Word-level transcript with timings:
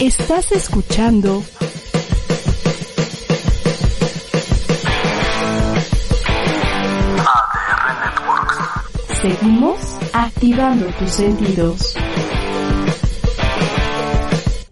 Estás 0.00 0.52
escuchando. 0.52 1.42
Seguimos 9.20 9.98
activando 10.12 10.86
tus 11.00 11.10
sentidos. 11.10 11.96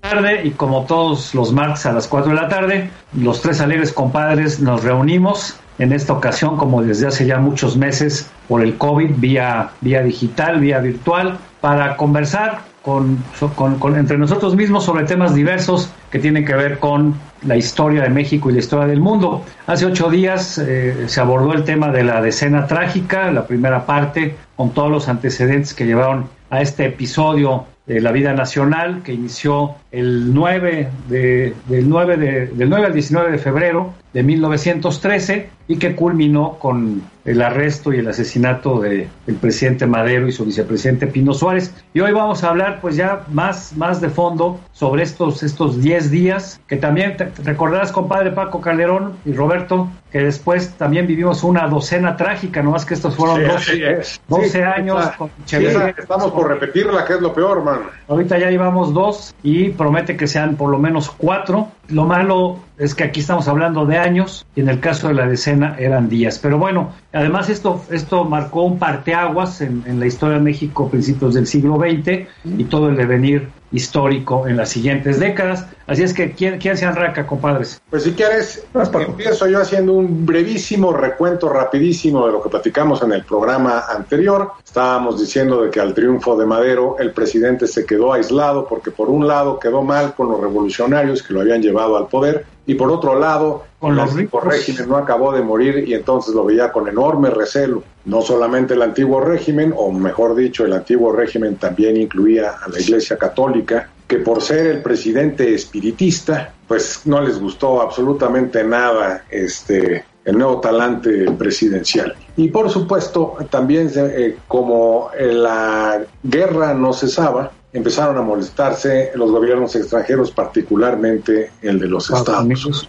tarde 0.01 0.43
y 0.45 0.53
como 0.53 0.85
todos 0.85 1.35
los 1.35 1.53
martes 1.53 1.87
a 1.87 1.93
las 1.93 2.07
4 2.07 2.31
de 2.31 2.37
la 2.37 2.47
tarde, 2.47 2.91
los 3.13 3.43
tres 3.43 3.61
alegres 3.61 3.93
compadres 3.93 4.61
nos 4.61 4.85
reunimos 4.85 5.57
en 5.81 5.93
esta 5.93 6.13
ocasión 6.13 6.57
como 6.57 6.83
desde 6.83 7.09
hace 7.09 7.27
ya 7.27 7.39
muchos 7.39 7.77
meses 7.77 8.31
por 8.47 8.63
el 8.63 8.79
COVID 8.79 9.11
vía, 9.17 9.71
vía 9.81 10.03
digital, 10.03 10.61
vía 10.61 10.79
virtual, 10.79 11.39
para 11.61 11.97
conversar 11.97 12.76
con, 12.87 13.19
con- 13.57 13.79
con- 13.81 13.97
entre 13.99 14.17
nosotros 14.17 14.55
mismos 14.55 14.85
sobre 14.85 15.05
temas 15.05 15.35
diversos 15.35 15.91
que 16.11 16.21
tienen 16.21 16.45
que 16.47 16.55
ver 16.55 16.79
con 16.79 17.15
la 17.43 17.57
historia 17.57 18.03
de 18.05 18.11
México 18.11 18.49
y 18.49 18.53
la 18.53 18.61
historia 18.61 18.87
del 18.87 19.01
mundo. 19.01 19.43
Hace 19.67 19.87
ocho 19.87 20.09
días 20.09 20.57
eh, 20.59 21.07
se 21.09 21.21
abordó 21.21 21.53
el 21.53 21.65
tema 21.65 21.91
de 21.91 22.05
la 22.05 22.23
decena 22.23 22.69
trágica, 22.69 23.33
la 23.33 23.45
primera 23.47 23.85
parte, 23.87 24.37
con 24.57 24.71
todos 24.71 24.91
los 24.91 25.09
antecedentes 25.09 25.75
que 25.75 25.85
llevaron 25.85 26.29
a 26.49 26.61
este 26.61 26.87
episodio 26.87 27.65
de 27.87 28.01
la 28.01 28.11
vida 28.13 28.33
nacional 28.33 29.03
que 29.05 29.13
inició 29.13 29.77
el 29.93 30.35
9 30.35 30.89
de, 31.09 31.55
del, 31.69 31.89
9 31.89 32.17
de- 32.17 32.47
del 32.47 32.69
9 32.69 32.87
al 32.87 32.93
19 32.93 33.31
de 33.31 33.39
febrero 33.39 33.95
de 34.13 34.23
1913 34.23 35.49
y 35.69 35.77
que 35.77 35.95
culminó 35.95 36.59
con 36.59 37.03
el 37.25 37.43
arresto 37.43 37.93
y 37.93 37.99
el 37.99 38.09
asesinato 38.09 38.81
de- 38.81 39.09
del 39.27 39.37
presidente 39.37 39.87
Madero 39.87 40.27
y 40.29 40.33
su 40.33 40.45
vicepresidente 40.45 41.07
Pino 41.07 41.33
Suárez. 41.35 41.75
Y 41.95 42.01
hoy 42.01 42.13
vamos 42.13 42.43
a 42.45 42.51
hablar 42.51 42.81
pues 42.81 42.97
ya 42.97 43.23
más, 43.33 43.77
más 43.77 44.01
de 44.01 44.09
fondo 44.11 44.61
sobre 44.73 45.03
estos, 45.03 45.43
estos 45.43 45.81
10 45.81 46.11
días 46.11 46.61
que 46.67 46.77
también 46.77 47.17
te- 47.17 47.31
recordarás 47.45 47.93
compadre 47.93 48.31
Paco 48.33 48.61
Calderón 48.61 49.13
y 49.25 49.33
Roberto 49.33 49.89
que 50.17 50.25
después 50.25 50.71
también 50.79 51.07
vivimos 51.07 51.45
una 51.45 51.69
docena 51.69 52.17
trágica, 52.17 52.63
nomás 52.63 52.87
que 52.87 52.95
estos 52.95 53.15
fueron 53.15 53.37
Sí, 53.37 53.43
12, 53.43 53.55
así 53.57 53.83
es. 53.85 54.21
12 54.29 54.49
Sí, 54.49 54.59
años 54.63 55.01
esa- 55.03 55.17
con 55.19 55.31
Echeverría. 55.45 55.95
estamos 55.99 56.33
por 56.33 56.49
repetirla, 56.49 57.05
que 57.05 57.13
es 57.13 57.21
lo 57.21 57.35
peor, 57.35 57.63
man. 57.63 57.81
Ahorita 58.09 58.39
ya 58.39 58.49
llevamos 58.49 58.95
dos 58.95 59.35
y 59.43 59.69
promete 59.71 60.17
que 60.17 60.27
sean 60.27 60.57
por 60.57 60.71
lo 60.71 60.79
menos 60.79 61.11
cuatro. 61.11 61.69
Lo 61.89 62.05
malo 62.05 62.59
es 62.79 62.95
que 62.95 63.05
aquí 63.05 63.21
estamos 63.21 63.49
hablando 63.49 63.87
de 63.87 63.97
años 63.97 64.47
y 64.55 64.61
en 64.61 64.69
el 64.69 64.81
caso 64.81 65.09
de 65.09 65.15
la 65.15 65.27
decena 65.27 65.77
eran 65.79 66.09
días. 66.09 66.39
Pero 66.39 66.59
bueno, 66.59 66.93
además 67.13 67.49
esto, 67.49 67.83
esto 67.91 68.25
marcó 68.25 68.63
un 68.63 68.79
parteaguas 68.79 69.61
en, 69.61 69.83
en 69.87 70.01
la 70.01 70.07
historia 70.07 70.39
de 70.39 70.45
México 70.45 70.87
a 70.87 70.91
principios 70.91 71.35
del 71.35 71.47
siglo 71.47 71.77
XX 71.77 72.27
y 72.45 72.65
todo 72.65 72.89
el 72.89 72.97
devenir 72.97 73.49
histórico 73.73 74.47
en 74.47 74.57
las 74.57 74.71
siguientes 74.71 75.19
décadas. 75.19 75.67
Así 75.87 76.03
es 76.03 76.15
que, 76.15 76.33
¿quién, 76.33 76.59
quién 76.59 76.77
se 76.77 76.87
arranca, 76.87 77.27
compadres? 77.27 77.81
Pues 77.91 78.05
si 78.05 78.13
quieres, 78.13 78.65
empiezo 78.75 79.47
yo 79.47 79.61
haciendo 79.61 79.93
un 79.93 80.25
brevísimo 80.25 80.93
recuento 80.93 81.49
rapidísimo 81.49 82.27
de 82.27 82.33
lo 82.33 82.43
que 82.43 82.49
platicamos 82.49 83.03
en 83.03 83.13
el 83.13 83.25
programa 83.25 83.85
anterior. 83.89 84.53
Estábamos 84.65 85.21
diciendo 85.21 85.63
de 85.63 85.71
que 85.71 85.81
al 85.81 85.95
triunfo 85.95 86.37
de 86.37 86.47
Madero 86.47 86.97
el 86.99 87.13
presidente 87.13 87.67
se 87.67 87.85
quedó 87.85 88.13
aislado 88.13 88.67
porque 88.67 88.91
por 88.91 89.09
un 89.09 89.27
lado 89.27 89.59
quedó 89.59 89.83
mal 89.83 90.15
con 90.15 90.29
los 90.29 90.41
revolucionarios 90.41 91.23
que 91.23 91.35
lo 91.35 91.41
habían 91.41 91.63
llevado 91.63 91.76
al 91.79 92.09
poder 92.09 92.47
y 92.67 92.75
por 92.75 92.91
otro 92.91 93.19
lado 93.19 93.65
Con 93.79 93.91
el 93.93 93.97
los 93.97 94.11
antiguo 94.11 94.41
ricos. 94.41 94.55
régimen 94.55 94.89
no 94.89 94.97
acabó 94.97 95.33
de 95.33 95.43
morir 95.43 95.85
y 95.87 95.95
entonces 95.95 96.35
lo 96.35 96.45
veía 96.45 96.73
con 96.73 96.89
enorme 96.89 97.31
recelo. 97.31 97.83
No 98.05 98.23
solamente 98.23 98.75
el 98.75 98.83
antiguo 98.83 99.21
régimen, 99.21 99.73
o 99.77 99.93
mejor 99.93 100.35
dicho, 100.35 100.65
el 100.65 100.73
antiguo 100.73 101.13
régimen 101.13 101.57
también 101.57 101.97
incluía 101.97 102.57
a 102.63 102.69
la 102.69 102.81
Iglesia 102.81 103.17
Católica, 103.17 103.91
que 104.07 104.19
por 104.19 104.41
ser 104.43 104.67
el 104.67 104.83
presidente 104.83 105.55
espiritista, 105.55 106.55
pues 106.67 107.03
no 107.05 107.21
les 107.21 107.41
gustó 107.41 107.81
absolutamente 107.81 108.63
nada 108.65 109.25
este 109.31 110.05
el 110.25 110.37
nuevo 110.37 110.61
talante 110.61 111.31
presidencial. 111.39 112.13
Y 112.37 112.49
por 112.49 112.69
supuesto, 112.69 113.37
también 113.49 113.91
eh, 113.95 114.37
como 114.49 115.11
la 115.19 116.01
guerra 116.23 116.75
no 116.75 116.93
cesaba, 116.93 117.53
empezaron 117.73 118.17
a 118.17 118.23
molestarse 118.23 119.11
los 119.15 119.31
gobiernos 119.31 119.75
extranjeros, 119.77 120.31
particularmente 120.31 121.51
el 121.63 121.79
de 121.79 121.89
los 121.89 122.11
Estados 122.11 122.45
Unidos. 122.45 122.89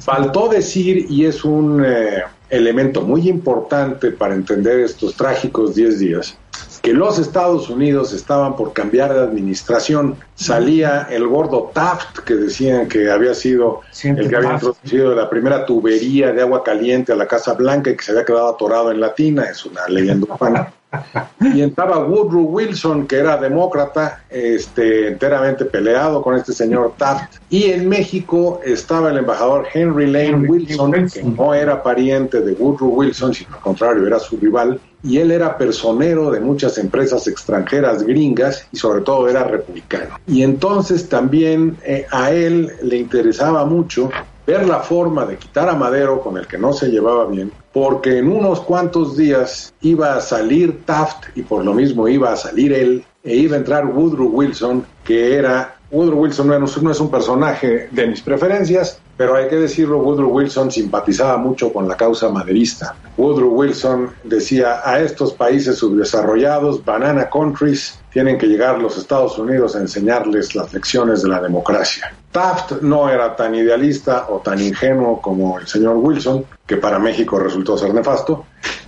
Faltó 0.00 0.48
decir, 0.48 1.06
y 1.10 1.26
es 1.26 1.44
un 1.44 1.84
eh, 1.84 2.22
elemento 2.48 3.02
muy 3.02 3.28
importante 3.28 4.10
para 4.10 4.34
entender 4.34 4.80
estos 4.80 5.14
trágicos 5.14 5.74
10 5.74 5.98
días, 5.98 6.38
que 6.82 6.92
los 6.92 7.18
Estados 7.18 7.70
Unidos 7.70 8.12
estaban 8.12 8.56
por 8.56 8.74
cambiar 8.74 9.14
de 9.14 9.20
administración. 9.20 10.16
Salía 10.34 11.08
el 11.10 11.26
gordo 11.26 11.70
Taft, 11.72 12.18
que 12.20 12.34
decían 12.34 12.88
que 12.88 13.10
había 13.10 13.34
sido 13.34 13.80
Siempre 13.90 14.24
el 14.24 14.30
que 14.30 14.36
había 14.36 14.52
introducido 14.52 15.14
la 15.14 15.30
primera 15.30 15.64
tubería 15.64 16.32
de 16.32 16.42
agua 16.42 16.62
caliente 16.62 17.12
a 17.12 17.16
la 17.16 17.26
Casa 17.26 17.54
Blanca 17.54 17.90
y 17.90 17.96
que 17.96 18.04
se 18.04 18.12
había 18.12 18.26
quedado 18.26 18.48
atorado 18.48 18.90
en 18.92 19.00
la 19.00 19.14
tina, 19.14 19.44
es 19.44 19.64
una 19.64 19.88
leyenda 19.88 20.26
urbana. 20.30 20.72
Y 21.40 21.62
entraba 21.62 21.98
Woodrow 21.98 22.44
Wilson, 22.44 23.06
que 23.06 23.16
era 23.16 23.36
demócrata, 23.36 24.24
este, 24.30 25.08
enteramente 25.08 25.64
peleado 25.64 26.22
con 26.22 26.36
este 26.36 26.52
señor 26.52 26.94
Taft. 26.96 27.36
Y 27.50 27.64
en 27.64 27.88
México 27.88 28.60
estaba 28.64 29.10
el 29.10 29.18
embajador 29.18 29.66
Henry 29.72 30.06
Lane 30.06 30.24
Henry 30.24 30.48
Wilson, 30.48 30.92
que 31.12 31.22
no 31.22 31.54
era 31.54 31.82
pariente 31.82 32.40
de 32.40 32.52
Woodrow 32.52 32.90
Wilson, 32.90 33.34
sino 33.34 33.54
al 33.56 33.60
contrario, 33.60 34.06
era 34.06 34.18
su 34.18 34.36
rival. 34.36 34.80
Y 35.02 35.18
él 35.18 35.30
era 35.30 35.58
personero 35.58 36.30
de 36.30 36.40
muchas 36.40 36.78
empresas 36.78 37.28
extranjeras 37.28 38.02
gringas 38.02 38.66
y 38.72 38.78
sobre 38.78 39.02
todo 39.02 39.28
era 39.28 39.44
republicano. 39.44 40.18
Y 40.26 40.42
entonces 40.42 41.08
también 41.10 41.76
eh, 41.84 42.06
a 42.10 42.30
él 42.30 42.72
le 42.82 42.96
interesaba 42.96 43.66
mucho 43.66 44.10
ver 44.46 44.66
la 44.66 44.80
forma 44.80 45.24
de 45.24 45.36
quitar 45.36 45.68
a 45.68 45.74
Madero 45.74 46.20
con 46.20 46.36
el 46.36 46.46
que 46.46 46.58
no 46.58 46.72
se 46.72 46.88
llevaba 46.88 47.26
bien, 47.26 47.50
porque 47.72 48.18
en 48.18 48.30
unos 48.30 48.60
cuantos 48.60 49.16
días 49.16 49.72
iba 49.80 50.14
a 50.14 50.20
salir 50.20 50.84
Taft 50.84 51.36
y 51.36 51.42
por 51.42 51.64
lo 51.64 51.74
mismo 51.74 52.08
iba 52.08 52.32
a 52.32 52.36
salir 52.36 52.72
él 52.72 53.04
e 53.22 53.36
iba 53.36 53.56
a 53.56 53.58
entrar 53.58 53.86
Woodrow 53.86 54.28
Wilson, 54.28 54.84
que 55.02 55.36
era 55.36 55.76
Woodrow 55.90 56.18
Wilson 56.18 56.48
no 56.48 56.64
es, 56.64 56.82
no 56.82 56.90
es 56.90 57.00
un 57.00 57.10
personaje 57.10 57.88
de 57.90 58.06
mis 58.06 58.20
preferencias, 58.20 58.98
pero 59.16 59.36
hay 59.36 59.48
que 59.48 59.56
decirlo, 59.56 59.98
Woodrow 59.98 60.28
Wilson 60.28 60.70
simpatizaba 60.70 61.36
mucho 61.36 61.72
con 61.72 61.88
la 61.88 61.96
causa 61.96 62.28
maderista. 62.28 62.96
Woodrow 63.16 63.50
Wilson 63.50 64.10
decía 64.24 64.80
a 64.84 64.98
estos 65.00 65.32
países 65.32 65.78
subdesarrollados, 65.78 66.84
banana 66.84 67.30
countries, 67.30 67.98
tienen 68.14 68.38
que 68.38 68.46
llegar 68.46 68.78
los 68.78 68.96
Estados 68.96 69.36
Unidos 69.38 69.74
a 69.74 69.80
enseñarles 69.80 70.54
las 70.54 70.72
lecciones 70.72 71.22
de 71.22 71.28
la 71.28 71.40
democracia. 71.40 72.14
Taft 72.30 72.80
no 72.80 73.10
era 73.10 73.34
tan 73.34 73.56
idealista 73.56 74.26
o 74.28 74.38
tan 74.38 74.60
ingenuo 74.60 75.20
como 75.20 75.58
el 75.58 75.66
señor 75.66 75.96
Wilson, 75.96 76.44
que 76.64 76.76
para 76.76 77.00
México 77.00 77.40
resultó 77.40 77.76
ser 77.76 77.92
nefasto. 77.92 78.46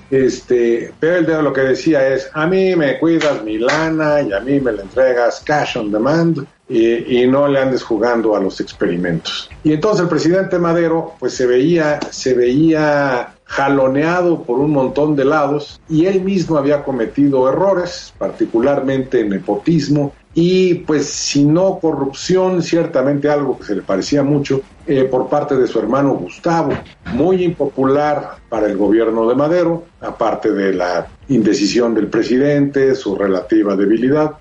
Este, 0.08 0.94
pero 1.00 1.16
él 1.16 1.44
lo 1.44 1.52
que 1.52 1.62
decía 1.62 2.06
es, 2.06 2.30
a 2.32 2.46
mí 2.46 2.76
me 2.76 3.00
cuidas 3.00 3.42
mi 3.42 3.58
lana 3.58 4.22
y 4.22 4.32
a 4.32 4.38
mí 4.38 4.60
me 4.60 4.70
la 4.70 4.82
entregas 4.82 5.42
cash 5.44 5.76
on 5.76 5.90
demand 5.90 6.46
y, 6.68 7.22
y 7.22 7.26
no 7.26 7.48
le 7.48 7.58
andes 7.58 7.82
jugando 7.82 8.36
a 8.36 8.40
los 8.40 8.60
experimentos. 8.60 9.50
Y 9.64 9.72
entonces 9.72 10.02
el 10.02 10.08
presidente 10.08 10.56
Madero 10.60 11.14
pues 11.18 11.34
se 11.34 11.46
veía, 11.46 11.98
se 12.10 12.34
veía 12.34 13.35
jaloneado 13.46 14.42
por 14.42 14.58
un 14.58 14.72
montón 14.72 15.16
de 15.16 15.24
lados 15.24 15.80
y 15.88 16.06
él 16.06 16.20
mismo 16.20 16.58
había 16.58 16.82
cometido 16.84 17.48
errores, 17.48 18.12
particularmente 18.18 19.24
nepotismo 19.24 20.12
y 20.34 20.74
pues 20.74 21.06
si 21.08 21.44
no 21.44 21.78
corrupción, 21.80 22.62
ciertamente 22.62 23.30
algo 23.30 23.58
que 23.58 23.64
se 23.64 23.76
le 23.76 23.80
parecía 23.82 24.22
mucho 24.22 24.60
eh, 24.86 25.04
por 25.04 25.28
parte 25.30 25.56
de 25.56 25.66
su 25.66 25.78
hermano 25.78 26.14
Gustavo, 26.14 26.72
muy 27.14 27.42
impopular 27.42 28.36
para 28.50 28.66
el 28.66 28.76
gobierno 28.76 29.26
de 29.26 29.34
Madero, 29.34 29.84
aparte 30.00 30.52
de 30.52 30.74
la 30.74 31.06
indecisión 31.28 31.94
del 31.94 32.08
presidente, 32.08 32.94
su 32.94 33.16
relativa 33.16 33.76
debilidad, 33.76 34.32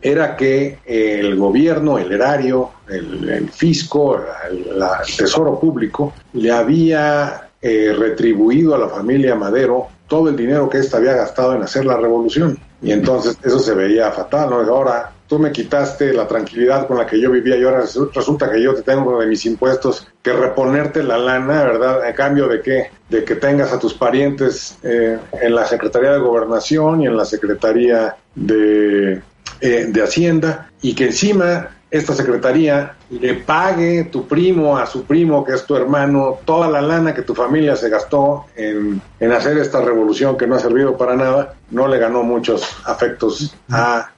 era 0.00 0.36
que 0.36 0.78
el 0.86 1.36
gobierno, 1.36 1.98
el 1.98 2.12
erario, 2.12 2.70
el, 2.88 3.50
fisco, 3.50 4.18
el 4.50 4.82
tesoro 5.18 5.60
público, 5.60 6.14
le 6.32 6.50
había 6.50 7.51
eh, 7.62 7.94
retribuido 7.96 8.74
a 8.74 8.78
la 8.78 8.88
familia 8.88 9.34
Madero 9.36 9.86
todo 10.08 10.28
el 10.28 10.36
dinero 10.36 10.68
que 10.68 10.78
ésta 10.78 10.98
había 10.98 11.14
gastado 11.14 11.54
en 11.54 11.62
hacer 11.62 11.86
la 11.86 11.96
revolución. 11.96 12.58
Y 12.82 12.90
entonces 12.90 13.38
eso 13.42 13.58
se 13.60 13.74
veía 13.74 14.10
fatal, 14.10 14.50
¿no? 14.50 14.56
Ahora 14.56 15.12
tú 15.28 15.38
me 15.38 15.52
quitaste 15.52 16.12
la 16.12 16.26
tranquilidad 16.26 16.86
con 16.86 16.98
la 16.98 17.06
que 17.06 17.18
yo 17.18 17.30
vivía 17.30 17.56
y 17.56 17.62
ahora 17.64 17.84
resu- 17.84 18.10
resulta 18.12 18.50
que 18.50 18.60
yo 18.60 18.74
te 18.74 18.82
tengo 18.82 19.18
de 19.20 19.26
mis 19.26 19.46
impuestos 19.46 20.06
que 20.20 20.32
reponerte 20.32 21.02
la 21.02 21.16
lana, 21.16 21.62
¿verdad? 21.62 22.02
A 22.04 22.12
cambio 22.12 22.48
de 22.48 22.60
que, 22.60 22.90
de 23.08 23.24
que 23.24 23.36
tengas 23.36 23.72
a 23.72 23.78
tus 23.78 23.94
parientes 23.94 24.76
eh, 24.82 25.16
en 25.40 25.54
la 25.54 25.64
Secretaría 25.64 26.10
de 26.12 26.18
Gobernación 26.18 27.02
y 27.02 27.06
en 27.06 27.16
la 27.16 27.24
Secretaría 27.24 28.16
de, 28.34 29.22
eh, 29.60 29.86
de 29.88 30.02
Hacienda 30.02 30.68
y 30.82 30.94
que 30.94 31.06
encima 31.06 31.70
esta 31.92 32.14
secretaría 32.14 32.94
le 33.10 33.34
pague 33.34 34.04
tu 34.04 34.26
primo 34.26 34.78
a 34.78 34.86
su 34.86 35.04
primo, 35.04 35.44
que 35.44 35.52
es 35.52 35.64
tu 35.66 35.76
hermano, 35.76 36.38
toda 36.46 36.66
la 36.68 36.80
lana 36.80 37.14
que 37.14 37.20
tu 37.20 37.34
familia 37.34 37.76
se 37.76 37.90
gastó 37.90 38.46
en, 38.56 39.00
en 39.20 39.32
hacer 39.32 39.58
esta 39.58 39.82
revolución 39.82 40.38
que 40.38 40.46
no 40.46 40.56
ha 40.56 40.58
servido 40.58 40.96
para 40.96 41.14
nada, 41.16 41.54
no 41.70 41.86
le 41.86 41.98
ganó 41.98 42.22
muchos 42.22 42.66
afectos 42.86 43.54
a 43.70 44.10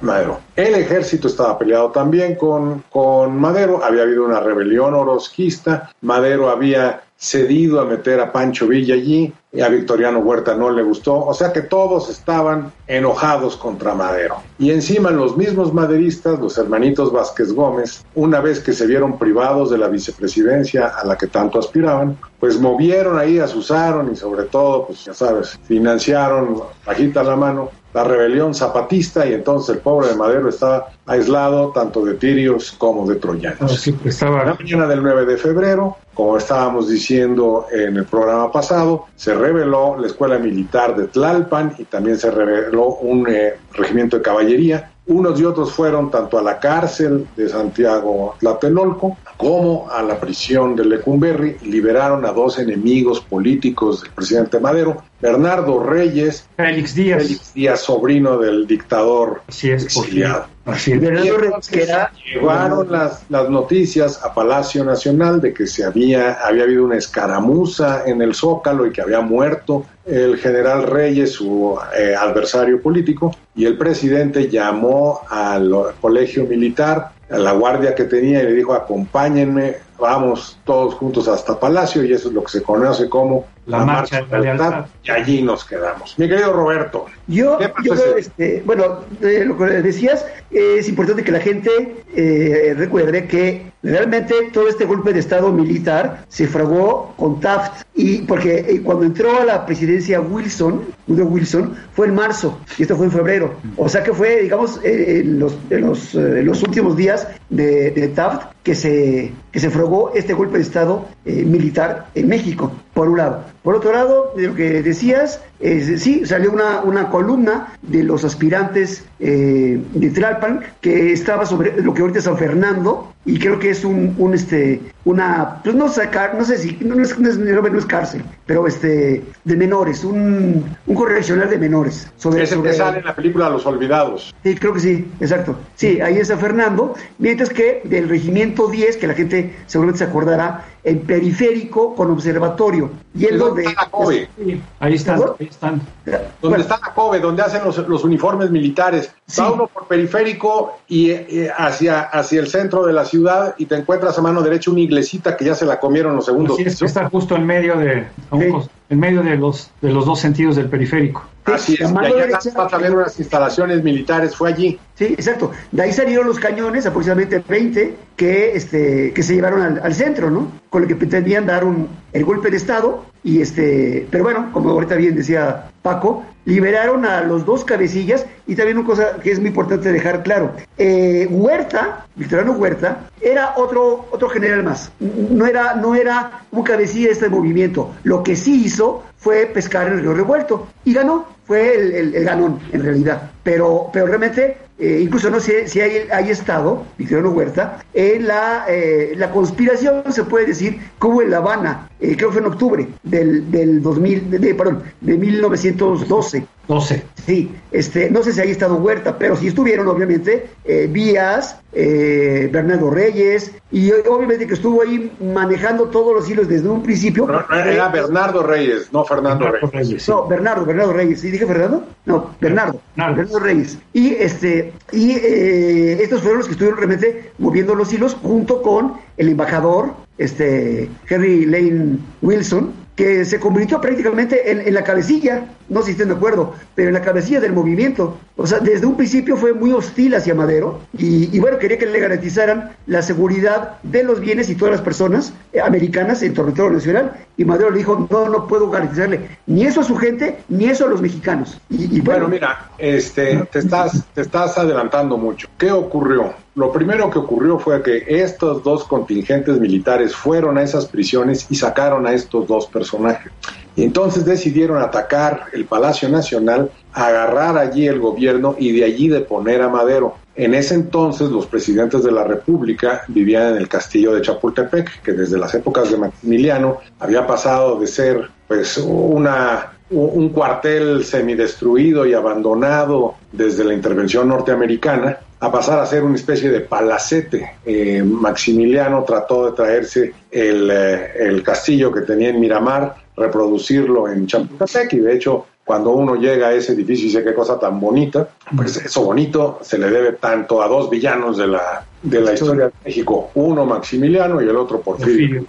Madero. 0.00 0.40
El 0.56 0.74
ejército 0.74 1.28
estaba 1.28 1.56
peleado 1.56 1.92
también 1.92 2.34
con, 2.34 2.82
con 2.90 3.38
Madero, 3.38 3.84
había 3.84 4.02
habido 4.02 4.24
una 4.24 4.40
rebelión 4.40 4.92
orozquista, 4.92 5.92
Madero 6.00 6.50
había 6.50 7.02
cedido 7.16 7.80
a 7.80 7.84
meter 7.84 8.18
a 8.18 8.32
Pancho 8.32 8.66
Villa 8.66 8.94
allí, 8.94 9.32
a 9.60 9.68
Victoriano 9.68 10.20
Huerta 10.20 10.54
no 10.54 10.70
le 10.70 10.82
gustó, 10.82 11.26
o 11.26 11.34
sea 11.34 11.52
que 11.52 11.60
todos 11.60 12.08
estaban 12.08 12.72
enojados 12.86 13.56
contra 13.58 13.94
Madero. 13.94 14.36
Y 14.58 14.70
encima 14.70 15.10
los 15.10 15.36
mismos 15.36 15.74
maderistas, 15.74 16.40
los 16.40 16.56
hermanitos 16.56 17.12
Vázquez 17.12 17.52
Gómez, 17.52 18.02
una 18.14 18.40
vez 18.40 18.60
que 18.60 18.72
se 18.72 18.86
vieron 18.86 19.18
privados 19.18 19.70
de 19.70 19.76
la 19.76 19.88
vicepresidencia 19.88 20.86
a 20.86 21.04
la 21.04 21.18
que 21.18 21.26
tanto 21.26 21.58
aspiraban, 21.58 22.16
pues 22.40 22.58
movieron 22.58 23.18
ahí, 23.18 23.38
asusaron 23.38 24.10
y 24.10 24.16
sobre 24.16 24.44
todo, 24.44 24.86
pues 24.86 25.04
ya 25.04 25.12
sabes, 25.12 25.58
financiaron, 25.64 26.62
bajita 26.86 27.22
la 27.22 27.36
mano, 27.36 27.70
la 27.94 28.04
rebelión 28.04 28.54
zapatista 28.54 29.26
y 29.26 29.34
entonces 29.34 29.76
el 29.76 29.82
pobre 29.82 30.08
de 30.08 30.16
Madero 30.16 30.48
estaba 30.48 30.88
aislado 31.06 31.70
tanto 31.72 32.04
de 32.04 32.14
tirios 32.14 32.72
como 32.72 33.06
de 33.06 33.16
troyanos. 33.16 33.86
estaba... 34.04 34.44
La 34.44 34.54
mañana 34.54 34.86
del 34.86 35.02
9 35.02 35.26
de 35.26 35.36
febrero, 35.36 35.96
como 36.14 36.36
estábamos 36.36 36.88
diciendo 36.88 37.66
en 37.70 37.96
el 37.96 38.04
programa 38.04 38.50
pasado, 38.50 39.06
se 39.16 39.34
reveló 39.34 39.96
la 39.98 40.06
Escuela 40.06 40.38
Militar 40.38 40.96
de 40.96 41.08
Tlalpan 41.08 41.74
y 41.78 41.84
también 41.84 42.18
se 42.18 42.30
reveló 42.30 42.86
un 42.96 43.28
eh, 43.28 43.54
regimiento 43.72 44.16
de 44.16 44.22
caballería. 44.22 44.92
Unos 45.06 45.40
y 45.40 45.44
otros 45.44 45.72
fueron 45.72 46.10
tanto 46.10 46.38
a 46.38 46.42
la 46.42 46.60
cárcel 46.60 47.26
de 47.36 47.48
Santiago 47.48 48.36
Tlatelolco 48.38 49.16
como 49.36 49.90
a 49.90 50.02
la 50.02 50.18
prisión 50.18 50.76
de 50.76 50.84
Lecumberri. 50.84 51.56
Liberaron 51.62 52.24
a 52.24 52.32
dos 52.32 52.58
enemigos 52.58 53.20
políticos 53.20 54.02
del 54.02 54.12
presidente 54.12 54.60
Madero, 54.60 55.02
Bernardo 55.20 55.82
Reyes, 55.82 56.48
Félix 56.56 56.94
Díaz, 56.94 57.22
Félix 57.22 57.54
Díaz 57.54 57.80
sobrino 57.80 58.38
del 58.38 58.66
dictador 58.66 59.42
Así 59.48 59.70
es, 59.70 59.84
exiliado. 59.84 60.46
Así 60.64 60.92
es. 60.92 61.00
Bernardo 61.00 61.38
Reyes, 61.38 61.68
que 61.68 61.82
era 61.82 62.12
Llevaron 62.24 62.90
las, 62.90 63.24
las 63.28 63.48
noticias 63.48 64.22
a 64.22 64.34
Palacio 64.34 64.84
Nacional 64.84 65.40
de 65.40 65.52
que 65.52 65.66
se 65.66 65.84
había, 65.84 66.34
había 66.34 66.64
habido 66.64 66.84
una 66.84 66.96
escaramuza 66.96 68.04
en 68.06 68.22
el 68.22 68.34
Zócalo 68.34 68.86
y 68.86 68.92
que 68.92 69.00
había 69.00 69.20
muerto 69.20 69.86
el 70.04 70.36
general 70.38 70.84
Reyes, 70.84 71.32
su 71.32 71.78
eh, 71.96 72.14
adversario 72.14 72.82
político, 72.82 73.36
y 73.54 73.66
el 73.66 73.78
presidente 73.78 74.48
llamó 74.48 75.20
al 75.28 75.94
colegio 76.00 76.44
militar, 76.44 77.11
a 77.32 77.38
la 77.38 77.52
guardia 77.52 77.94
que 77.94 78.04
tenía, 78.04 78.42
y 78.42 78.46
le 78.46 78.52
dijo, 78.52 78.74
acompáñenme, 78.74 79.76
vamos 79.98 80.58
todos 80.64 80.94
juntos 80.94 81.28
hasta 81.28 81.58
Palacio, 81.58 82.04
y 82.04 82.12
eso 82.12 82.28
es 82.28 82.34
lo 82.34 82.44
que 82.44 82.50
se 82.50 82.62
conoce 82.62 83.08
como 83.08 83.46
La 83.66 83.84
Marcha 83.84 84.22
de 84.22 84.26
la 84.30 84.38
Lealtad. 84.40 84.86
y 85.04 85.10
allí 85.10 85.42
nos 85.42 85.64
quedamos. 85.64 86.18
Mi 86.18 86.28
querido 86.28 86.52
Roberto, 86.52 87.06
Yo, 87.28 87.58
¿Qué 87.58 87.68
pasó 87.68 87.84
yo 87.84 87.94
creo, 87.94 88.16
este, 88.16 88.62
bueno, 88.66 89.00
de 89.20 89.44
lo 89.44 89.56
que 89.56 89.64
decías, 89.64 90.26
eh, 90.50 90.76
es 90.78 90.88
importante 90.88 91.22
que 91.22 91.32
la 91.32 91.40
gente 91.40 92.02
eh, 92.14 92.74
recuerde 92.76 93.26
que 93.26 93.72
realmente 93.82 94.34
todo 94.52 94.68
este 94.68 94.84
golpe 94.84 95.12
de 95.12 95.20
Estado 95.20 95.52
militar 95.52 96.24
se 96.28 96.46
fragó 96.46 97.14
con 97.16 97.40
Taft, 97.40 97.82
y 97.94 98.22
porque 98.22 98.64
eh, 98.68 98.82
cuando 98.82 99.04
entró 99.04 99.40
a 99.40 99.44
la 99.44 99.66
presidencia 99.66 100.20
Wilson, 100.20 100.84
Woodrow 101.06 101.28
Wilson, 101.28 101.76
fue 101.94 102.06
en 102.06 102.14
marzo, 102.14 102.58
y 102.78 102.82
esto 102.82 102.96
fue 102.96 103.06
en 103.06 103.12
febrero. 103.12 103.54
O 103.76 103.88
sea 103.88 104.02
que 104.02 104.12
fue, 104.12 104.42
digamos, 104.42 104.80
eh, 104.84 105.20
en, 105.20 105.38
los, 105.38 105.56
en, 105.70 105.80
los, 105.82 106.14
eh, 106.14 106.40
en 106.40 106.46
los 106.46 106.62
últimos 106.62 106.96
días 106.96 107.28
de, 107.50 107.90
de 107.90 108.08
Taft 108.08 108.52
que 108.62 108.74
se, 108.74 109.32
que 109.50 109.60
se 109.60 109.70
fragó 109.70 110.12
este 110.14 110.34
golpe 110.34 110.58
de 110.58 110.62
Estado 110.62 111.06
eh, 111.24 111.44
militar 111.44 112.08
en 112.14 112.28
México, 112.28 112.72
por 112.94 113.08
un 113.08 113.18
lado. 113.18 113.44
Por 113.62 113.76
otro 113.76 113.92
lado, 113.92 114.32
de 114.36 114.48
lo 114.48 114.54
que 114.54 114.82
decías, 114.82 115.40
eh, 115.60 115.96
sí, 115.98 116.26
salió 116.26 116.50
una, 116.52 116.80
una 116.82 117.10
columna 117.10 117.74
de 117.82 118.02
los 118.02 118.24
aspirantes 118.24 119.04
eh, 119.20 119.80
de 119.94 120.10
Tlalpan 120.10 120.60
que 120.80 121.12
estaba 121.12 121.46
sobre 121.46 121.80
lo 121.80 121.94
que 121.94 122.00
ahorita 122.02 122.18
es 122.18 122.24
San 122.24 122.36
Fernando 122.36 123.12
y 123.24 123.38
creo 123.38 123.60
que 123.60 123.70
es 123.70 123.84
un, 123.84 124.16
un 124.18 124.34
este 124.34 124.80
una 125.04 125.60
pues 125.62 125.76
no 125.76 125.88
sacar 125.88 126.34
no 126.36 126.44
sé 126.44 126.58
si 126.58 126.76
no, 126.80 127.00
es, 127.00 127.16
no, 127.20 127.28
es, 127.28 127.38
no 127.38 127.78
es 127.78 127.86
cárcel 127.86 128.24
pero 128.46 128.66
este 128.66 129.22
de 129.44 129.56
menores 129.56 130.02
un, 130.02 130.64
un 130.88 130.94
correccional 130.96 131.48
de 131.48 131.58
menores 131.58 132.10
sobre, 132.16 132.44
sobre- 132.48 132.70
que 132.70 132.76
sale 132.76 132.98
en 132.98 133.04
la 133.04 133.14
película 133.14 133.48
Los 133.48 133.64
Olvidados. 133.64 134.34
Sí, 134.42 134.56
creo 134.56 134.72
que 134.72 134.80
sí, 134.80 135.06
exacto. 135.20 135.56
Sí, 135.76 136.00
ahí 136.00 136.18
es 136.18 136.28
San 136.28 136.38
Fernando. 136.40 136.94
Mientras 137.18 137.50
que 137.50 137.80
del 137.84 138.08
regimiento 138.08 138.68
10, 138.68 138.96
que 138.96 139.06
la 139.06 139.14
gente 139.14 139.54
seguramente 139.66 139.98
se 139.98 140.04
acordará, 140.04 140.64
en 140.84 141.00
periférico 141.00 141.94
con 141.94 142.10
observatorio. 142.10 142.90
Y 143.14 143.26
en 143.26 143.38
donde. 143.54 143.62
¿Dónde 143.62 143.70
está 143.70 143.82
la 143.84 143.90
COBE? 143.90 144.28
Sí, 144.38 144.62
ahí 144.80 144.94
están, 144.94 145.18
¿Perdón? 145.18 145.36
ahí 145.40 145.46
están. 145.46 145.80
Donde 146.04 146.28
Bueno, 146.40 146.56
está 146.58 146.78
la 146.84 146.94
COBE, 146.94 147.20
donde 147.20 147.42
hacen 147.42 147.64
los, 147.64 147.78
los 147.88 148.04
uniformes 148.04 148.50
militares. 148.50 149.12
Sí. 149.26 149.40
Va 149.40 149.52
uno 149.52 149.66
por 149.66 149.86
periférico 149.86 150.78
y 150.88 151.10
eh, 151.10 151.50
hacia, 151.56 152.00
hacia 152.02 152.40
el 152.40 152.48
centro 152.48 152.84
de 152.84 152.92
la 152.92 153.04
ciudad 153.04 153.54
y 153.58 153.66
te 153.66 153.76
encuentras 153.76 154.18
a 154.18 154.22
mano 154.22 154.42
derecha 154.42 154.70
una 154.70 154.80
iglesita 154.80 155.36
que 155.36 155.44
ya 155.44 155.54
se 155.54 155.64
la 155.64 155.78
comieron 155.80 156.14
los 156.16 156.24
segundos 156.26 156.54
Así 156.58 156.68
es, 156.68 156.78
que 156.78 156.84
está 156.86 157.08
justo 157.08 157.36
en 157.36 157.46
medio 157.46 157.76
de, 157.76 158.06
Sí. 158.30 158.68
en 158.90 158.98
medio 159.00 159.22
de 159.22 159.36
los 159.36 159.70
de 159.80 159.90
los 159.92 160.04
dos 160.06 160.20
sentidos 160.20 160.56
del 160.56 160.68
periférico. 160.68 161.24
Así 161.44 161.74
es, 161.74 161.90
y 161.90 161.92
mano 161.92 162.06
allá 162.08 162.26
derecha- 162.26 162.50
vas 162.54 162.72
a 162.72 162.78
ver 162.78 162.94
unas 162.94 163.18
instalaciones 163.18 163.82
militares, 163.82 164.36
fue 164.36 164.50
allí. 164.50 164.78
Sí, 165.02 165.14
exacto. 165.14 165.50
De 165.72 165.82
ahí 165.82 165.92
salieron 165.92 166.26
los 166.28 166.38
cañones, 166.38 166.86
aproximadamente 166.86 167.42
20, 167.48 167.96
que, 168.14 168.54
este, 168.54 169.12
que 169.12 169.22
se 169.24 169.34
llevaron 169.34 169.80
al, 169.82 169.94
centro, 169.94 170.30
¿no? 170.30 170.46
Con 170.70 170.82
lo 170.82 170.88
que 170.88 170.94
pretendían 170.94 171.44
dar 171.44 171.64
un, 171.64 171.88
el 172.12 172.24
golpe 172.24 172.50
de 172.50 172.56
Estado. 172.56 173.04
Y 173.24 173.40
este, 173.40 174.06
pero 174.10 174.22
bueno, 174.24 174.50
como 174.52 174.70
ahorita 174.70 174.94
bien 174.94 175.16
decía 175.16 175.70
Paco, 175.82 176.24
liberaron 176.44 177.04
a 177.04 177.20
los 177.22 177.44
dos 177.44 177.64
cabecillas 177.64 178.26
y 178.46 178.54
también 178.54 178.78
una 178.78 178.86
cosa 178.86 179.16
que 179.22 179.32
es 179.32 179.38
muy 179.40 179.48
importante 179.48 179.90
dejar 179.92 180.22
claro. 180.22 180.52
Eh, 180.78 181.26
Huerta, 181.30 182.06
Victoriano 182.14 182.52
Huerta, 182.52 183.08
era 183.20 183.54
otro, 183.56 184.06
otro 184.12 184.28
general 184.28 184.62
más. 184.62 184.92
No 185.00 185.46
era, 185.46 185.74
no 185.74 185.94
era 185.96 186.42
un 186.52 186.62
cabecilla 186.62 187.06
de 187.08 187.12
este 187.14 187.28
movimiento. 187.28 187.90
Lo 188.04 188.22
que 188.22 188.36
sí 188.36 188.64
hizo 188.64 189.02
fue 189.18 189.46
pescar 189.46 189.88
en 189.88 189.94
el 189.94 190.00
río 190.00 190.14
revuelto 190.14 190.68
y 190.84 190.92
ganó. 190.94 191.26
Fue 191.44 191.74
el- 191.74 192.14
el 192.14 192.24
ganón, 192.24 192.60
en 192.72 192.82
realidad. 192.84 193.30
Pero, 193.42 193.90
pero 193.92 194.06
realmente, 194.06 194.56
eh, 194.82 195.00
incluso 195.02 195.30
no 195.30 195.38
sé 195.40 195.68
si 195.68 195.80
hay, 195.80 196.08
hay 196.12 196.30
estado, 196.30 196.84
Victoriano 196.98 197.30
Huerta, 197.30 197.78
en 197.94 198.26
la, 198.26 198.64
eh, 198.68 199.12
la 199.16 199.30
conspiración, 199.30 200.02
se 200.10 200.24
puede 200.24 200.46
decir, 200.46 200.78
que 201.00 201.06
hubo 201.06 201.22
en 201.22 201.30
La 201.30 201.36
Habana, 201.38 201.88
eh, 202.00 202.16
creo 202.16 202.30
que 202.30 202.38
fue 202.38 202.42
en 202.42 202.48
octubre 202.52 202.88
del, 203.04 203.50
del 203.50 203.80
2000, 203.82 204.30
de, 204.30 204.38
de- 204.40 204.54
perdón, 204.54 204.82
de 205.00 205.16
1912. 205.16 206.46
12. 206.68 207.02
Sí, 207.26 207.50
este, 207.72 208.08
no 208.10 208.22
sé 208.22 208.32
si 208.32 208.40
hay 208.40 208.50
estado 208.50 208.76
Huerta, 208.76 209.18
pero 209.18 209.36
sí 209.36 209.48
estuvieron, 209.48 209.88
obviamente, 209.88 210.46
eh, 210.64 210.88
Vías, 210.90 211.58
eh, 211.72 212.48
Bernardo 212.52 212.88
Reyes, 212.90 213.50
y 213.72 213.90
obviamente 213.92 214.46
que 214.46 214.54
estuvo 214.54 214.80
ahí 214.82 215.10
manejando 215.20 215.84
todos 215.86 216.14
los 216.14 216.28
hilos 216.30 216.48
desde 216.48 216.68
un 216.68 216.82
principio. 216.82 217.26
Era 217.50 217.88
Bernardo 217.88 218.42
Reyes, 218.44 218.92
no 218.92 219.04
Fernando 219.04 219.44
Bernardo 219.46 219.70
Reyes. 219.72 219.88
Reyes, 219.88 220.02
sí. 220.04 220.10
No, 220.10 220.26
Bernardo, 220.28 220.64
Bernardo 220.64 220.92
Reyes. 220.92 221.20
¿Sí 221.20 221.30
dije 221.30 221.46
Fernando? 221.46 221.84
No, 222.04 222.30
Bernardo. 222.40 222.80
Bernardo. 222.96 223.16
Bernardo 223.16 223.38
Reyes. 223.40 223.78
Y 223.92 224.14
este, 224.14 224.71
y 224.92 225.12
eh, 225.12 226.02
estos 226.02 226.20
fueron 226.20 226.38
los 226.38 226.46
que 226.46 226.52
estuvieron 226.52 226.78
realmente 226.78 227.32
moviendo 227.38 227.74
los 227.74 227.92
hilos 227.92 228.14
junto 228.14 228.62
con 228.62 228.94
el 229.16 229.28
embajador, 229.28 229.94
este, 230.18 230.88
Henry 231.08 231.46
Lane 231.46 231.98
Wilson, 232.20 232.72
que 232.96 233.24
se 233.24 233.40
convirtió 233.40 233.80
prácticamente 233.80 234.50
en, 234.50 234.60
en 234.60 234.74
la 234.74 234.84
cabecilla, 234.84 235.46
no 235.72 235.80
sé 235.80 235.86
si 235.86 235.92
estén 235.92 236.08
de 236.08 236.14
acuerdo, 236.14 236.54
pero 236.74 236.88
en 236.88 236.94
la 236.94 237.00
cabecilla 237.00 237.40
del 237.40 237.52
movimiento. 237.52 238.18
O 238.36 238.46
sea, 238.46 238.58
desde 238.58 238.86
un 238.86 238.96
principio 238.96 239.36
fue 239.36 239.52
muy 239.52 239.72
hostil 239.72 240.14
hacia 240.14 240.34
Madero 240.34 240.80
y, 240.96 241.38
bueno, 241.38 241.58
quería 241.58 241.78
que 241.78 241.86
le 241.86 241.98
garantizaran 241.98 242.76
la 242.86 243.02
seguridad 243.02 243.78
de 243.82 244.04
los 244.04 244.20
bienes 244.20 244.50
y 244.50 244.54
todas 244.54 244.72
las 244.72 244.80
personas 244.80 245.32
eh, 245.52 245.60
americanas 245.60 246.22
en 246.22 246.34
territorio 246.34 246.72
nacional. 246.72 247.12
Y 247.36 247.44
Madero 247.44 247.70
le 247.70 247.78
dijo, 247.78 248.06
no, 248.10 248.28
no 248.28 248.46
puedo 248.46 248.70
garantizarle 248.70 249.38
ni 249.46 249.64
eso 249.64 249.80
a 249.80 249.84
su 249.84 249.96
gente, 249.96 250.38
ni 250.48 250.66
eso 250.66 250.86
a 250.86 250.88
los 250.88 251.00
mexicanos. 251.00 251.60
Y, 251.70 251.96
y 251.96 252.00
Bueno, 252.00 252.28
mira, 252.28 252.70
este, 252.78 253.36
te 253.50 253.60
estás, 253.60 254.04
te 254.14 254.20
estás 254.20 254.58
adelantando 254.58 255.16
mucho. 255.16 255.48
¿Qué 255.56 255.70
ocurrió? 255.72 256.34
Lo 256.54 256.70
primero 256.70 257.08
que 257.08 257.18
ocurrió 257.18 257.58
fue 257.58 257.82
que 257.82 258.04
estos 258.06 258.62
dos 258.62 258.84
contingentes 258.84 259.58
militares 259.58 260.14
fueron 260.14 260.58
a 260.58 260.62
esas 260.62 260.86
prisiones 260.86 261.46
y 261.48 261.54
sacaron 261.54 262.06
a 262.06 262.12
estos 262.12 262.46
dos 262.46 262.66
personajes. 262.66 263.32
Entonces 263.76 264.24
decidieron 264.24 264.82
atacar 264.82 265.46
el 265.52 265.64
Palacio 265.64 266.08
Nacional, 266.08 266.70
agarrar 266.92 267.56
allí 267.56 267.86
el 267.86 268.00
gobierno 268.00 268.54
y 268.58 268.72
de 268.72 268.84
allí 268.84 269.08
deponer 269.08 269.62
a 269.62 269.68
Madero. 269.68 270.16
En 270.34 270.54
ese 270.54 270.74
entonces 270.74 271.30
los 271.30 271.46
presidentes 271.46 272.02
de 272.02 272.12
la 272.12 272.24
República 272.24 273.02
vivían 273.08 273.50
en 273.50 273.56
el 273.56 273.68
castillo 273.68 274.14
de 274.14 274.22
Chapultepec, 274.22 275.02
que 275.02 275.12
desde 275.12 275.38
las 275.38 275.54
épocas 275.54 275.90
de 275.90 275.98
Maximiliano 275.98 276.78
había 276.98 277.26
pasado 277.26 277.78
de 277.78 277.86
ser 277.86 278.30
pues 278.48 278.78
una 278.78 279.72
un 279.92 280.30
cuartel 280.30 281.04
semidestruido 281.04 282.06
y 282.06 282.14
abandonado 282.14 283.14
desde 283.30 283.64
la 283.64 283.74
intervención 283.74 284.28
norteamericana 284.28 285.18
a 285.38 285.50
pasar 285.50 285.80
a 285.80 285.86
ser 285.86 286.04
una 286.04 286.14
especie 286.14 286.50
de 286.50 286.60
palacete. 286.60 287.56
Eh, 287.66 288.02
Maximiliano 288.02 289.04
trató 289.04 289.46
de 289.46 289.56
traerse 289.56 290.14
el, 290.30 290.70
eh, 290.70 291.12
el 291.18 291.42
castillo 291.42 291.92
que 291.92 292.02
tenía 292.02 292.28
en 292.28 292.40
Miramar, 292.40 292.94
reproducirlo 293.22 294.08
en 294.08 294.26
Chapultepec 294.26 294.92
y 294.94 294.98
de 294.98 295.14
hecho 295.14 295.46
cuando 295.64 295.90
uno 295.90 296.16
llega 296.16 296.48
a 296.48 296.52
ese 296.52 296.72
edificio 296.72 297.04
y 297.04 297.08
dice 297.08 297.22
qué 297.22 297.34
cosa 297.34 297.58
tan 297.58 297.78
bonita, 297.78 298.28
pues 298.56 298.76
eso 298.76 299.04
bonito 299.04 299.60
se 299.62 299.78
le 299.78 299.90
debe 299.90 300.12
tanto 300.14 300.60
a 300.60 300.66
dos 300.66 300.90
villanos 300.90 301.36
de 301.36 301.46
la, 301.46 301.84
de 302.02 302.20
la 302.20 302.34
historia 302.34 302.66
de 302.66 302.72
México, 302.84 303.30
uno 303.34 303.64
Maximiliano 303.64 304.42
y 304.42 304.48
el 304.48 304.56
otro 304.56 304.80
Porfirio. 304.80 305.44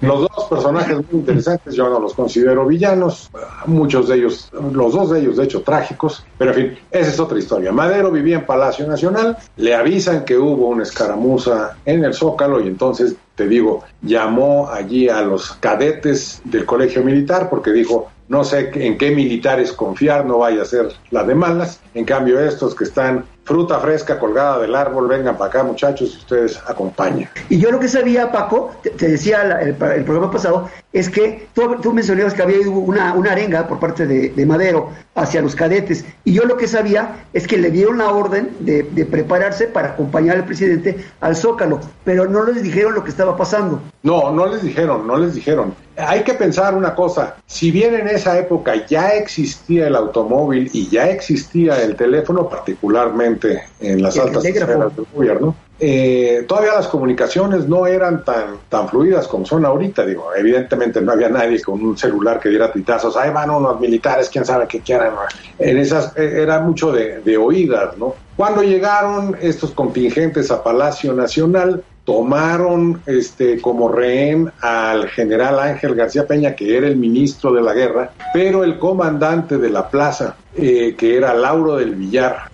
Los 0.00 0.20
dos 0.20 0.46
personajes 0.48 0.96
muy 0.96 1.20
interesantes, 1.20 1.74
yo 1.74 1.88
no 1.88 1.98
los 1.98 2.14
considero 2.14 2.64
villanos, 2.64 3.28
muchos 3.66 4.08
de 4.08 4.16
ellos, 4.16 4.50
los 4.72 4.92
dos 4.92 5.10
de 5.10 5.20
ellos 5.20 5.36
de 5.36 5.44
hecho 5.44 5.62
trágicos, 5.62 6.24
pero 6.38 6.52
en 6.52 6.56
fin, 6.56 6.78
esa 6.92 7.10
es 7.10 7.18
otra 7.18 7.38
historia. 7.38 7.72
Madero 7.72 8.12
vivía 8.12 8.36
en 8.36 8.46
Palacio 8.46 8.86
Nacional, 8.86 9.36
le 9.56 9.74
avisan 9.74 10.24
que 10.24 10.38
hubo 10.38 10.68
una 10.68 10.84
escaramuza 10.84 11.76
en 11.84 12.04
el 12.04 12.14
Zócalo 12.14 12.60
y 12.60 12.68
entonces 12.68 13.16
te 13.36 13.46
digo, 13.46 13.84
llamó 14.02 14.68
allí 14.70 15.08
a 15.08 15.20
los 15.20 15.52
cadetes 15.52 16.40
del 16.44 16.64
colegio 16.64 17.04
militar 17.04 17.48
porque 17.48 17.70
dijo, 17.70 18.10
no 18.28 18.42
sé 18.42 18.70
en 18.74 18.98
qué 18.98 19.12
militares 19.12 19.72
confiar, 19.72 20.24
no 20.24 20.38
vaya 20.38 20.62
a 20.62 20.64
ser 20.64 20.88
la 21.10 21.22
de 21.22 21.34
malas. 21.34 21.80
En 21.94 22.04
cambio, 22.04 22.40
estos 22.40 22.74
que 22.74 22.84
están 22.84 23.24
fruta 23.46 23.78
fresca 23.78 24.18
colgada 24.18 24.58
del 24.58 24.74
árbol, 24.74 25.06
vengan 25.06 25.38
para 25.38 25.48
acá 25.48 25.62
muchachos 25.62 26.14
y 26.14 26.18
ustedes 26.18 26.60
acompañan. 26.66 27.30
Y 27.48 27.58
yo 27.58 27.70
lo 27.70 27.78
que 27.78 27.86
sabía, 27.86 28.32
Paco, 28.32 28.72
te, 28.82 29.08
decía 29.08 29.60
el, 29.60 29.74
programa 29.76 30.32
pasado, 30.32 30.68
es 30.92 31.08
que 31.08 31.46
tú, 31.54 31.76
tú 31.80 31.92
mencionabas 31.92 32.34
que 32.34 32.42
había 32.42 32.68
una, 32.68 33.14
una 33.14 33.32
arenga 33.32 33.68
por 33.68 33.78
parte 33.78 34.04
de, 34.06 34.46
Madero 34.46 34.90
hacia 35.14 35.42
los 35.42 35.54
cadetes, 35.54 36.04
y 36.24 36.32
yo 36.32 36.44
lo 36.44 36.56
que 36.56 36.66
sabía 36.66 37.24
es 37.32 37.46
que 37.46 37.56
le 37.56 37.70
dieron 37.70 37.98
la 37.98 38.10
orden 38.10 38.50
de, 38.60 38.82
de, 38.82 39.06
prepararse 39.06 39.66
para 39.66 39.90
acompañar 39.90 40.36
al 40.36 40.44
presidente 40.44 41.04
al 41.20 41.36
Zócalo, 41.36 41.80
pero 42.04 42.26
no 42.26 42.44
les 42.44 42.62
dijeron 42.62 42.94
lo 42.94 43.04
que 43.04 43.10
estaba 43.10 43.36
pasando. 43.36 43.80
No, 44.02 44.32
no 44.32 44.46
les 44.46 44.62
dijeron, 44.62 45.06
no 45.06 45.16
les 45.16 45.34
dijeron. 45.34 45.74
Hay 45.96 46.24
que 46.24 46.34
pensar 46.34 46.74
una 46.74 46.94
cosa, 46.94 47.36
si 47.46 47.70
bien 47.70 47.94
en 47.94 48.08
esa 48.08 48.38
época 48.38 48.86
ya 48.86 49.10
existía 49.10 49.86
el 49.86 49.96
automóvil 49.96 50.68
y 50.72 50.88
ya 50.88 51.08
existía 51.08 51.82
el 51.82 51.96
teléfono, 51.96 52.48
particularmente 52.48 53.35
en 53.80 54.02
las 54.02 54.18
altas 54.18 54.44
esferas 54.44 54.96
del 54.96 55.06
gobierno, 55.14 55.54
eh, 55.78 56.44
todavía 56.48 56.74
las 56.74 56.88
comunicaciones 56.88 57.68
no 57.68 57.86
eran 57.86 58.24
tan, 58.24 58.56
tan 58.68 58.88
fluidas 58.88 59.28
como 59.28 59.44
son 59.44 59.64
ahorita. 59.64 60.06
Digo, 60.06 60.30
evidentemente 60.34 61.00
no 61.00 61.12
había 61.12 61.28
nadie 61.28 61.60
con 61.62 61.84
un 61.84 61.96
celular 61.96 62.40
que 62.40 62.48
diera 62.48 62.72
tuitazos, 62.72 63.16
ahí 63.16 63.30
van 63.30 63.50
unos 63.50 63.78
militares, 63.78 64.28
quién 64.30 64.44
sabe 64.44 64.66
qué 64.66 64.80
quieran. 64.80 65.12
En 65.58 65.78
esas 65.78 66.16
eh, 66.16 66.42
era 66.42 66.60
mucho 66.60 66.92
de, 66.92 67.20
de 67.20 67.36
oídas, 67.36 67.96
¿no? 67.98 68.14
Cuando 68.36 68.62
llegaron 68.62 69.36
estos 69.40 69.70
contingentes 69.70 70.50
a 70.50 70.62
Palacio 70.62 71.12
Nacional, 71.12 71.82
tomaron 72.06 73.02
este, 73.04 73.60
como 73.60 73.88
rehén 73.88 74.50
al 74.60 75.08
general 75.08 75.58
Ángel 75.58 75.96
García 75.96 76.24
Peña, 76.24 76.54
que 76.54 76.76
era 76.76 76.86
el 76.86 76.96
ministro 76.96 77.52
de 77.52 77.60
la 77.60 77.74
guerra, 77.74 78.12
pero 78.32 78.62
el 78.62 78.78
comandante 78.78 79.58
de 79.58 79.68
la 79.68 79.90
plaza, 79.90 80.36
eh, 80.56 80.94
que 80.96 81.16
era 81.16 81.34
Lauro 81.34 81.76
del 81.76 81.96
Villar, 81.96 82.48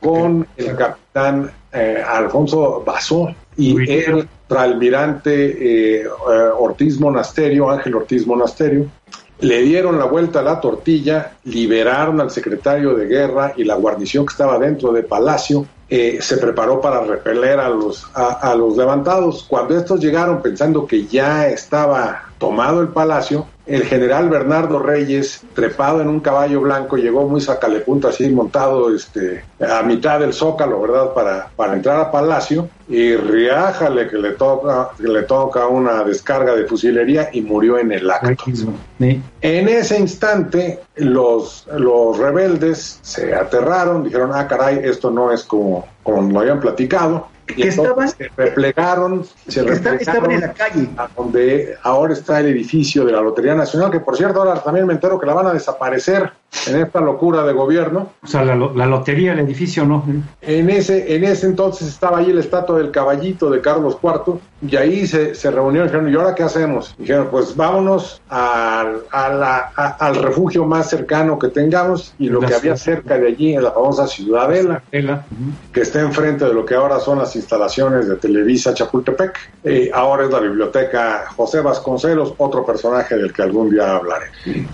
con 0.00 0.46
el 0.56 0.76
capitán 0.76 1.50
eh, 1.72 2.00
Alfonso 2.06 2.84
Basó 2.86 3.34
y 3.56 3.90
el 3.90 4.28
almirante 4.48 5.98
eh, 6.00 6.06
Ortiz 6.56 7.00
Monasterio, 7.00 7.68
Ángel 7.68 7.96
Ortiz 7.96 8.24
Monasterio, 8.24 8.86
le 9.40 9.62
dieron 9.62 9.98
la 9.98 10.04
vuelta 10.04 10.38
a 10.38 10.42
la 10.42 10.60
tortilla, 10.60 11.32
liberaron 11.44 12.20
al 12.20 12.30
secretario 12.30 12.94
de 12.94 13.06
guerra 13.06 13.52
y 13.56 13.64
la 13.64 13.74
guarnición 13.74 14.24
que 14.24 14.30
estaba 14.30 14.60
dentro 14.60 14.92
de 14.92 15.02
Palacio 15.02 15.66
eh, 15.88 16.18
se 16.20 16.38
preparó 16.38 16.80
para 16.80 17.00
repeler 17.04 17.60
a 17.60 17.68
los, 17.68 18.06
a, 18.14 18.54
los 18.54 18.76
levantados. 18.76 19.44
Cuando 19.48 19.76
estos 19.76 20.00
llegaron 20.00 20.42
pensando 20.42 20.86
que 20.86 21.06
ya 21.06 21.48
estaba 21.48 22.24
tomado 22.38 22.80
el 22.80 22.88
palacio, 22.88 23.46
el 23.66 23.84
general 23.84 24.28
Bernardo 24.28 24.78
Reyes, 24.78 25.42
trepado 25.54 26.00
en 26.00 26.08
un 26.08 26.20
caballo 26.20 26.60
blanco, 26.60 26.96
llegó 26.96 27.28
muy 27.28 27.40
sacalepunto 27.40 28.08
así 28.08 28.28
montado 28.30 28.94
este, 28.94 29.44
a 29.60 29.82
mitad 29.82 30.20
del 30.20 30.32
zócalo, 30.32 30.80
¿verdad? 30.80 31.12
Para, 31.12 31.50
para 31.56 31.74
entrar 31.74 32.00
a 32.00 32.10
palacio 32.10 32.68
y 32.88 33.16
riájale 33.16 34.08
que 34.08 34.18
le 34.18 34.32
toca, 34.32 34.90
que 34.96 35.08
le 35.08 35.22
toca 35.22 35.66
una 35.66 36.04
descarga 36.04 36.54
de 36.54 36.64
fusilería 36.64 37.30
y 37.32 37.42
murió 37.42 37.78
en 37.78 37.90
el 37.90 38.08
acto. 38.08 38.44
En 39.00 39.68
ese 39.68 39.98
instante 39.98 40.80
los, 40.94 41.66
los 41.76 42.16
rebeldes 42.18 43.00
se 43.02 43.34
aterraron, 43.34 44.04
dijeron, 44.04 44.30
ah 44.32 44.46
caray, 44.46 44.80
esto 44.84 45.10
no 45.10 45.32
es 45.32 45.42
como, 45.42 45.86
como 46.04 46.22
lo 46.30 46.40
habían 46.40 46.60
platicado, 46.60 47.28
estaban, 47.56 48.08
se 48.08 48.30
replegaron, 48.36 49.24
se 49.46 49.60
estaban 49.64 50.30
en 50.30 50.40
la 50.40 50.52
calle. 50.52 50.88
A 50.96 51.08
donde 51.16 51.76
ahora 51.82 52.14
está 52.14 52.40
el 52.40 52.46
edificio 52.46 53.04
de 53.04 53.12
la 53.12 53.20
Lotería 53.20 53.54
Nacional, 53.54 53.90
que 53.90 54.00
por 54.00 54.16
cierto 54.16 54.40
ahora 54.40 54.62
también 54.62 54.86
me 54.86 54.94
entero 54.94 55.18
que 55.18 55.26
la 55.26 55.34
van 55.34 55.46
a 55.46 55.52
desaparecer 55.52 56.32
en 56.66 56.76
esta 56.80 57.00
locura 57.00 57.44
de 57.44 57.52
gobierno. 57.52 58.12
O 58.22 58.26
sea, 58.26 58.44
la, 58.44 58.86
lotería, 58.86 59.32
el 59.32 59.40
edificio 59.40 59.84
no. 59.84 60.04
En 60.40 60.70
ese, 60.70 61.14
en 61.14 61.24
ese 61.24 61.46
entonces 61.46 61.88
estaba 61.88 62.18
ahí 62.18 62.30
el 62.30 62.38
estatua 62.38 62.78
del 62.78 62.90
caballito 62.90 63.50
de 63.50 63.60
Carlos 63.60 63.98
IV, 64.02 64.38
y 64.68 64.76
ahí 64.76 65.06
se, 65.06 65.34
se 65.34 65.50
reunieron 65.50 65.88
y 65.88 65.90
dijeron, 65.90 66.12
¿y 66.12 66.16
ahora 66.16 66.34
qué 66.34 66.42
hacemos? 66.42 66.94
dijeron, 66.98 67.28
pues 67.30 67.54
vámonos 67.54 68.20
al, 68.28 69.02
al 69.10 70.16
refugio 70.16 70.64
más 70.64 70.88
cercano 70.88 71.38
que 71.38 71.48
tengamos, 71.48 72.14
y 72.18 72.28
lo 72.28 72.40
que 72.40 72.54
había 72.54 72.76
cerca 72.76 73.18
de 73.18 73.28
allí, 73.28 73.54
en 73.54 73.62
la 73.62 73.72
famosa 73.72 74.06
Ciudadela, 74.06 74.82
que 74.90 75.80
está 75.80 76.00
enfrente 76.00 76.44
de 76.44 76.54
lo 76.54 76.64
que 76.64 76.74
ahora 76.74 77.00
son 77.00 77.18
las 77.18 77.36
instalaciones 77.36 78.08
de 78.08 78.16
Televisa 78.16 78.74
Chapultepec. 78.74 79.36
Eh, 79.64 79.90
ahora 79.92 80.24
es 80.24 80.30
la 80.30 80.40
biblioteca 80.40 81.26
José 81.36 81.60
Vasconcelos, 81.60 82.34
otro 82.38 82.64
personaje 82.64 83.16
del 83.16 83.32
que 83.32 83.42
algún 83.42 83.70
día 83.70 83.96
hablaré. 83.96 84.26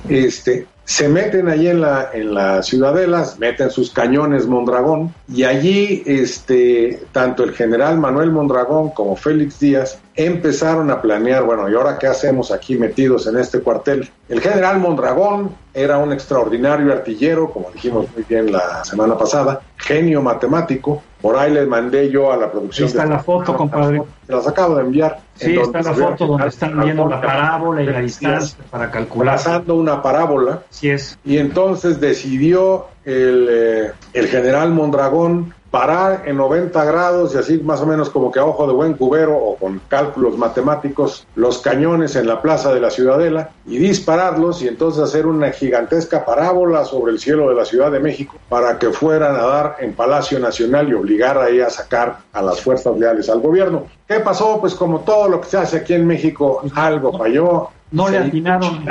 Este, 0.08 0.66
se 0.92 1.08
meten 1.08 1.48
allí 1.48 1.68
en 1.68 1.80
la, 1.80 2.10
en 2.12 2.34
la 2.34 2.62
ciudadela, 2.62 3.26
meten 3.38 3.70
sus 3.70 3.90
cañones 3.90 4.46
Mondragón 4.46 5.14
y 5.26 5.44
allí 5.44 6.02
este, 6.04 7.02
tanto 7.12 7.44
el 7.44 7.52
general 7.52 7.96
Manuel 7.96 8.30
Mondragón 8.30 8.90
como 8.90 9.16
Félix 9.16 9.58
Díaz 9.58 9.98
empezaron 10.14 10.90
a 10.90 11.00
planear, 11.00 11.44
bueno, 11.44 11.68
¿y 11.68 11.74
ahora 11.74 11.98
qué 11.98 12.06
hacemos 12.06 12.50
aquí 12.52 12.76
metidos 12.76 13.26
en 13.26 13.38
este 13.38 13.60
cuartel? 13.60 14.10
El 14.28 14.40
general 14.40 14.78
Mondragón 14.78 15.54
era 15.72 15.98
un 15.98 16.12
extraordinario 16.12 16.92
artillero, 16.92 17.50
como 17.50 17.70
dijimos 17.70 18.06
muy 18.14 18.24
bien 18.28 18.52
la 18.52 18.84
semana 18.84 19.16
pasada, 19.16 19.62
genio 19.76 20.20
matemático, 20.22 21.02
por 21.20 21.36
ahí 21.36 21.52
les 21.52 21.66
mandé 21.66 22.10
yo 22.10 22.32
a 22.32 22.36
la 22.36 22.50
producción. 22.50 22.88
está 22.88 23.06
la 23.06 23.20
foto, 23.20 23.56
compadre. 23.56 24.02
Se 24.26 24.32
las 24.32 24.46
acabo 24.46 24.74
de 24.74 24.82
enviar. 24.82 25.20
Sí, 25.34 25.56
está 25.56 25.80
la 25.80 25.94
foto 25.94 26.26
donde 26.26 26.48
están 26.48 26.80
viendo 26.80 27.08
la 27.08 27.20
parábola 27.20 27.82
y 27.82 27.86
la 27.86 28.00
distancia 28.00 28.58
para 28.70 28.90
calcular. 28.90 29.36
Trazando 29.36 29.76
una 29.76 30.02
parábola. 30.02 30.62
Sí 30.70 30.90
es. 30.90 31.18
Y 31.24 31.38
entonces 31.38 32.00
decidió 32.00 32.86
el, 33.04 33.48
eh, 33.50 33.92
el 34.12 34.26
general 34.26 34.72
Mondragón 34.72 35.54
parar 35.72 36.24
en 36.26 36.36
90 36.36 36.84
grados 36.84 37.34
y 37.34 37.38
así 37.38 37.58
más 37.58 37.80
o 37.80 37.86
menos 37.86 38.10
como 38.10 38.30
que 38.30 38.38
a 38.38 38.44
ojo 38.44 38.66
de 38.66 38.74
buen 38.74 38.92
cubero 38.92 39.34
o 39.34 39.56
con 39.56 39.80
cálculos 39.88 40.36
matemáticos 40.36 41.26
los 41.34 41.62
cañones 41.62 42.14
en 42.14 42.26
la 42.26 42.42
plaza 42.42 42.74
de 42.74 42.80
la 42.80 42.90
Ciudadela 42.90 43.50
y 43.66 43.78
dispararlos 43.78 44.62
y 44.62 44.68
entonces 44.68 45.02
hacer 45.02 45.26
una 45.26 45.50
gigantesca 45.50 46.26
parábola 46.26 46.84
sobre 46.84 47.12
el 47.12 47.18
cielo 47.18 47.48
de 47.48 47.54
la 47.54 47.64
Ciudad 47.64 47.90
de 47.90 48.00
México 48.00 48.36
para 48.50 48.78
que 48.78 48.90
fueran 48.90 49.34
a 49.34 49.46
dar 49.46 49.76
en 49.80 49.94
Palacio 49.94 50.38
Nacional 50.38 50.90
y 50.90 50.92
obligar 50.94 51.38
ahí 51.38 51.60
a 51.60 51.70
sacar 51.70 52.18
a 52.34 52.42
las 52.42 52.60
fuerzas 52.60 52.94
leales 52.98 53.30
al 53.30 53.40
gobierno. 53.40 53.86
¿Qué 54.06 54.20
pasó? 54.20 54.60
Pues 54.60 54.74
como 54.74 55.00
todo 55.00 55.26
lo 55.30 55.40
que 55.40 55.48
se 55.48 55.56
hace 55.56 55.78
aquí 55.78 55.94
en 55.94 56.06
México, 56.06 56.62
algo 56.74 57.16
falló. 57.16 57.70
No 57.90 58.10
le 58.10 58.18
atinaron. 58.18 58.84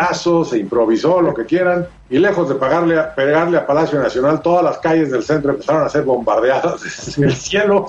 Se 0.45 0.57
improvisó, 0.57 1.21
lo 1.21 1.33
que 1.33 1.45
quieran, 1.45 1.87
y 2.11 2.19
lejos 2.19 2.49
de 2.49 2.55
pagarle, 2.55 3.01
pegarle 3.15 3.57
a 3.57 3.65
Palacio 3.65 3.97
Nacional, 3.97 4.41
todas 4.41 4.65
las 4.65 4.79
calles 4.79 5.11
del 5.11 5.23
centro 5.23 5.51
empezaron 5.51 5.83
a 5.83 5.89
ser 5.89 6.03
bombardeadas 6.03 6.83
desde 6.83 7.25
el 7.25 7.33
cielo 7.33 7.85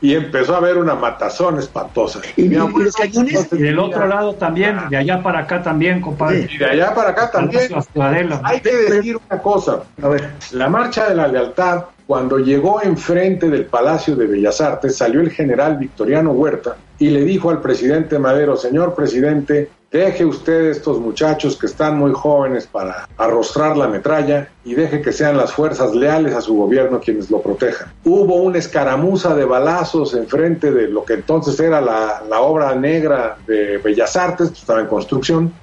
y 0.00 0.14
empezó 0.14 0.54
a 0.54 0.56
haber 0.56 0.78
una 0.78 0.94
matazón 0.94 1.58
espantosa. 1.58 2.20
Y, 2.36 2.48
del 2.48 3.78
otro 3.78 4.06
lado 4.06 4.34
también, 4.36 4.78
de 4.88 4.96
allá 4.96 5.22
para 5.22 5.40
acá 5.40 5.62
también, 5.62 6.00
compadre. 6.00 6.48
Y 6.50 6.56
de 6.56 6.64
allá 6.64 6.94
para 6.94 7.10
acá 7.10 7.30
también. 7.30 7.70
Hay 8.42 8.60
que 8.60 8.74
decir 8.74 9.18
una 9.28 9.42
cosa. 9.42 9.82
A 10.02 10.08
ver, 10.08 10.30
la 10.52 10.70
marcha 10.70 11.10
de 11.10 11.14
la 11.14 11.28
lealtad, 11.28 11.84
cuando 12.06 12.38
llegó 12.38 12.80
enfrente 12.80 13.50
del 13.50 13.66
Palacio 13.66 14.16
de 14.16 14.26
Bellas 14.26 14.62
Artes, 14.62 14.96
salió 14.96 15.20
el 15.20 15.30
general 15.30 15.76
Victoriano 15.76 16.32
Huerta 16.32 16.76
y 16.98 17.10
le 17.10 17.24
dijo 17.24 17.50
al 17.50 17.60
presidente 17.60 18.18
Madero, 18.18 18.56
señor 18.56 18.94
presidente, 18.94 19.70
Deje 19.90 20.26
usted 20.26 20.66
estos 20.66 21.00
muchachos 21.00 21.56
que 21.56 21.64
están 21.64 21.96
muy 21.96 22.12
jóvenes 22.12 22.66
para 22.66 23.08
arrostrar 23.16 23.74
la 23.74 23.88
metralla 23.88 24.50
y 24.62 24.74
deje 24.74 25.00
que 25.00 25.12
sean 25.12 25.38
las 25.38 25.50
fuerzas 25.50 25.94
leales 25.94 26.34
a 26.34 26.42
su 26.42 26.54
gobierno 26.54 27.00
quienes 27.00 27.30
lo 27.30 27.40
protejan. 27.40 27.90
Hubo 28.04 28.34
una 28.34 28.58
escaramuza 28.58 29.34
de 29.34 29.46
balazos 29.46 30.12
enfrente 30.12 30.72
de 30.72 30.88
lo 30.88 31.06
que 31.06 31.14
entonces 31.14 31.58
era 31.58 31.80
la, 31.80 32.20
obra 32.38 32.74
negra 32.74 33.38
de 33.46 33.78
Bellas 33.78 34.14
Artes, 34.14 34.50
que 34.50 34.58
estaba 34.58 34.80
en 34.82 34.88
construcción. 34.88 35.54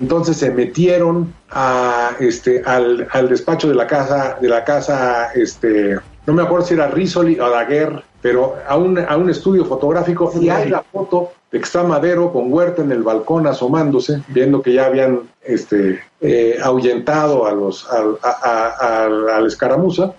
Entonces 0.00 0.36
se 0.38 0.50
metieron 0.50 1.32
a, 1.48 2.16
este, 2.18 2.64
al, 2.66 3.06
al 3.12 3.28
despacho 3.28 3.68
de 3.68 3.76
la 3.76 3.86
casa, 3.86 4.38
de 4.40 4.48
la 4.48 4.64
casa, 4.64 5.30
este, 5.34 5.96
no 6.26 6.32
me 6.32 6.42
acuerdo 6.42 6.66
si 6.66 6.74
era 6.74 6.88
Risoli 6.88 7.38
o 7.38 7.48
Daguerre, 7.48 8.02
pero 8.20 8.56
a 8.66 8.76
un, 8.76 8.98
a 8.98 9.16
un 9.16 9.30
estudio 9.30 9.64
fotográfico 9.64 10.32
y 10.40 10.48
hay 10.48 10.68
la 10.68 10.82
foto 10.82 11.30
de 11.50 11.58
que 11.58 11.64
está 11.64 11.82
Madero 11.82 12.32
con 12.32 12.52
Huerta 12.52 12.82
en 12.82 12.92
el 12.92 13.02
balcón 13.02 13.46
asomándose, 13.46 14.22
viendo 14.28 14.60
que 14.60 14.74
ya 14.74 14.86
habían 14.86 15.22
este, 15.42 16.00
eh, 16.20 16.58
ahuyentado 16.62 17.46
a 17.46 17.52
los, 17.52 17.86
a, 17.90 19.08
la 19.08 19.46
escaramuza. 19.46 20.12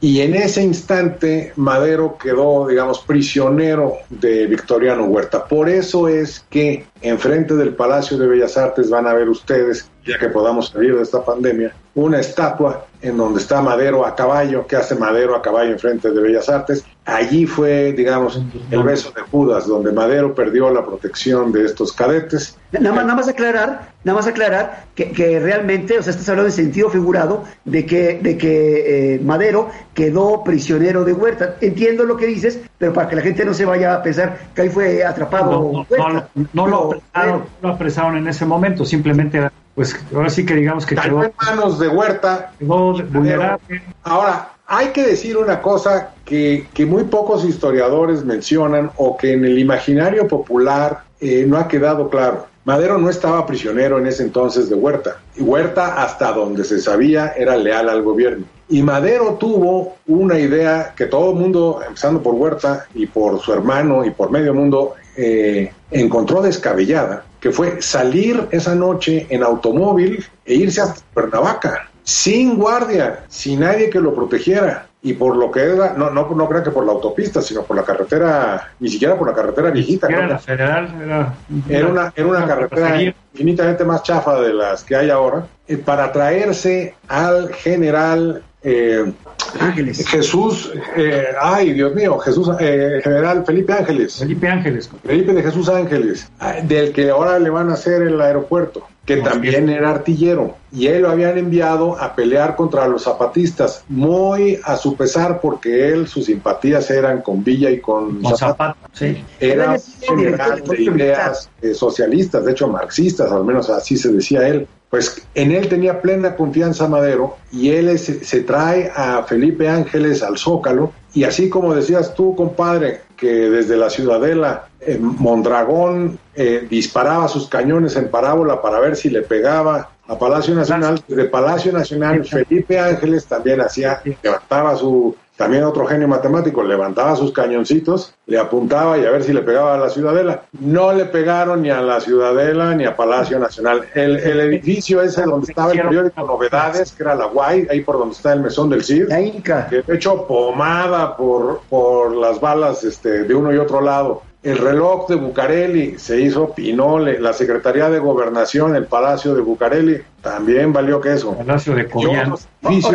Y 0.00 0.20
en 0.20 0.34
ese 0.34 0.60
instante 0.64 1.52
Madero 1.54 2.18
quedó, 2.20 2.66
digamos, 2.66 2.98
prisionero 3.00 3.98
de 4.10 4.48
Victoriano 4.48 5.04
Huerta. 5.04 5.46
Por 5.46 5.68
eso 5.68 6.08
es 6.08 6.44
que 6.50 6.86
enfrente 7.00 7.54
del 7.54 7.74
Palacio 7.74 8.18
de 8.18 8.26
Bellas 8.26 8.56
Artes 8.56 8.90
van 8.90 9.06
a 9.06 9.14
ver 9.14 9.28
ustedes, 9.28 9.88
ya 10.04 10.18
que 10.18 10.28
podamos 10.28 10.70
salir 10.70 10.96
de 10.96 11.02
esta 11.02 11.24
pandemia, 11.24 11.72
una 11.94 12.18
estatua 12.18 12.86
en 13.00 13.16
donde 13.16 13.40
está 13.40 13.62
Madero 13.62 14.04
a 14.04 14.16
caballo, 14.16 14.66
que 14.66 14.74
hace 14.74 14.96
Madero 14.96 15.36
a 15.36 15.42
caballo 15.42 15.70
enfrente 15.70 16.10
de 16.10 16.20
Bellas 16.20 16.48
Artes. 16.48 16.84
Allí 17.04 17.46
fue, 17.46 17.92
digamos, 17.92 18.40
el 18.70 18.82
beso 18.84 19.10
de 19.10 19.22
Judas, 19.22 19.66
donde 19.66 19.90
Madero 19.90 20.36
perdió 20.36 20.70
la 20.70 20.84
protección 20.84 21.50
de 21.50 21.64
estos 21.64 21.92
cadetes. 21.92 22.56
Nada 22.70 22.94
más, 22.94 23.04
nada 23.04 23.16
más 23.16 23.28
aclarar, 23.28 23.92
nada 24.04 24.16
más 24.16 24.28
aclarar 24.28 24.84
que, 24.94 25.10
que 25.10 25.40
realmente, 25.40 25.98
o 25.98 26.02
sea, 26.02 26.12
estás 26.12 26.28
hablando 26.28 26.48
en 26.48 26.54
sentido 26.54 26.90
figurado 26.90 27.42
de 27.64 27.84
que, 27.86 28.20
de 28.22 28.38
que 28.38 29.14
eh, 29.14 29.20
Madero 29.20 29.68
quedó 29.94 30.44
prisionero 30.44 31.04
de 31.04 31.12
Huerta. 31.12 31.56
Entiendo 31.60 32.04
lo 32.04 32.16
que 32.16 32.26
dices, 32.26 32.60
pero 32.78 32.92
para 32.92 33.08
que 33.08 33.16
la 33.16 33.22
gente 33.22 33.44
no 33.44 33.52
se 33.52 33.64
vaya 33.64 33.94
a 33.96 34.02
pensar 34.02 34.38
que 34.54 34.62
ahí 34.62 34.68
fue 34.68 35.04
atrapado. 35.04 35.84
No, 35.90 36.28
no, 36.52 36.66
lo, 36.68 36.92
apresaron, 36.92 37.44
lo 37.62 37.68
apresaron 37.68 38.16
en 38.16 38.28
ese 38.28 38.46
momento, 38.46 38.84
simplemente 38.84 39.50
pues 39.74 39.98
ahora 40.14 40.28
sí 40.28 40.44
que 40.44 40.54
digamos 40.54 40.84
que 40.84 40.94
quedó 40.94 41.24
en 41.24 41.32
manos 41.40 41.78
de 41.78 41.88
Huerta. 41.88 42.52
vulnerable. 42.60 43.82
Ahora, 44.04 44.52
hay 44.74 44.88
que 44.88 45.06
decir 45.06 45.36
una 45.36 45.60
cosa 45.60 46.14
que, 46.24 46.66
muy 46.88 47.04
pocos 47.04 47.44
historiadores 47.44 48.24
mencionan 48.24 48.90
o 48.96 49.18
que 49.18 49.34
en 49.34 49.44
el 49.44 49.58
imaginario 49.58 50.26
popular 50.26 51.02
eh, 51.20 51.44
no 51.46 51.58
ha 51.58 51.68
quedado 51.68 52.08
claro. 52.08 52.46
Madero 52.64 52.96
no 52.96 53.10
estaba 53.10 53.44
prisionero 53.44 53.98
en 53.98 54.06
ese 54.06 54.22
entonces 54.22 54.70
de 54.70 54.74
Huerta. 54.74 55.18
Y 55.36 55.42
Huerta, 55.42 56.02
hasta 56.02 56.32
donde 56.32 56.64
se 56.64 56.80
sabía, 56.80 57.34
era 57.36 57.54
leal 57.54 57.90
al 57.90 58.02
gobierno. 58.02 58.46
Y 58.70 58.82
Madero 58.82 59.34
tuvo 59.34 59.96
una 60.06 60.38
idea 60.38 60.94
que 60.96 61.04
todo 61.04 61.32
el 61.32 61.36
mundo, 61.36 61.80
empezando 61.86 62.22
por 62.22 62.34
Huerta 62.34 62.86
y 62.94 63.04
por 63.04 63.40
su 63.40 63.52
hermano 63.52 64.06
y 64.06 64.10
por 64.10 64.30
medio 64.30 64.54
mundo, 64.54 64.94
eh, 65.18 65.70
encontró 65.90 66.40
descabellada, 66.40 67.26
que 67.40 67.50
fue 67.50 67.82
salir 67.82 68.48
esa 68.50 68.74
noche 68.74 69.26
en 69.28 69.42
automóvil 69.42 70.24
e 70.46 70.54
irse 70.54 70.80
a 70.80 70.94
Cuernavaca, 71.12 71.91
sin 72.02 72.56
guardia, 72.56 73.24
sin 73.28 73.60
nadie 73.60 73.90
que 73.90 74.00
lo 74.00 74.14
protegiera. 74.14 74.86
Y 75.04 75.14
por 75.14 75.34
lo 75.34 75.50
que 75.50 75.60
era, 75.60 75.94
no, 75.94 76.10
no, 76.10 76.28
no 76.32 76.48
crean 76.48 76.62
que 76.62 76.70
por 76.70 76.86
la 76.86 76.92
autopista, 76.92 77.42
sino 77.42 77.62
por 77.64 77.76
la 77.76 77.82
carretera, 77.82 78.70
ni 78.78 78.88
siquiera 78.88 79.18
por 79.18 79.26
la 79.26 79.34
carretera 79.34 79.70
viejita. 79.70 80.06
Era 80.06 80.28
la 80.28 80.38
federal, 80.38 81.34
era, 81.68 81.88
una, 81.88 82.12
era 82.14 82.26
una 82.28 82.46
carretera 82.46 83.02
infinitamente 83.32 83.84
más 83.84 84.04
chafa 84.04 84.40
de 84.40 84.54
las 84.54 84.84
que 84.84 84.94
hay 84.94 85.10
ahora, 85.10 85.44
eh, 85.66 85.76
para 85.76 86.12
traerse 86.12 86.94
al 87.08 87.52
general 87.52 88.44
eh, 88.62 89.12
Ángeles. 89.58 90.06
Jesús, 90.06 90.72
eh, 90.96 91.26
ay 91.40 91.72
Dios 91.72 91.94
mío, 91.94 92.18
Jesús, 92.18 92.48
eh, 92.60 93.00
general 93.02 93.44
Felipe 93.44 93.72
Ángeles. 93.72 94.18
Felipe 94.18 94.48
Ángeles. 94.48 94.90
Felipe 95.04 95.32
de 95.32 95.42
Jesús 95.42 95.68
Ángeles, 95.68 96.30
ah, 96.38 96.54
del 96.62 96.92
que 96.92 97.10
ahora 97.10 97.38
le 97.38 97.50
van 97.50 97.70
a 97.70 97.74
hacer 97.74 98.02
el 98.02 98.20
aeropuerto, 98.20 98.86
que 99.04 99.16
también 99.18 99.68
era 99.68 99.90
artillero. 99.90 100.56
Y 100.70 100.86
él 100.86 101.02
lo 101.02 101.10
habían 101.10 101.36
enviado 101.36 102.00
a 102.00 102.14
pelear 102.14 102.56
contra 102.56 102.86
los 102.86 103.02
zapatistas, 103.02 103.84
muy 103.88 104.58
a 104.64 104.76
su 104.76 104.96
pesar, 104.96 105.40
porque 105.40 105.88
él, 105.88 106.06
sus 106.06 106.26
simpatías 106.26 106.90
eran 106.90 107.20
con 107.20 107.42
Villa 107.42 107.70
y 107.70 107.80
con, 107.80 108.22
Zapata. 108.36 108.76
sí. 108.92 109.22
Era 109.40 109.76
general 110.00 110.62
de 110.64 110.82
ideas 110.82 111.50
eh, 111.60 111.74
socialistas, 111.74 112.44
de 112.44 112.52
hecho 112.52 112.68
marxistas, 112.68 113.30
al 113.32 113.44
menos 113.44 113.68
así 113.70 113.96
se 113.96 114.12
decía 114.12 114.46
él 114.46 114.66
pues 114.92 115.26
en 115.34 115.52
él 115.52 115.70
tenía 115.70 116.02
plena 116.02 116.36
confianza 116.36 116.86
Madero 116.86 117.38
y 117.50 117.70
él 117.70 117.98
se, 117.98 118.42
trae 118.42 118.92
a 118.94 119.22
Felipe 119.22 119.66
Ángeles 119.66 120.22
al 120.22 120.36
Zócalo 120.36 120.92
y 121.14 121.24
así 121.24 121.48
como 121.48 121.74
decías 121.74 122.14
tú, 122.14 122.34
compadre, 122.34 123.02
que 123.16 123.28
desde 123.28 123.76
la 123.76 123.90
ciudadela 123.90 124.68
eh, 124.80 124.98
Mondragón 125.00 126.18
eh, 126.34 126.66
disparaba 126.68 127.28
sus 127.28 127.48
cañones 127.48 127.96
en 127.96 128.10
parábola 128.10 128.60
para 128.62 128.80
ver 128.80 128.96
si 128.96 129.10
le 129.10 129.22
pegaba. 129.22 129.90
A 130.08 130.18
Palacio 130.18 130.54
Nacional, 130.54 131.00
de 131.06 131.24
Palacio 131.26 131.72
Nacional 131.72 132.24
Felipe 132.24 132.78
Ángeles 132.78 133.24
también 133.24 133.60
hacía, 133.60 134.02
levantaba 134.22 134.74
su 134.76 135.14
también 135.36 135.64
otro 135.64 135.86
genio 135.86 136.08
matemático 136.08 136.62
levantaba 136.62 137.16
sus 137.16 137.32
cañoncitos, 137.32 138.14
le 138.26 138.38
apuntaba 138.38 138.98
y 138.98 139.04
a 139.04 139.10
ver 139.10 139.24
si 139.24 139.32
le 139.32 139.42
pegaba 139.42 139.74
a 139.74 139.78
la 139.78 139.88
ciudadela. 139.88 140.42
No 140.60 140.92
le 140.92 141.06
pegaron 141.06 141.62
ni 141.62 141.70
a 141.70 141.80
la 141.80 142.00
ciudadela 142.00 142.74
ni 142.74 142.84
a 142.84 142.94
Palacio 142.94 143.38
Nacional. 143.38 143.86
El, 143.94 144.18
edificio 144.40 145.02
ese 145.02 145.22
donde 145.22 145.46
estaba 145.48 145.72
el 145.72 145.82
periódico 145.82 146.26
Novedades, 146.26 146.92
que 146.92 147.02
era 147.02 147.14
la 147.14 147.26
Guay, 147.26 147.66
ahí 147.70 147.80
por 147.80 147.98
donde 147.98 148.14
está 148.14 148.32
el 148.34 148.40
mesón 148.40 148.68
del 148.68 148.82
Inca. 148.90 149.68
que 149.68 149.82
hecho 149.88 150.26
pomada 150.26 151.16
por, 151.16 151.62
por 151.68 152.14
las 152.14 152.40
balas 152.40 152.84
este, 152.84 153.24
de 153.24 153.34
uno 153.34 153.52
y 153.52 153.56
otro 153.56 153.80
lado. 153.80 154.22
El 154.42 154.58
reloj 154.58 155.08
de 155.08 155.14
Bucareli 155.14 155.98
se 156.00 156.20
hizo 156.20 156.52
Pinole, 156.52 157.20
la 157.20 157.32
Secretaría 157.32 157.88
de 157.88 158.00
Gobernación, 158.00 158.74
el 158.74 158.86
Palacio 158.86 159.36
de 159.36 159.40
Bucareli, 159.40 160.02
también 160.20 160.72
valió 160.72 161.00
queso. 161.00 161.36
Palacio 161.36 161.76
de 161.76 161.88
Coyán. 161.88 162.34
Palacio 162.60 162.92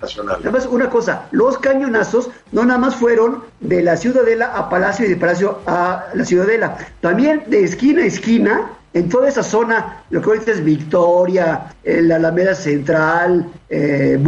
Nacional. 0.00 0.38
Nada 0.38 0.50
más 0.52 0.66
una 0.66 0.88
cosa, 0.88 1.26
los 1.32 1.58
cañonazos 1.58 2.30
no 2.52 2.64
nada 2.64 2.78
más 2.78 2.94
fueron 2.94 3.42
de 3.58 3.82
la 3.82 3.96
Ciudadela 3.96 4.52
a 4.54 4.68
Palacio 4.68 5.04
y 5.04 5.08
de 5.08 5.16
Palacio 5.16 5.58
a 5.66 6.04
la 6.14 6.24
Ciudadela, 6.24 6.78
también 7.00 7.42
de 7.48 7.64
esquina 7.64 8.02
a 8.02 8.06
esquina 8.06 8.70
en 8.94 9.08
toda 9.08 9.28
esa 9.28 9.42
zona, 9.42 10.04
lo 10.10 10.22
que 10.22 10.30
ahorita 10.30 10.52
es 10.52 10.64
Victoria, 10.64 11.74
la 11.84 12.16
Alameda 12.16 12.54
Central, 12.54 13.50
eh, 13.68 14.18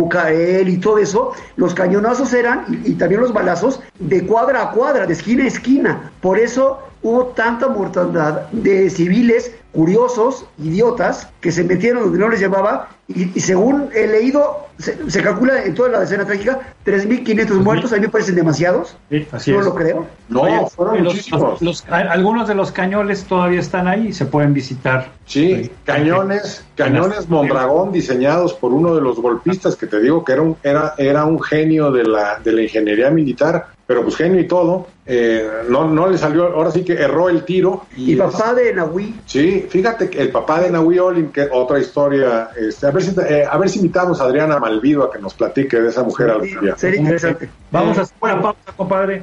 y 0.67 0.77
todo 0.79 0.99
eso, 0.99 1.33
los 1.57 1.73
cañonazos 1.73 2.35
eran, 2.35 2.83
y, 2.85 2.95
también 2.95 3.21
los 3.21 3.33
balazos, 3.33 3.81
de 4.01 4.27
cuadra 4.27 4.63
a 4.63 4.71
cuadra, 4.73 5.07
de 5.07 5.13
esquina 5.13 5.45
a 5.45 5.47
esquina. 5.47 6.11
Por 6.21 6.39
eso 6.39 6.81
hubo 7.03 7.27
tanta 7.27 7.69
mortandad 7.69 8.51
de 8.51 8.91
civiles 8.91 9.53
curiosos, 9.77 10.47
idiotas, 10.59 11.29
que 11.43 11.53
se 11.53 11.63
metieron 11.63 12.05
donde 12.05 12.19
no 12.19 12.31
les 12.31 12.41
llevaba, 12.41 12.89
y, 13.09 13.39
según 13.39 13.91
he 13.95 14.07
leído, 14.07 14.67
se, 14.79 15.23
calcula 15.23 15.63
en 15.65 15.75
toda 15.75 15.91
la 15.91 16.03
escena 16.03 16.25
trágica, 16.25 16.75
3.500 16.87 17.51
muertos, 17.63 17.93
a 17.93 17.97
mí 17.97 18.03
me 18.03 18.09
parecen 18.09 18.37
demasiados. 18.37 18.97
Sí, 19.11 19.29
así 19.31 19.53
no 19.53 19.61
lo 19.61 19.75
creo. 19.75 20.07
No, 20.31 20.67
fueron 20.69 21.05
muchísimos. 21.05 21.85
algunos 21.91 22.49
de 22.49 22.55
los 22.55 22.73
cañones 22.73 23.25
todavía 23.25 23.61
están 23.61 23.87
ahí 23.87 24.09
y 24.09 24.13
se 24.15 24.25
pueden 24.25 24.55
visitar. 24.55 25.13
Sí, 25.27 25.71
cañones, 25.85 26.65
cañones 26.75 27.29
Mondragón 27.29 27.93
diseñados 27.93 28.55
por 28.55 28.73
uno 28.73 28.95
de 28.95 29.03
los 29.03 29.21
golpistas 29.21 29.77
que 29.77 29.87
te 29.87 30.01
digo 30.01 30.25
que 30.25 30.33
era 30.33 30.43
un, 30.43 30.57
era, 30.63 30.95
era 30.97 31.27
un 31.27 31.41
genio 31.41 31.93
de 31.93 32.05
la, 32.05 32.41
de 32.43 32.53
la 32.53 32.63
ingeniería 32.63 33.11
militar 33.11 33.76
pero 33.87 34.03
pues 34.03 34.17
genio 34.17 34.41
y 34.41 34.49
todo, 34.49 34.89
eh, 35.07 35.49
no, 35.69 35.89
no 35.89 36.09
le 36.09 36.19
salió, 36.19 36.47
ahora 36.47 36.73
sí 36.73 36.85
que 36.85 36.95
erró 36.95 37.29
el 37.29 37.45
tiro. 37.45 37.87
Y, 37.97 38.17
papá 38.17 38.53
de 38.53 38.75
Nahui. 38.75 39.15
Sí, 39.25 39.65
fíjate 39.69 40.11
que 40.11 40.21
el 40.21 40.31
papá 40.31 40.61
de 40.61 40.71
Nahui 40.71 40.99
Olin, 40.99 41.29
que 41.31 41.49
otra 41.53 41.79
historia, 41.79 42.51
este, 42.57 42.89
a, 42.89 42.91
ver 42.91 43.03
si, 43.05 43.21
eh, 43.21 43.47
a 43.49 43.57
ver 43.57 43.69
si 43.69 43.79
invitamos 43.79 44.21
a 44.21 44.25
Adriana 44.25 44.59
Malvido 44.59 45.05
a 45.05 45.13
que 45.13 45.21
nos 45.21 45.35
platique 45.35 45.81
de 45.81 45.91
esa 45.91 46.03
mujer 46.03 46.37
sí, 46.43 46.57
Sería 46.77 47.01
interesante. 47.01 47.49
Vamos 47.71 47.97
a 47.99 48.03
hacer 48.03 48.17
una 48.21 48.43
pausa, 48.43 48.73
compadre. 48.77 49.23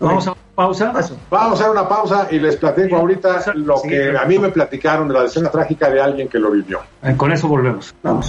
Vamos 0.00 0.26
a 0.26 0.32
una 0.32 0.40
pausa. 0.56 0.92
Vamos 1.30 1.60
a 1.60 1.62
hacer 1.62 1.70
una 1.70 1.88
pausa 1.88 2.26
y 2.30 2.40
les 2.40 2.56
platico 2.56 2.96
ahorita 2.96 3.44
lo 3.54 3.80
que 3.80 4.16
a 4.16 4.24
mí 4.24 4.38
me 4.40 4.48
platicaron 4.48 5.06
de 5.06 5.14
la 5.14 5.24
escena 5.24 5.50
trágica 5.50 5.88
de 5.88 6.00
alguien 6.00 6.28
que 6.28 6.40
lo 6.40 6.50
vivió. 6.50 6.80
Eh, 7.04 7.14
con 7.16 7.30
eso 7.30 7.46
volvemos. 7.46 7.94
Vamos. 8.02 8.28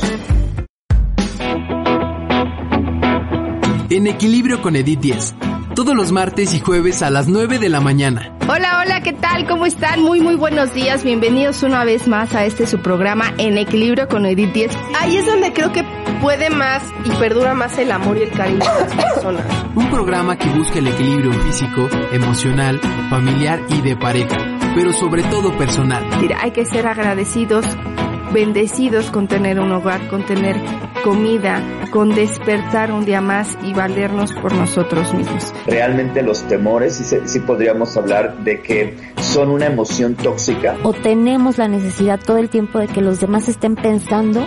En 3.90 4.08
equilibrio 4.08 4.62
con 4.62 4.76
Edith 4.76 5.00
10 5.02 5.36
todos 5.84 5.96
los 5.96 6.12
martes 6.12 6.54
y 6.54 6.60
jueves 6.60 7.02
a 7.02 7.10
las 7.10 7.28
9 7.28 7.58
de 7.58 7.68
la 7.68 7.82
mañana. 7.82 8.32
Hola, 8.48 8.84
hola, 8.84 9.02
¿qué 9.02 9.14
tal? 9.14 9.48
¿Cómo 9.48 9.66
están? 9.66 10.04
Muy, 10.04 10.22
muy 10.22 10.36
buenos 10.36 10.76
días. 10.76 11.04
Bienvenidos 11.04 11.64
una 11.64 11.84
vez 11.84 12.08
más 12.08 12.36
a 12.36 12.46
este 12.46 12.68
su 12.68 12.78
programa 12.84 13.34
En 13.40 13.58
Equilibrio 13.58 14.08
con 14.08 14.28
Edith 14.28 14.54
10. 14.54 14.78
Ahí 15.00 15.18
es 15.18 15.26
donde 15.26 15.54
creo 15.54 15.72
que 15.72 15.84
puede 16.22 16.52
más 16.52 16.84
y 17.04 17.10
perdura 17.10 17.56
más 17.56 17.80
el 17.80 17.92
amor 17.92 18.16
y 18.18 18.22
el 18.22 18.30
cariño 18.30 18.60
de 18.60 18.80
las 18.80 18.94
personas. 18.94 19.46
Un 19.74 19.90
programa 19.90 20.38
que 20.38 20.50
busca 20.50 20.78
el 20.78 20.88
equilibrio 20.88 21.34
físico, 21.34 21.90
emocional, 22.12 22.80
familiar 23.10 23.60
y 23.70 23.82
de 23.82 23.98
pareja, 23.98 24.38
pero 24.76 24.94
sobre 24.94 25.24
todo 25.24 25.58
personal. 25.58 26.06
Mira, 26.22 26.38
hay 26.44 26.52
que 26.52 26.64
ser 26.64 26.86
agradecidos 26.86 27.66
bendecidos 28.34 29.12
con 29.12 29.28
tener 29.28 29.60
un 29.60 29.72
hogar, 29.72 30.08
con 30.10 30.26
tener 30.26 30.56
comida, 31.04 31.62
con 31.92 32.10
despertar 32.14 32.92
un 32.92 33.06
día 33.06 33.22
más 33.22 33.58
y 33.64 33.74
valernos 33.74 34.34
por 34.34 34.54
nosotros 34.54 35.14
mismos. 35.14 35.54
Realmente 35.68 36.22
los 36.22 36.44
temores, 36.44 36.96
sí, 36.96 37.18
sí 37.26 37.40
podríamos 37.40 37.96
hablar 37.98 38.38
de 38.44 38.62
que 38.62 38.98
son 39.22 39.50
una 39.50 39.66
emoción 39.66 40.16
tóxica. 40.16 40.76
O 40.84 40.94
tenemos 40.94 41.58
la 41.58 41.68
necesidad 41.68 42.20
todo 42.20 42.38
el 42.38 42.50
tiempo 42.50 42.80
de 42.80 42.88
que 42.88 43.02
los 43.02 43.20
demás 43.20 43.48
estén 43.48 43.76
pensando 43.76 44.46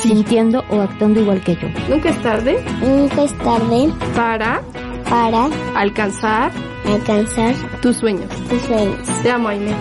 sintiendo 0.00 0.64
o 0.70 0.80
actuando 0.80 1.20
igual 1.20 1.42
que 1.42 1.56
yo. 1.56 1.68
Nunca 1.88 2.10
es 2.10 2.22
tarde. 2.22 2.58
Nunca 2.80 3.24
es 3.24 3.32
tarde. 3.38 3.92
Para 4.14 4.62
para 5.08 5.48
alcanzar 5.74 6.52
alcanzar 6.86 7.54
tus 7.80 7.96
sueños. 7.96 8.28
tus 8.48 8.60
sueños. 8.62 9.22
Te 9.22 9.30
amo, 9.30 9.48
Aime. 9.48 9.74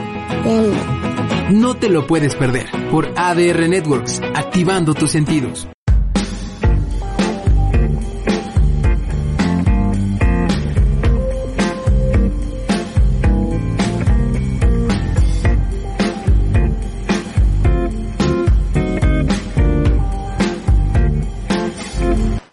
Te 0.44 0.50
amo. 0.50 1.07
No 1.52 1.78
te 1.78 1.88
lo 1.88 2.06
puedes 2.08 2.36
perder 2.36 2.66
por 2.92 3.08
ADR 3.16 3.70
Networks, 3.70 4.22
activando 4.36 4.94
tus 4.94 5.12
sentidos. 5.12 5.66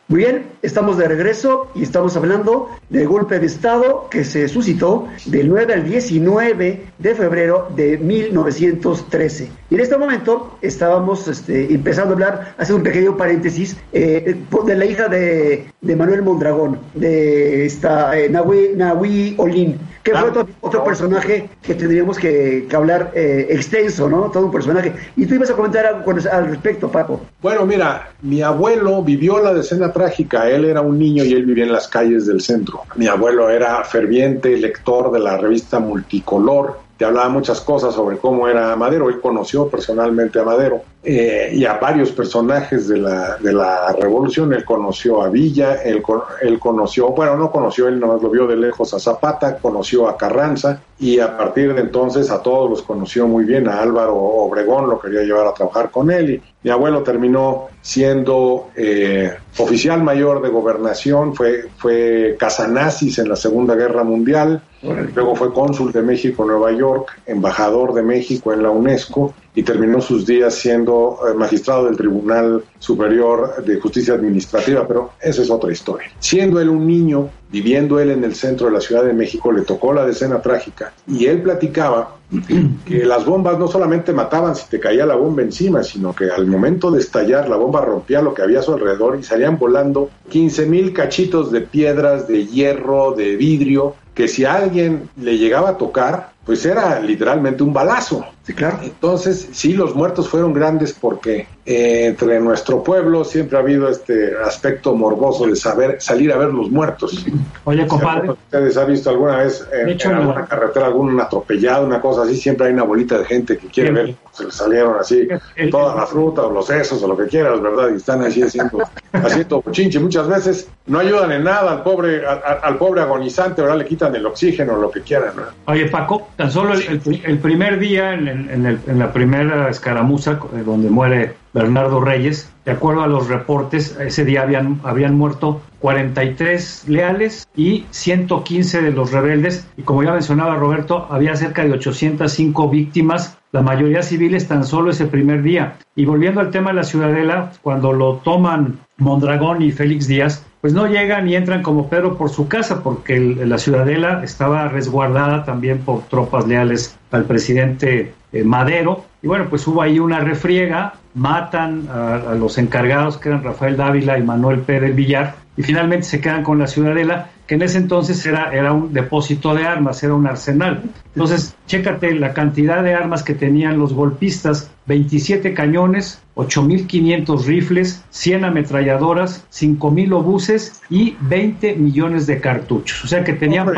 Muy 0.07 0.20
bien, 0.20 0.46
estamos 0.62 0.96
de 0.98 1.09
regreso 1.09 1.72
y 1.74 1.83
estamos 1.83 2.16
hablando 2.16 2.68
del 2.94 3.09
golpe 3.09 3.38
de 3.40 3.46
Estado 3.46 4.07
que 4.09 4.22
se 4.24 4.46
suscitó 4.48 5.09
del 5.26 5.48
9 5.48 5.74
al 5.74 5.85
19 5.85 6.83
de 6.98 7.14
febrero 7.14 7.68
de 7.74 7.98
1913. 7.98 9.48
Y 9.70 9.74
en 9.74 9.80
este 9.80 9.96
momento 9.98 10.57
estábamos 10.62 11.26
este, 11.28 11.72
empezando 11.74 12.11
a 12.11 12.14
hablar, 12.14 12.54
hacer 12.57 12.76
un 12.76 12.83
pequeño 12.83 13.16
paréntesis, 13.16 13.76
eh, 13.92 14.37
de 14.64 14.76
la 14.76 14.85
hija 14.87 15.09
de, 15.09 15.66
de 15.80 15.96
Manuel 15.96 16.22
Mondragón, 16.22 16.78
de 16.94 17.66
esta 17.66 18.16
eh, 18.18 18.28
Nahui, 18.30 18.70
Nahui 18.76 19.35
Olin, 19.38 19.76
que 20.02 20.12
fue 20.12 20.28
otro, 20.28 20.46
otro 20.61 20.85
personaje 20.85 21.48
que 21.62 21.74
tendríamos 21.74 22.18
que, 22.18 22.66
que 22.68 22.76
hablar 22.76 23.11
eh, 23.14 23.46
extenso, 23.50 24.09
¿no? 24.09 24.30
Todo 24.30 24.46
un 24.46 24.52
personaje. 24.52 24.92
Y 25.16 25.26
tú 25.26 25.35
ibas 25.35 25.50
a 25.50 25.54
comentar 25.54 25.85
algo 25.87 26.04
con- 26.04 26.28
al 26.28 26.46
respecto, 26.48 26.88
Paco. 26.90 27.20
Bueno, 27.42 27.66
mira, 27.66 28.11
mi 28.22 28.40
abuelo 28.42 29.02
vivió 29.02 29.42
la 29.42 29.52
decena 29.52 29.92
trágica. 29.92 30.48
Él 30.48 30.64
era 30.66 30.80
un 30.83 30.98
niño 30.98 31.24
y 31.24 31.33
él 31.33 31.44
vivía 31.46 31.64
en 31.64 31.72
las 31.72 31.88
calles 31.88 32.26
del 32.26 32.40
centro. 32.40 32.83
Mi 32.96 33.06
abuelo 33.06 33.50
era 33.50 33.82
ferviente 33.84 34.56
lector 34.56 35.10
de 35.10 35.18
la 35.18 35.36
revista 35.36 35.80
Multicolor. 35.80 36.80
Te 36.96 37.04
hablaba 37.04 37.28
muchas 37.28 37.60
cosas 37.60 37.94
sobre 37.94 38.18
cómo 38.18 38.48
era 38.48 38.76
Madero. 38.76 39.08
Él 39.08 39.20
conoció 39.20 39.68
personalmente 39.68 40.38
a 40.38 40.44
Madero 40.44 40.82
eh, 41.06 41.50
y 41.52 41.66
a 41.66 41.74
varios 41.74 42.12
personajes 42.12 42.88
de 42.88 42.96
la, 42.96 43.36
de 43.36 43.52
la 43.52 43.92
revolución. 43.92 44.54
Él 44.54 44.64
conoció 44.64 45.22
a 45.22 45.28
Villa, 45.28 45.82
él, 45.82 46.02
él 46.40 46.58
conoció, 46.58 47.10
bueno, 47.10 47.36
no 47.36 47.50
conoció, 47.50 47.88
él 47.88 48.00
nomás 48.00 48.22
lo 48.22 48.30
vio 48.30 48.46
de 48.46 48.56
lejos 48.56 48.94
a 48.94 48.98
Zapata, 48.98 49.58
conoció 49.58 50.08
a 50.08 50.16
Carranza 50.16 50.80
y 50.98 51.20
a 51.20 51.36
partir 51.36 51.74
de 51.74 51.82
entonces 51.82 52.30
a 52.30 52.40
todos 52.40 52.70
los 52.70 52.82
conoció 52.82 53.28
muy 53.28 53.44
bien. 53.44 53.68
A 53.68 53.82
Álvaro 53.82 54.14
Obregón 54.16 54.88
lo 54.88 54.98
quería 54.98 55.22
llevar 55.22 55.46
a 55.46 55.52
trabajar 55.52 55.90
con 55.90 56.10
él 56.10 56.30
y 56.30 56.42
mi 56.62 56.70
abuelo 56.70 57.02
terminó 57.02 57.66
siendo 57.82 58.68
eh, 58.74 59.30
oficial 59.58 60.02
mayor 60.02 60.40
de 60.40 60.48
gobernación, 60.48 61.34
fue, 61.34 61.68
fue 61.76 62.36
casanazis 62.38 63.18
en 63.18 63.28
la 63.28 63.36
Segunda 63.36 63.74
Guerra 63.74 64.04
Mundial, 64.04 64.62
luego 64.82 65.36
fue 65.36 65.52
cónsul 65.52 65.92
de 65.92 66.00
México 66.00 66.44
en 66.44 66.48
Nueva 66.48 66.72
York, 66.72 67.20
embajador 67.26 67.92
de 67.92 68.02
México 68.02 68.54
en 68.54 68.62
la 68.62 68.70
UNESCO 68.70 69.34
y 69.54 69.62
terminó 69.62 70.00
sus 70.00 70.26
días 70.26 70.54
siendo 70.54 71.18
eh, 71.28 71.34
magistrado 71.34 71.84
del 71.84 71.96
Tribunal 71.96 72.64
Superior 72.78 73.64
de 73.64 73.78
Justicia 73.78 74.14
Administrativa, 74.14 74.86
pero 74.86 75.12
esa 75.20 75.42
es 75.42 75.50
otra 75.50 75.70
historia. 75.70 76.08
Siendo 76.18 76.60
él 76.60 76.68
un 76.68 76.86
niño, 76.86 77.30
viviendo 77.50 78.00
él 78.00 78.10
en 78.10 78.24
el 78.24 78.34
centro 78.34 78.66
de 78.66 78.72
la 78.72 78.80
Ciudad 78.80 79.04
de 79.04 79.12
México, 79.12 79.52
le 79.52 79.62
tocó 79.62 79.92
la 79.92 80.04
decena 80.04 80.42
trágica 80.42 80.92
y 81.06 81.26
él 81.26 81.42
platicaba 81.42 82.16
que 82.84 83.04
las 83.04 83.24
bombas 83.24 83.58
no 83.58 83.68
solamente 83.68 84.12
mataban 84.12 84.56
si 84.56 84.68
te 84.68 84.80
caía 84.80 85.06
la 85.06 85.14
bomba 85.14 85.42
encima, 85.42 85.84
sino 85.84 86.14
que 86.14 86.30
al 86.30 86.46
momento 86.46 86.90
de 86.90 87.00
estallar 87.00 87.48
la 87.48 87.56
bomba 87.56 87.80
rompía 87.80 88.22
lo 88.22 88.34
que 88.34 88.42
había 88.42 88.58
a 88.58 88.62
su 88.62 88.72
alrededor 88.72 89.16
y 89.20 89.22
salían 89.22 89.56
volando 89.56 90.10
15 90.30 90.66
mil 90.66 90.92
cachitos 90.92 91.52
de 91.52 91.60
piedras, 91.60 92.26
de 92.26 92.46
hierro, 92.46 93.12
de 93.12 93.36
vidrio, 93.36 93.94
que 94.14 94.26
si 94.26 94.44
a 94.44 94.54
alguien 94.54 95.08
le 95.16 95.38
llegaba 95.38 95.70
a 95.70 95.78
tocar, 95.78 96.32
pues 96.44 96.64
era 96.66 97.00
literalmente 97.00 97.62
un 97.62 97.72
balazo. 97.72 98.24
Sí, 98.46 98.52
claro. 98.52 98.78
Entonces, 98.83 99.48
sí, 99.52 99.72
los 99.72 99.94
muertos 99.94 100.28
fueron 100.28 100.52
grandes 100.52 100.92
porque 100.92 101.46
eh, 101.64 102.07
entre 102.09 102.38
nuestro 102.40 102.85
pueblo 102.85 103.24
siempre 103.24 103.57
ha 103.57 103.61
habido 103.62 103.88
este 103.88 104.33
aspecto 104.44 104.94
morboso 104.94 105.46
de 105.46 105.57
saber 105.57 105.96
salir 106.02 106.30
a 106.30 106.37
ver 106.37 106.48
los 106.48 106.70
muertos. 106.70 107.24
Oye, 107.64 107.87
compadre. 107.87 108.33
¿Ustedes 108.33 108.76
han 108.76 108.88
visto 108.92 109.09
alguna 109.09 109.38
vez 109.38 109.66
en, 109.72 109.88
hecho, 109.88 110.11
en 110.11 110.16
no. 110.16 110.20
alguna 110.20 110.44
carretera 110.44 110.85
algún 110.87 111.18
atropellado, 111.18 111.87
una 111.87 112.02
cosa 112.02 112.24
así? 112.24 112.37
Siempre 112.37 112.66
hay 112.66 112.74
una 112.74 112.83
bolita 112.83 113.16
de 113.18 113.24
gente 113.24 113.57
que 113.57 113.68
quiere 113.68 113.88
Sí. 113.88 113.94
ver 113.94 114.04
cómo 114.22 114.35
se 114.35 114.44
les 114.44 114.54
salieron 114.54 114.96
así 115.00 115.26
El- 115.57 115.70
toda 115.70 115.94
la 115.96 116.07
fruta 116.07 116.42
o 116.42 116.52
los 116.52 116.66
sesos 116.66 117.02
o 117.02 117.09
lo 117.09 117.16
que 117.16 117.24
quieras, 117.26 117.59
¿verdad? 117.62 117.88
Y 117.94 117.96
están 117.96 118.20
así 118.24 118.42
haciendo, 118.42 118.78
haciendo 119.14 119.64
chinche. 119.70 119.98
Muchas 120.00 120.28
veces 120.28 120.68
no 120.87 120.98
ayudan 120.98 121.33
en 121.33 121.44
nada 121.44 121.72
al 121.72 121.83
pobre, 121.83 122.26
a- 122.26 122.33
a- 122.33 122.61
al 122.62 122.76
pobre 122.76 123.00
agonizante, 123.00 123.62
¿verdad? 123.62 123.78
Le 123.78 123.87
quitan 123.87 124.14
el 124.14 124.26
oxígeno, 124.26 124.76
lo 124.76 124.90
que 124.90 125.00
quieran, 125.00 125.30
¿no? 125.35 125.44
Oye, 125.72 125.87
Paco, 125.87 126.28
tan 126.37 126.50
solo 126.50 126.74
el, 126.74 126.83
el- 126.83 127.22
el 127.24 127.38
primer 127.38 127.78
día, 127.78 128.12
en, 128.12 128.33
en 128.34 128.98
la 128.98 129.12
primera 129.12 129.68
escaramuza 129.68 130.40
eh, 130.54 130.62
donde 130.64 130.90
muere 130.90 131.34
Bernardo 131.54 132.00
Reyes, 132.00 132.50
de 132.64 132.72
acuerdo 132.72 133.02
a 133.02 133.06
los 133.06 133.28
reportes, 133.28 133.96
ese 134.00 134.24
día 134.24 134.42
habían, 134.42 134.80
habían 134.82 135.16
muerto 135.16 135.60
43 135.80 136.84
leales 136.88 137.46
y 137.54 137.84
115 137.90 138.82
de 138.82 138.90
los 138.90 139.12
rebeldes. 139.12 139.68
Y 139.76 139.82
como 139.82 140.02
ya 140.02 140.12
mencionaba 140.12 140.56
Roberto, 140.56 141.06
había 141.10 141.36
cerca 141.36 141.62
de 141.62 141.72
805 141.72 142.68
víctimas, 142.70 143.38
la 143.52 143.62
mayoría 143.62 144.02
civiles 144.02 144.48
tan 144.48 144.64
solo 144.64 144.90
ese 144.90 145.06
primer 145.06 145.42
día. 145.42 145.76
Y 145.94 146.06
volviendo 146.06 146.40
al 146.40 146.50
tema 146.50 146.70
de 146.70 146.76
la 146.76 146.84
ciudadela, 146.84 147.52
cuando 147.62 147.92
lo 147.92 148.16
toman 148.16 148.80
Mondragón 148.96 149.62
y 149.62 149.70
Félix 149.70 150.08
Díaz, 150.08 150.44
pues 150.60 150.72
no 150.72 150.86
llegan 150.86 151.28
y 151.28 151.36
entran 151.36 151.62
como 151.62 151.90
Pedro 151.90 152.16
por 152.16 152.30
su 152.30 152.48
casa, 152.48 152.82
porque 152.82 153.20
la 153.20 153.58
ciudadela 153.58 154.24
estaba 154.24 154.68
resguardada 154.68 155.44
también 155.44 155.80
por 155.80 156.02
tropas 156.04 156.48
leales 156.48 156.98
al 157.10 157.24
presidente 157.24 158.14
eh, 158.34 158.44
Madero. 158.44 159.04
Y 159.22 159.28
bueno, 159.28 159.46
pues 159.48 159.66
hubo 159.66 159.80
ahí 159.80 159.98
una 159.98 160.20
refriega, 160.20 160.94
matan 161.14 161.88
a, 161.90 162.16
a 162.16 162.34
los 162.34 162.58
encargados 162.58 163.16
que 163.16 163.28
eran 163.28 163.42
Rafael 163.42 163.76
Dávila 163.76 164.18
y 164.18 164.22
Manuel 164.22 164.60
Pérez 164.60 164.94
Villar, 164.94 165.36
y 165.56 165.62
finalmente 165.62 166.06
se 166.06 166.20
quedan 166.20 166.42
con 166.42 166.58
la 166.58 166.66
ciudadela, 166.66 167.30
que 167.46 167.54
en 167.54 167.62
ese 167.62 167.78
entonces 167.78 168.24
era, 168.26 168.52
era 168.52 168.72
un 168.72 168.92
depósito 168.92 169.54
de 169.54 169.64
armas, 169.64 170.02
era 170.02 170.14
un 170.14 170.26
arsenal. 170.26 170.82
Entonces, 171.14 171.54
chécate 171.66 172.14
la 172.14 172.32
cantidad 172.32 172.82
de 172.82 172.94
armas 172.94 173.22
que 173.22 173.34
tenían 173.34 173.78
los 173.78 173.92
golpistas, 173.92 174.70
27 174.86 175.54
cañones, 175.54 176.22
8.500 176.34 177.44
rifles, 177.44 178.04
100 178.10 178.44
ametralladoras, 178.46 179.46
5.000 179.52 180.12
obuses 180.12 180.82
y 180.90 181.16
20 181.20 181.76
millones 181.76 182.26
de 182.26 182.40
cartuchos. 182.40 183.04
O 183.04 183.06
sea 183.06 183.22
que 183.22 183.34
tenían... 183.34 183.68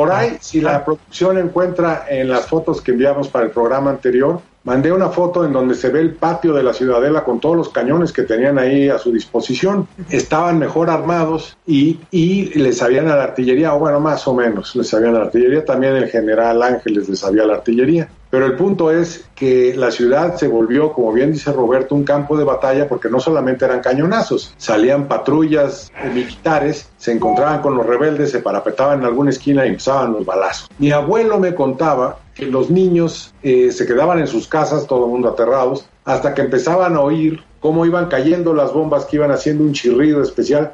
Por 0.00 0.12
ahí, 0.12 0.38
si 0.40 0.62
la 0.62 0.82
producción 0.82 1.36
encuentra 1.36 2.06
en 2.08 2.30
las 2.30 2.46
fotos 2.46 2.80
que 2.80 2.92
enviamos 2.92 3.28
para 3.28 3.44
el 3.44 3.50
programa 3.50 3.90
anterior, 3.90 4.40
mandé 4.64 4.90
una 4.90 5.10
foto 5.10 5.44
en 5.44 5.52
donde 5.52 5.74
se 5.74 5.90
ve 5.90 6.00
el 6.00 6.14
patio 6.14 6.54
de 6.54 6.62
la 6.62 6.72
ciudadela 6.72 7.22
con 7.22 7.38
todos 7.38 7.54
los 7.54 7.68
cañones 7.68 8.10
que 8.10 8.22
tenían 8.22 8.58
ahí 8.58 8.88
a 8.88 8.96
su 8.96 9.12
disposición. 9.12 9.86
Estaban 10.08 10.58
mejor 10.58 10.88
armados 10.88 11.54
y, 11.66 12.00
y 12.10 12.46
les 12.58 12.78
sabían 12.78 13.08
a 13.08 13.16
la 13.16 13.24
artillería, 13.24 13.74
o 13.74 13.78
bueno, 13.78 14.00
más 14.00 14.26
o 14.26 14.32
menos 14.32 14.74
les 14.74 14.88
sabían 14.88 15.16
a 15.16 15.18
la 15.18 15.24
artillería. 15.26 15.66
También 15.66 15.94
el 15.96 16.08
general 16.08 16.62
Ángeles 16.62 17.06
les 17.06 17.18
sabía 17.18 17.42
a 17.42 17.46
la 17.46 17.54
artillería. 17.56 18.08
Pero 18.30 18.46
el 18.46 18.54
punto 18.54 18.92
es 18.92 19.24
que 19.34 19.74
la 19.76 19.90
ciudad 19.90 20.36
se 20.36 20.46
volvió, 20.46 20.92
como 20.92 21.12
bien 21.12 21.32
dice 21.32 21.52
Roberto, 21.52 21.96
un 21.96 22.04
campo 22.04 22.38
de 22.38 22.44
batalla 22.44 22.88
porque 22.88 23.10
no 23.10 23.18
solamente 23.18 23.64
eran 23.64 23.80
cañonazos, 23.80 24.54
salían 24.56 25.08
patrullas 25.08 25.90
eh, 26.02 26.08
militares, 26.08 26.88
se 26.96 27.12
encontraban 27.12 27.60
con 27.60 27.76
los 27.76 27.84
rebeldes, 27.84 28.30
se 28.30 28.38
parapetaban 28.38 29.00
en 29.00 29.06
alguna 29.06 29.30
esquina 29.30 29.66
y 29.66 29.70
empezaban 29.70 30.12
los 30.12 30.24
balazos. 30.24 30.70
Mi 30.78 30.92
abuelo 30.92 31.40
me 31.40 31.54
contaba 31.54 32.18
que 32.34 32.46
los 32.46 32.70
niños 32.70 33.34
eh, 33.42 33.72
se 33.72 33.84
quedaban 33.84 34.20
en 34.20 34.28
sus 34.28 34.46
casas, 34.46 34.86
todo 34.86 35.06
el 35.06 35.10
mundo 35.10 35.28
aterrados, 35.28 35.86
hasta 36.04 36.32
que 36.32 36.42
empezaban 36.42 36.94
a 36.94 37.00
oír 37.00 37.42
cómo 37.60 37.84
iban 37.84 38.06
cayendo 38.06 38.54
las 38.54 38.72
bombas 38.72 39.04
que 39.04 39.16
iban 39.16 39.30
haciendo 39.30 39.64
un 39.64 39.72
chirrido 39.72 40.22
especial 40.22 40.72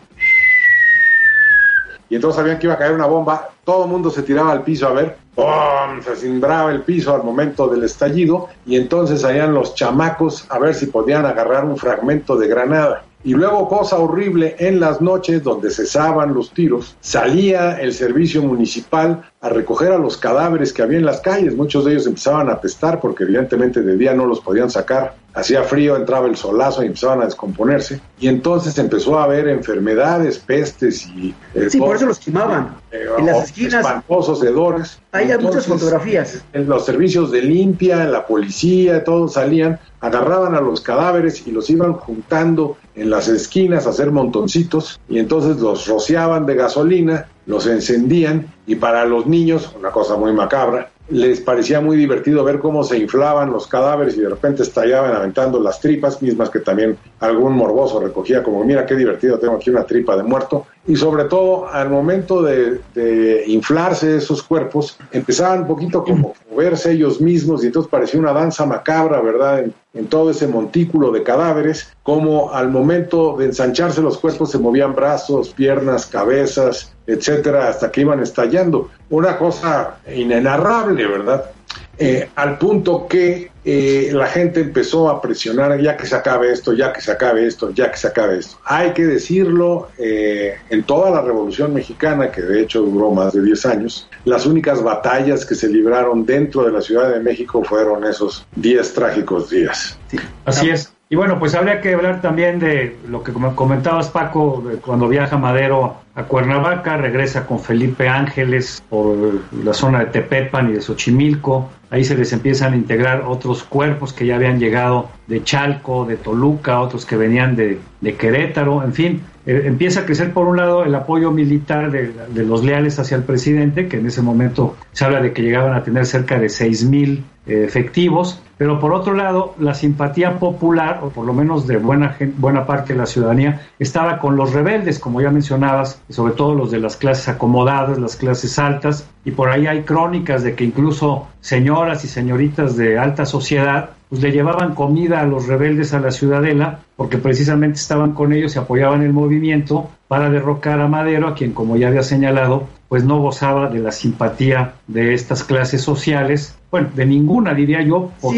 y 2.09 2.15
entonces 2.15 2.37
sabían 2.37 2.59
que 2.59 2.67
iba 2.67 2.75
a 2.75 2.79
caer 2.79 2.93
una 2.93 3.07
bomba, 3.07 3.51
todo 3.65 3.85
el 3.85 3.91
mundo 3.91 4.11
se 4.11 4.23
tiraba 4.23 4.53
al 4.53 4.63
piso 4.63 4.87
a 4.87 4.93
ver, 4.93 5.17
¡pum! 5.35 6.03
se 6.05 6.17
cimbraba 6.17 6.71
el 6.71 6.83
piso 6.83 7.15
al 7.15 7.25
momento 7.25 7.67
del 7.69 7.85
estallido 7.85 8.49
y 8.65 8.77
entonces 8.77 9.23
salían 9.23 9.55
los 9.55 9.75
chamacos 9.75 10.47
a 10.51 10.59
ver 10.59 10.75
si 10.75 10.87
podían 10.87 11.27
agarrar 11.27 11.65
un 11.65 11.77
fragmento 11.77 12.37
de 12.37 12.49
granada. 12.49 13.05
Y 13.25 13.35
luego, 13.35 13.69
cosa 13.69 13.99
horrible, 13.99 14.55
en 14.61 14.79
las 14.79 15.01
noches 15.01 15.43
donde 15.43 15.73
cesaban 15.73 16.33
los 16.33 16.53
tiros, 16.53 16.97
salía 17.01 17.73
el 17.81 17.93
servicio 17.93 18.41
municipal 18.41 19.29
a 19.47 19.49
recoger 19.49 19.93
a 19.93 19.99
los 19.99 20.17
cadáveres 20.17 20.73
que 20.73 20.83
había 20.83 20.99
en 20.99 21.05
las 21.07 21.21
calles. 21.21 21.55
Muchos 21.55 21.85
de 21.85 21.93
ellos 21.93 22.07
empezaban 22.07 22.49
a 22.49 22.55
apestar 22.55 23.01
porque 23.01 23.23
evidentemente 23.25 23.81
de 23.81 23.97
día 23.97 24.13
no 24.13 24.27
los 24.27 24.41
podían 24.41 24.71
sacar. 24.71 25.15
Hacía 25.35 25.63
frío, 25.65 25.97
entraba 25.97 26.27
el 26.27 26.35
solazo 26.37 26.83
y 26.83 26.87
empezaban 26.87 27.21
a 27.21 27.27
descomponerse. 27.27 28.01
Y 28.19 28.27
entonces 28.29 28.77
empezó 28.79 29.19
a 29.19 29.25
haber 29.25 29.47
enfermedades, 29.49 30.39
pestes 30.39 31.07
y... 31.07 31.35
eh, 31.55 31.69
Sí, 31.71 31.79
por 31.79 31.95
eso 31.95 32.07
los 32.07 32.19
quemaban. 32.19 32.77
eh, 32.91 33.05
En 33.19 33.27
las 33.27 33.45
esquinas 33.45 33.75
Espantosos 33.75 34.43
hedores. 34.43 34.99
hay 35.13 35.29
muchas 35.39 35.67
fotografías. 35.67 36.43
en 36.53 36.69
los 36.69 36.85
servicios 36.87 37.31
de 37.31 37.43
limpia, 37.43 38.05
la 38.07 38.27
policía, 38.27 39.05
todos 39.05 39.35
salían, 39.35 39.79
agarraban 40.01 40.55
a 40.55 40.61
los 40.61 40.81
cadáveres 40.81 41.47
y 41.47 41.53
los 41.53 41.69
iban 41.71 41.93
juntando 41.93 42.77
en 42.95 43.11
las 43.11 43.29
esquinas 43.29 43.87
a 43.87 43.91
hacer 43.91 44.11
montoncitos 44.11 44.99
y 45.09 45.19
entonces 45.19 45.59
los 45.59 45.87
rociaban 45.87 46.47
de 46.47 46.55
gasolina 46.55 47.29
los 47.47 47.67
encendían 47.67 48.53
y 48.67 48.75
para 48.77 49.05
los 49.05 49.27
niños, 49.27 49.73
una 49.79 49.91
cosa 49.91 50.17
muy 50.17 50.33
macabra, 50.33 50.91
les 51.09 51.41
parecía 51.41 51.81
muy 51.81 51.97
divertido 51.97 52.43
ver 52.43 52.59
cómo 52.59 52.83
se 52.83 52.99
inflaban 52.99 53.53
los 53.53 53.69
cadáveres 53.69 54.17
y 54.17 54.21
de 54.21 54.29
repente 54.29 54.65
estallaban 54.65 55.15
aventando 55.15 55.61
las 55.61 55.81
tripas, 55.81 56.21
mismas 56.21 56.51
que 56.51 56.59
también 56.61 56.97
algún 57.21 57.53
morboso 57.55 58.01
recogía 58.01 58.43
como, 58.43 58.65
mira 58.65 58.85
qué 58.87 58.97
divertido, 58.97 59.39
tengo 59.39 59.55
aquí 59.55 59.71
una 59.71 59.85
tripa 59.85 60.17
de 60.17 60.25
muerto. 60.25 60.67
Y 60.89 60.97
sobre 60.97 61.25
todo, 61.25 61.69
al 61.69 61.91
momento 61.91 62.43
de, 62.43 63.45
inflarse 63.47 64.17
esos 64.17 64.43
cuerpos, 64.43 64.99
empezaban 65.13 65.61
un 65.61 65.67
poquito 65.69 66.03
como 66.03 66.35
moverse 66.51 66.93
ellos 66.93 67.21
mismos 67.21 67.63
y 67.63 67.67
entonces 67.67 67.91
parecía 67.91 68.19
una 68.19 68.33
danza 68.33 68.67
macabra, 68.67 69.21
¿verdad? 69.21 69.65
En, 69.97 70.07
todo 70.07 70.31
ese 70.31 70.47
montículo 70.47 71.11
de 71.11 71.23
cadáveres, 71.23 71.93
como 72.03 72.53
al 72.53 72.71
momento 72.71 73.37
de 73.37 73.47
ensancharse 73.47 74.01
los 74.03 74.19
cuerpos 74.19 74.51
se 74.51 74.59
movían 74.59 74.95
brazos, 74.95 75.51
piernas, 75.51 76.07
cabezas, 76.07 76.93
etcétera, 77.07 77.69
hasta 77.69 77.91
que 77.91 78.03
iban 78.03 78.21
estallando. 78.21 78.91
Una 79.11 79.39
cosa 79.39 79.97
inenarrable, 80.15 81.07
¿verdad? 81.07 81.51
Eh, 81.99 82.29
al 82.35 82.59
punto 82.59 83.07
que 83.09 83.51
eh, 83.65 84.11
la 84.13 84.27
gente 84.27 84.61
empezó 84.61 85.09
a 85.09 85.21
presionar 85.21 85.81
ya 85.81 85.97
que 85.97 86.07
se 86.07 86.15
acabe 86.15 86.53
esto, 86.53 86.73
ya 86.73 86.93
que 86.93 87.01
se 87.01 87.11
acabe 87.11 87.47
esto, 87.47 87.71
ya 87.71 87.91
que 87.91 87.97
se 87.97 88.09
acabe 88.09 88.39
esto. 88.39 88.59
Hay 88.65 88.93
que 88.93 89.05
decirlo, 89.05 89.89
eh, 89.99 90.57
en 90.69 90.83
toda 90.85 91.11
la 91.11 91.23
Revolución 91.23 91.73
Mexicana, 91.73 92.31
que 92.31 92.43
de 92.43 92.61
hecho 92.61 92.83
duró 92.83 93.11
más 93.11 93.33
de 93.33 93.43
10 93.43 93.67
años, 93.67 94.09
las 94.25 94.47
únicas 94.47 94.83
batallas 94.83 95.45
que 95.47 95.55
se 95.55 95.69
libraron 95.69 96.27
dentro 96.27 96.65
de 96.65 96.73
la 96.73 96.83
Ciudad 96.83 97.11
de 97.11 97.21
México 97.21 97.65
fueron 97.65 98.05
esos 98.05 98.47
10 98.57 98.95
trágicos 98.95 99.51
días. 99.51 99.99
Así 100.45 100.71
es. 100.71 100.96
Y 101.09 101.15
bueno, 101.15 101.39
pues 101.39 101.55
habría 101.55 101.81
que 101.81 101.95
hablar 101.95 102.21
también 102.21 102.59
de 102.59 102.97
lo 103.09 103.23
que 103.23 103.33
comentabas, 103.33 104.09
Paco, 104.11 104.65
cuando 104.85 105.07
viaja 105.07 105.39
Madero 105.39 105.99
a 106.17 106.25
Cuernavaca, 106.25 106.97
regresa 106.97 107.47
con 107.47 107.61
Felipe 107.61 108.09
Ángeles 108.09 108.83
por 108.91 109.17
la 109.63 109.73
zona 109.73 110.01
de 110.01 110.07
Tepepan 110.07 110.71
y 110.71 110.73
de 110.73 110.81
Xochimilco. 110.81 111.71
Ahí 111.91 112.03
se 112.03 112.17
les 112.17 112.33
empiezan 112.33 112.73
a 112.73 112.77
integrar 112.77 113.23
otros 113.25 113.63
cuerpos 113.63 114.13
que 114.13 114.27
ya 114.27 114.35
habían 114.35 114.59
llegado 114.59 115.09
de 115.29 115.45
Chalco, 115.45 116.07
de 116.07 116.17
Toluca, 116.17 116.81
otros 116.81 117.07
que 117.07 117.17
venían 117.17 117.55
de, 117.55 117.79
Querétaro, 118.19 118.83
en 118.83 118.93
fin. 118.93 119.23
Eh, 119.47 119.63
empieza 119.67 120.01
a 120.01 120.07
crecer 120.07 120.33
por 120.33 120.49
un 120.49 120.57
lado 120.57 120.85
el 120.85 120.95
apoyo 120.97 121.31
militar 121.31 121.93
de, 121.93 122.45
los 122.45 122.65
leales 122.65 122.99
hacia 122.99 123.17
el 123.17 123.23
presidente, 123.23 123.87
que 123.87 123.99
en 123.99 124.07
ese 124.07 124.23
momento 124.23 124.77
se 124.91 125.05
habla 125.05 125.21
de 125.21 125.33
que 125.33 125.43
llegaban 125.43 125.75
a 125.75 125.85
tener 125.85 126.05
cerca 126.05 126.41
de 126.41 126.49
6 126.49 126.85
mil 126.87 127.23
efectivos, 127.47 128.43
pero 128.59 128.81
por 128.81 128.93
otro 128.93 129.15
lado, 129.15 129.55
la 129.59 129.75
simpatía 129.75 130.39
popular, 130.39 131.01
o 131.03 131.11
por 131.11 131.27
lo 131.27 131.33
menos 131.33 131.67
de 131.67 131.77
buena, 131.77 132.17
buena 132.39 132.67
parte 132.67 132.95
de 132.95 132.99
la 132.99 133.07
ciudadanía, 133.07 133.61
estaba 133.79 134.19
con 134.19 134.37
los 134.37 134.53
rebeldes, 134.53 134.99
como 134.99 135.21
ya 135.21 135.31
mencionabas, 135.31 136.01
sobre 136.09 136.33
todo 136.33 136.55
los 136.55 136.71
de 136.71 136.81
las 136.81 136.97
clases 136.97 137.29
acomodadas, 137.29 137.99
las 137.99 138.17
clases 138.17 138.59
altas, 138.59 139.09
y 139.25 139.33
por 139.33 139.51
ahí 139.51 139.67
hay 139.67 139.83
crónicas 139.83 140.43
de 140.43 140.55
que 140.55 140.65
incluso 140.65 141.27
señoras 141.41 142.05
y 142.05 142.09
señoritas 142.09 142.77
de 142.77 142.99
alta 142.99 143.27
sociedad 143.27 143.91
pues 144.09 144.23
le 144.23 144.31
llevaban 144.31 144.75
comida 144.75 145.21
a 145.21 145.27
los 145.27 145.49
rebeldes 145.49 145.93
a 145.93 146.01
la 146.01 146.13
ciudadela, 146.13 146.79
porque 146.97 147.19
precisamente 147.19 147.79
estaban 147.79 148.13
con 148.13 148.33
ellos 148.33 148.55
y 148.55 148.59
apoyaban 148.59 149.03
el 149.03 149.13
movimiento 149.13 149.91
para 150.09 150.31
derrocar 150.31 150.81
a 150.81 150.87
Madero, 150.87 151.29
a 151.29 151.35
quien, 151.35 151.53
como 151.53 151.77
ya 151.77 151.89
había 151.89 152.05
señalado, 152.05 152.69
pues 152.89 153.05
no 153.05 153.21
gozaba 153.21 153.69
de 153.69 153.81
la 153.81 153.91
simpatía 153.91 154.75
de 154.87 155.15
estas 155.15 155.43
clases 155.43 155.83
sociales, 155.83 156.57
bueno, 156.71 156.89
de 156.95 157.07
ninguna 157.07 157.55
diría 157.55 157.83
yo, 157.83 158.13
por, 158.21 158.35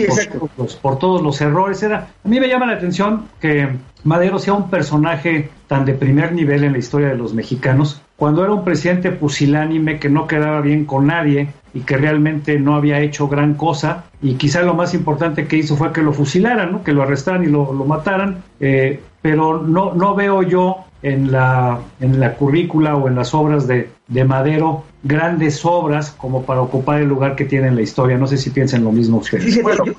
por, 0.81 0.99
todos 0.99 1.23
los 1.23 1.41
errores. 1.41 1.83
Era, 1.83 2.09
a 2.25 2.29
mí 2.29 2.41
me 2.41 2.49
llama 2.49 2.67
la 2.67 2.75
atención 2.75 3.27
que 3.41 3.69
Madero 4.05 4.39
sea 4.39 4.55
un 4.55 4.71
personaje 4.71 5.51
tan 5.67 5.85
de 5.85 5.95
primer 5.95 6.33
nivel 6.33 6.65
en 6.65 6.73
la 6.73 6.79
historia 6.79 7.09
de 7.09 7.17
los 7.17 7.35
mexicanos, 7.35 8.01
cuando 8.17 8.43
era 8.43 8.53
un 8.53 8.65
presidente 8.65 9.11
pusilánime 9.11 9.99
que 9.99 10.09
no 10.09 10.27
quedaba 10.27 10.61
bien 10.61 10.87
con 10.87 11.07
nadie 11.07 11.49
y 11.75 11.81
que 11.81 11.97
realmente 11.97 12.59
no 12.59 12.75
había 12.75 13.01
hecho 13.01 13.29
gran 13.29 13.55
cosa, 13.55 14.05
y 14.23 14.35
quizá 14.35 14.63
lo 14.63 14.75
más 14.75 14.95
importante 14.95 15.47
que 15.47 15.57
hizo 15.57 15.77
fue 15.77 15.93
que 15.93 16.03
lo 16.03 16.13
fusilaran, 16.13 16.73
¿no? 16.73 16.83
que 16.83 16.93
lo 16.93 17.03
arrestaran 17.03 17.45
y 17.45 17.49
lo, 17.49 17.73
lo 17.73 17.85
mataran, 17.85 18.43
eh, 18.61 19.01
pero 19.21 19.63
no, 19.63 19.95
no 19.95 20.15
veo 20.15 20.43
yo 20.43 20.85
en 21.03 21.31
la, 21.31 21.81
en 22.01 22.21
la 22.21 22.35
currícula 22.35 22.97
o 22.97 23.09
en 23.09 23.15
las 23.15 23.35
obras 23.35 23.67
de, 23.67 23.91
de 24.09 24.25
Madero 24.25 24.85
grandes 25.03 25.65
obras 25.65 26.11
como 26.11 26.43
para 26.43 26.61
ocupar 26.61 27.01
el 27.01 27.09
lugar 27.09 27.37
que 27.37 27.45
tiene 27.45 27.69
en 27.69 27.77
la 27.77 27.83
historia. 27.83 28.19
No 28.19 28.27
sé 28.27 28.37
si 28.37 28.51
piensan 28.51 28.85
lo 28.85 28.91
mismo 28.91 29.19
ustedes. 29.19 29.63
Madero 29.63 29.95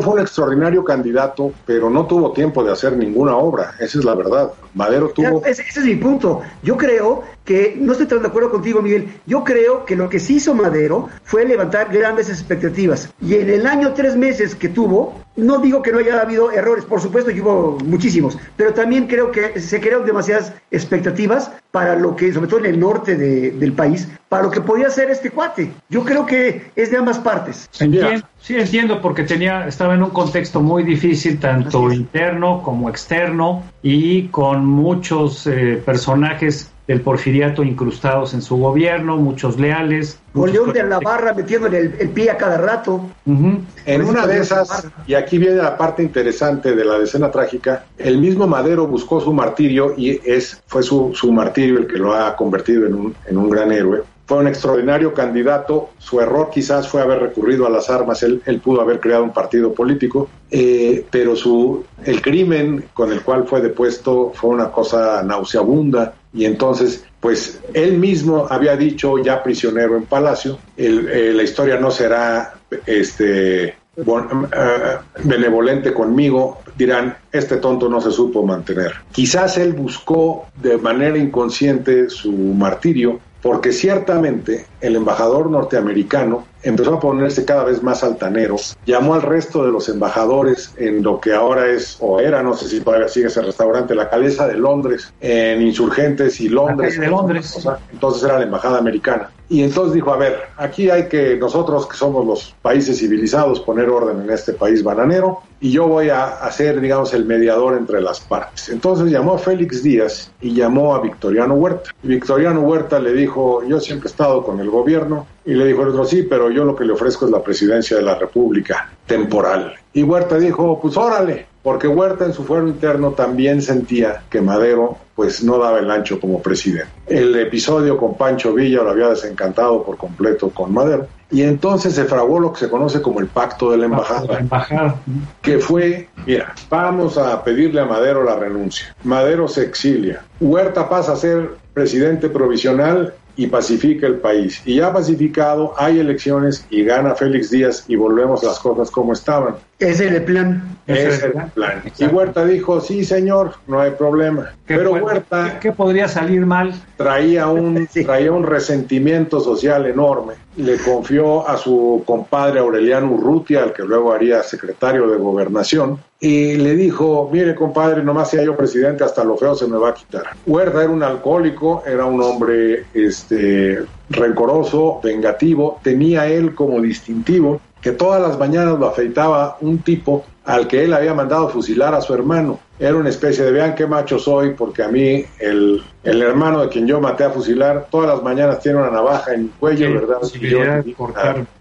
fue 0.00 0.14
un 0.14 0.20
extraordinario 0.20 0.84
candidato, 0.84 1.52
pero 1.66 1.90
no 1.90 2.06
tuvo 2.06 2.32
tiempo 2.32 2.64
de 2.64 2.72
hacer 2.72 2.96
ninguna 2.96 3.36
obra. 3.36 3.74
Esa 3.78 3.98
es 3.98 4.04
la 4.04 4.14
verdad. 4.14 4.52
Madero 4.74 5.10
tuvo. 5.10 5.44
ese, 5.44 5.62
es 5.62 5.84
mi 5.84 5.96
punto. 5.96 6.40
Yo 6.62 6.76
creo 6.76 7.22
que, 7.44 7.76
no 7.78 7.92
estoy 7.92 8.06
tan 8.06 8.22
de 8.22 8.28
acuerdo 8.28 8.50
contigo, 8.50 8.80
Miguel, 8.80 9.08
yo 9.26 9.44
creo 9.44 9.84
que 9.84 9.96
lo 9.96 10.08
que 10.08 10.18
sí 10.18 10.36
hizo 10.36 10.54
Madero 10.54 11.08
fue 11.24 11.44
levantar 11.44 11.92
grandes 11.92 12.28
expectativas. 12.28 13.12
Y 13.20 13.34
en 13.34 13.50
el 13.50 13.66
año 13.66 13.92
tres 13.92 14.16
meses 14.16 14.54
que 14.54 14.68
tuvo, 14.68 15.14
no 15.38 15.58
digo 15.58 15.82
que 15.82 15.92
no 15.92 15.98
haya 15.98 16.20
habido 16.20 16.50
errores, 16.50 16.84
por 16.84 17.00
supuesto 17.00 17.32
que 17.32 17.40
hubo 17.40 17.78
muchísimos, 17.84 18.36
pero 18.56 18.74
también 18.74 19.06
creo 19.06 19.30
que 19.30 19.60
se 19.60 19.80
crearon 19.80 20.04
demasiadas 20.04 20.52
expectativas 20.70 21.52
para 21.70 21.94
lo 21.94 22.16
que, 22.16 22.32
sobre 22.32 22.48
todo 22.48 22.60
en 22.60 22.66
el 22.66 22.80
norte 22.80 23.16
del 23.16 23.72
país, 23.72 24.08
para 24.28 24.42
lo 24.42 24.50
que 24.50 24.60
podía 24.60 24.90
ser 24.90 25.10
este 25.10 25.30
cuate. 25.30 25.70
Yo 25.88 26.04
creo 26.04 26.26
que 26.26 26.70
es 26.74 26.90
de 26.90 26.96
ambas 26.96 27.18
partes. 27.18 27.68
Entiendo, 27.78 28.26
sí, 28.40 28.56
entiendo, 28.56 29.00
porque 29.00 29.22
tenía, 29.22 29.66
estaba 29.68 29.94
en 29.94 30.02
un 30.02 30.10
contexto 30.10 30.60
muy 30.60 30.82
difícil, 30.82 31.38
tanto 31.38 31.92
interno 31.92 32.62
como 32.62 32.88
externo, 32.88 33.62
y 33.82 34.28
con 34.28 34.66
muchos 34.66 35.46
eh, 35.46 35.80
personajes 35.84 36.72
del 36.88 37.02
porfiriato 37.02 37.62
incrustados 37.62 38.32
en 38.32 38.40
su 38.40 38.56
gobierno, 38.56 39.18
muchos 39.18 39.60
leales. 39.60 40.18
León 40.34 40.72
de 40.72 40.82
la 40.84 40.98
Barra 40.98 41.34
metiéndole 41.34 41.78
el, 41.78 41.94
el, 42.00 42.08
pie 42.08 42.30
a 42.30 42.38
cada 42.38 42.56
rato. 42.56 43.06
En 43.26 44.02
una 44.02 44.26
de 44.26 44.38
esas, 44.38 44.88
y 45.06 45.12
aquí 45.14 45.36
viene 45.36 45.56
la 45.56 45.76
parte 45.76 46.02
interesante 46.02 46.74
de 46.74 46.84
la 46.84 46.98
decena 46.98 47.30
trágica, 47.30 47.84
el 47.98 48.18
mismo 48.18 48.46
Madero 48.46 48.86
buscó 48.86 49.20
su 49.20 49.34
martirio 49.34 49.94
y 49.96 50.18
es, 50.24 50.62
fue 50.66 50.82
su, 50.82 51.12
su 51.14 51.30
martirio 51.30 51.78
el 51.78 51.86
que 51.86 51.98
lo 51.98 52.14
ha 52.14 52.34
convertido 52.34 52.86
en 52.86 52.94
un, 52.94 53.14
en 53.26 53.36
un 53.36 53.50
gran 53.50 53.70
héroe 53.70 54.02
fue 54.28 54.36
un 54.36 54.46
extraordinario 54.46 55.14
candidato. 55.14 55.88
Su 55.96 56.20
error 56.20 56.50
quizás 56.52 56.86
fue 56.86 57.00
haber 57.00 57.18
recurrido 57.18 57.66
a 57.66 57.70
las 57.70 57.88
armas. 57.88 58.22
Él, 58.22 58.60
pudo 58.62 58.82
haber 58.82 59.00
creado 59.00 59.24
un 59.24 59.32
partido 59.32 59.72
político, 59.72 60.28
eh, 60.50 61.06
pero 61.10 61.34
su, 61.34 61.82
el 62.04 62.20
crimen 62.20 62.84
con 62.92 63.10
el 63.10 63.22
cual 63.22 63.46
fue 63.46 63.62
depuesto 63.62 64.32
fue 64.34 64.50
una 64.50 64.70
cosa 64.70 65.22
nauseabunda. 65.22 66.12
Y 66.34 66.44
entonces, 66.44 67.06
pues 67.20 67.58
él 67.72 67.96
mismo 67.96 68.46
había 68.50 68.76
dicho, 68.76 69.16
ya 69.16 69.42
prisionero 69.42 69.96
en 69.96 70.04
Palacio, 70.04 70.58
eh, 70.76 71.32
la 71.34 71.42
historia 71.42 71.80
no 71.80 71.90
será 71.90 72.52
este, 72.84 73.64
eh, 73.64 74.98
benevolente 75.24 75.94
conmigo, 75.94 76.58
dirán, 76.76 77.16
este 77.32 77.56
tonto 77.56 77.88
no 77.88 77.98
se 78.02 78.10
supo 78.10 78.44
mantener. 78.44 78.92
Quizás 79.10 79.56
él 79.56 79.72
buscó 79.72 80.48
de 80.60 80.76
manera 80.76 81.16
inconsciente 81.16 82.10
su 82.10 82.30
martirio 82.30 83.20
porque 83.48 83.72
ciertamente 83.72 84.66
el 84.82 84.94
embajador 84.94 85.48
norteamericano 85.48 86.44
empezó 86.62 86.96
a 86.96 87.00
ponerse 87.00 87.46
cada 87.46 87.64
vez 87.64 87.82
más 87.82 88.04
altanero, 88.04 88.56
llamó 88.84 89.14
al 89.14 89.22
resto 89.22 89.64
de 89.64 89.72
los 89.72 89.88
embajadores 89.88 90.74
en 90.76 91.02
lo 91.02 91.18
que 91.18 91.32
ahora 91.32 91.66
es, 91.66 91.96
o 92.00 92.20
era, 92.20 92.42
no 92.42 92.52
sé 92.52 92.68
si 92.68 92.82
todavía 92.82 93.08
sigue 93.08 93.28
ese 93.28 93.40
restaurante, 93.40 93.94
la 93.94 94.10
cabeza 94.10 94.46
de 94.46 94.58
Londres, 94.58 95.14
en 95.22 95.62
Insurgentes 95.62 96.42
y 96.42 96.50
Londres. 96.50 97.00
De 97.00 97.08
Londres. 97.08 97.66
Entonces 97.90 98.22
era 98.22 98.36
la 98.36 98.44
embajada 98.44 98.76
americana. 98.76 99.30
Y 99.50 99.62
entonces 99.62 99.94
dijo, 99.94 100.12
a 100.12 100.16
ver, 100.16 100.40
aquí 100.56 100.90
hay 100.90 101.08
que 101.08 101.36
nosotros 101.36 101.86
que 101.86 101.96
somos 101.96 102.26
los 102.26 102.54
países 102.60 102.98
civilizados 102.98 103.60
poner 103.60 103.88
orden 103.88 104.20
en 104.20 104.30
este 104.30 104.52
país 104.52 104.82
bananero 104.82 105.40
y 105.60 105.72
yo 105.72 105.88
voy 105.88 106.10
a 106.10 106.26
hacer, 106.26 106.80
digamos, 106.80 107.14
el 107.14 107.24
mediador 107.24 107.76
entre 107.76 108.02
las 108.02 108.20
partes. 108.20 108.68
Entonces 108.68 109.10
llamó 109.10 109.34
a 109.34 109.38
Félix 109.38 109.82
Díaz 109.82 110.30
y 110.40 110.54
llamó 110.54 110.94
a 110.94 111.00
Victoriano 111.00 111.54
Huerta. 111.54 111.90
Y 112.02 112.08
Victoriano 112.08 112.60
Huerta 112.60 112.98
le 113.00 113.12
dijo, 113.12 113.64
yo 113.66 113.80
siempre 113.80 114.08
he 114.08 114.10
estado 114.10 114.44
con 114.44 114.60
el 114.60 114.68
gobierno. 114.68 115.26
Y 115.46 115.54
le 115.54 115.64
dijo 115.64 115.82
el 115.82 115.88
otro, 115.88 116.04
sí, 116.04 116.24
pero 116.24 116.50
yo 116.50 116.64
lo 116.64 116.76
que 116.76 116.84
le 116.84 116.92
ofrezco 116.92 117.24
es 117.24 117.30
la 117.30 117.42
presidencia 117.42 117.96
de 117.96 118.02
la 118.02 118.16
República 118.16 118.92
temporal. 119.06 119.74
Y 119.94 120.02
Huerta 120.02 120.38
dijo, 120.38 120.78
pues 120.80 120.96
órale, 120.96 121.46
porque 121.68 121.86
Huerta 121.86 122.24
en 122.24 122.32
su 122.32 122.44
fuero 122.44 122.66
interno 122.66 123.10
también 123.10 123.60
sentía 123.60 124.22
que 124.30 124.40
Madero 124.40 124.96
pues 125.14 125.44
no 125.44 125.58
daba 125.58 125.80
el 125.80 125.90
ancho 125.90 126.18
como 126.18 126.40
presidente. 126.40 126.88
El 127.06 127.38
episodio 127.38 127.98
con 127.98 128.16
Pancho 128.16 128.54
Villa 128.54 128.82
lo 128.82 128.88
había 128.88 129.10
desencantado 129.10 129.84
por 129.84 129.98
completo 129.98 130.48
con 130.48 130.72
Madero 130.72 131.08
y 131.30 131.42
entonces 131.42 131.94
se 131.94 132.06
fraguó 132.06 132.40
lo 132.40 132.54
que 132.54 132.60
se 132.60 132.70
conoce 132.70 133.02
como 133.02 133.20
el 133.20 133.26
pacto 133.26 133.70
de 133.70 133.76
la 133.76 133.84
embajada, 133.84 134.38
embajada. 134.38 134.94
que 135.42 135.58
fue, 135.58 136.08
mira, 136.24 136.54
vamos 136.70 137.18
a 137.18 137.44
pedirle 137.44 137.82
a 137.82 137.84
Madero 137.84 138.24
la 138.24 138.36
renuncia. 138.36 138.96
Madero 139.04 139.46
se 139.46 139.64
exilia. 139.64 140.22
Huerta 140.40 140.88
pasa 140.88 141.12
a 141.12 141.16
ser 141.16 141.50
presidente 141.74 142.30
provisional 142.30 143.12
y 143.36 143.46
pacifica 143.46 144.06
el 144.06 144.16
país. 144.16 144.62
Y 144.64 144.76
ya 144.76 144.90
pacificado, 144.90 145.74
hay 145.76 146.00
elecciones 146.00 146.66
y 146.70 146.82
gana 146.82 147.14
Félix 147.14 147.50
Díaz 147.50 147.84
y 147.88 147.96
volvemos 147.96 148.42
las 148.42 148.58
cosas 148.58 148.90
como 148.90 149.12
estaban. 149.12 149.56
Ese 149.78 150.06
es 150.06 150.12
el 150.12 150.24
plan. 150.24 150.76
Ese 150.88 151.08
es 151.08 151.22
el 151.22 151.32
plan. 151.32 151.82
Y 151.98 152.06
Huerta 152.06 152.44
dijo, 152.44 152.80
sí, 152.80 153.04
señor, 153.04 153.54
no 153.68 153.80
hay 153.80 153.92
problema. 153.92 154.52
Pero 154.66 154.92
Huerta... 154.92 155.60
¿qué, 155.60 155.70
podría 155.70 156.08
salir 156.08 156.44
mal? 156.46 156.74
Traía 156.96 157.46
un, 157.46 157.86
traía 158.04 158.32
un 158.32 158.44
resentimiento 158.44 159.38
social 159.38 159.86
enorme. 159.86 160.34
Le 160.56 160.78
confió 160.78 161.48
a 161.48 161.56
su 161.56 162.02
compadre 162.04 162.58
Aureliano 162.58 163.12
Urrutia, 163.12 163.62
al 163.62 163.72
que 163.72 163.84
luego 163.84 164.12
haría 164.12 164.42
secretario 164.42 165.06
de 165.06 165.16
Gobernación, 165.16 166.00
y 166.18 166.56
le 166.56 166.74
dijo, 166.74 167.30
mire 167.32 167.54
compadre, 167.54 168.02
nomás 168.02 168.30
sea 168.30 168.42
yo 168.42 168.56
presidente, 168.56 169.04
hasta 169.04 169.22
lo 169.22 169.36
feo 169.36 169.54
se 169.54 169.68
me 169.68 169.76
va 169.76 169.90
a 169.90 169.94
quitar. 169.94 170.24
Huerta 170.46 170.82
era 170.82 170.90
un 170.90 171.04
alcohólico, 171.04 171.84
era 171.86 172.06
un 172.06 172.20
hombre 172.20 172.86
este, 172.92 173.84
rencoroso, 174.10 175.00
vengativo, 175.02 175.78
tenía 175.84 176.26
él 176.26 176.56
como 176.56 176.80
distintivo 176.80 177.60
que 177.80 177.92
todas 177.92 178.20
las 178.20 178.38
mañanas 178.38 178.78
lo 178.78 178.88
afeitaba 178.88 179.56
un 179.60 179.78
tipo 179.78 180.24
al 180.44 180.66
que 180.66 180.84
él 180.84 180.94
había 180.94 181.12
mandado 181.12 181.48
fusilar 181.50 181.94
a 181.94 182.00
su 182.00 182.14
hermano. 182.14 182.58
Era 182.78 182.96
una 182.96 183.10
especie 183.10 183.44
de 183.44 183.52
vean 183.52 183.74
qué 183.74 183.86
macho 183.86 184.18
soy, 184.18 184.54
porque 184.54 184.82
a 184.82 184.88
mí 184.88 185.24
el, 185.40 185.82
el 186.04 186.22
hermano 186.22 186.62
de 186.62 186.68
quien 186.68 186.86
yo 186.86 187.00
maté 187.00 187.24
a 187.24 187.30
fusilar 187.30 187.88
todas 187.90 188.08
las 188.08 188.22
mañanas 188.22 188.60
tiene 188.60 188.78
una 188.78 188.90
navaja 188.90 189.34
en 189.34 189.40
el 189.42 189.50
cuello, 189.50 189.92
¿verdad? 189.92 190.18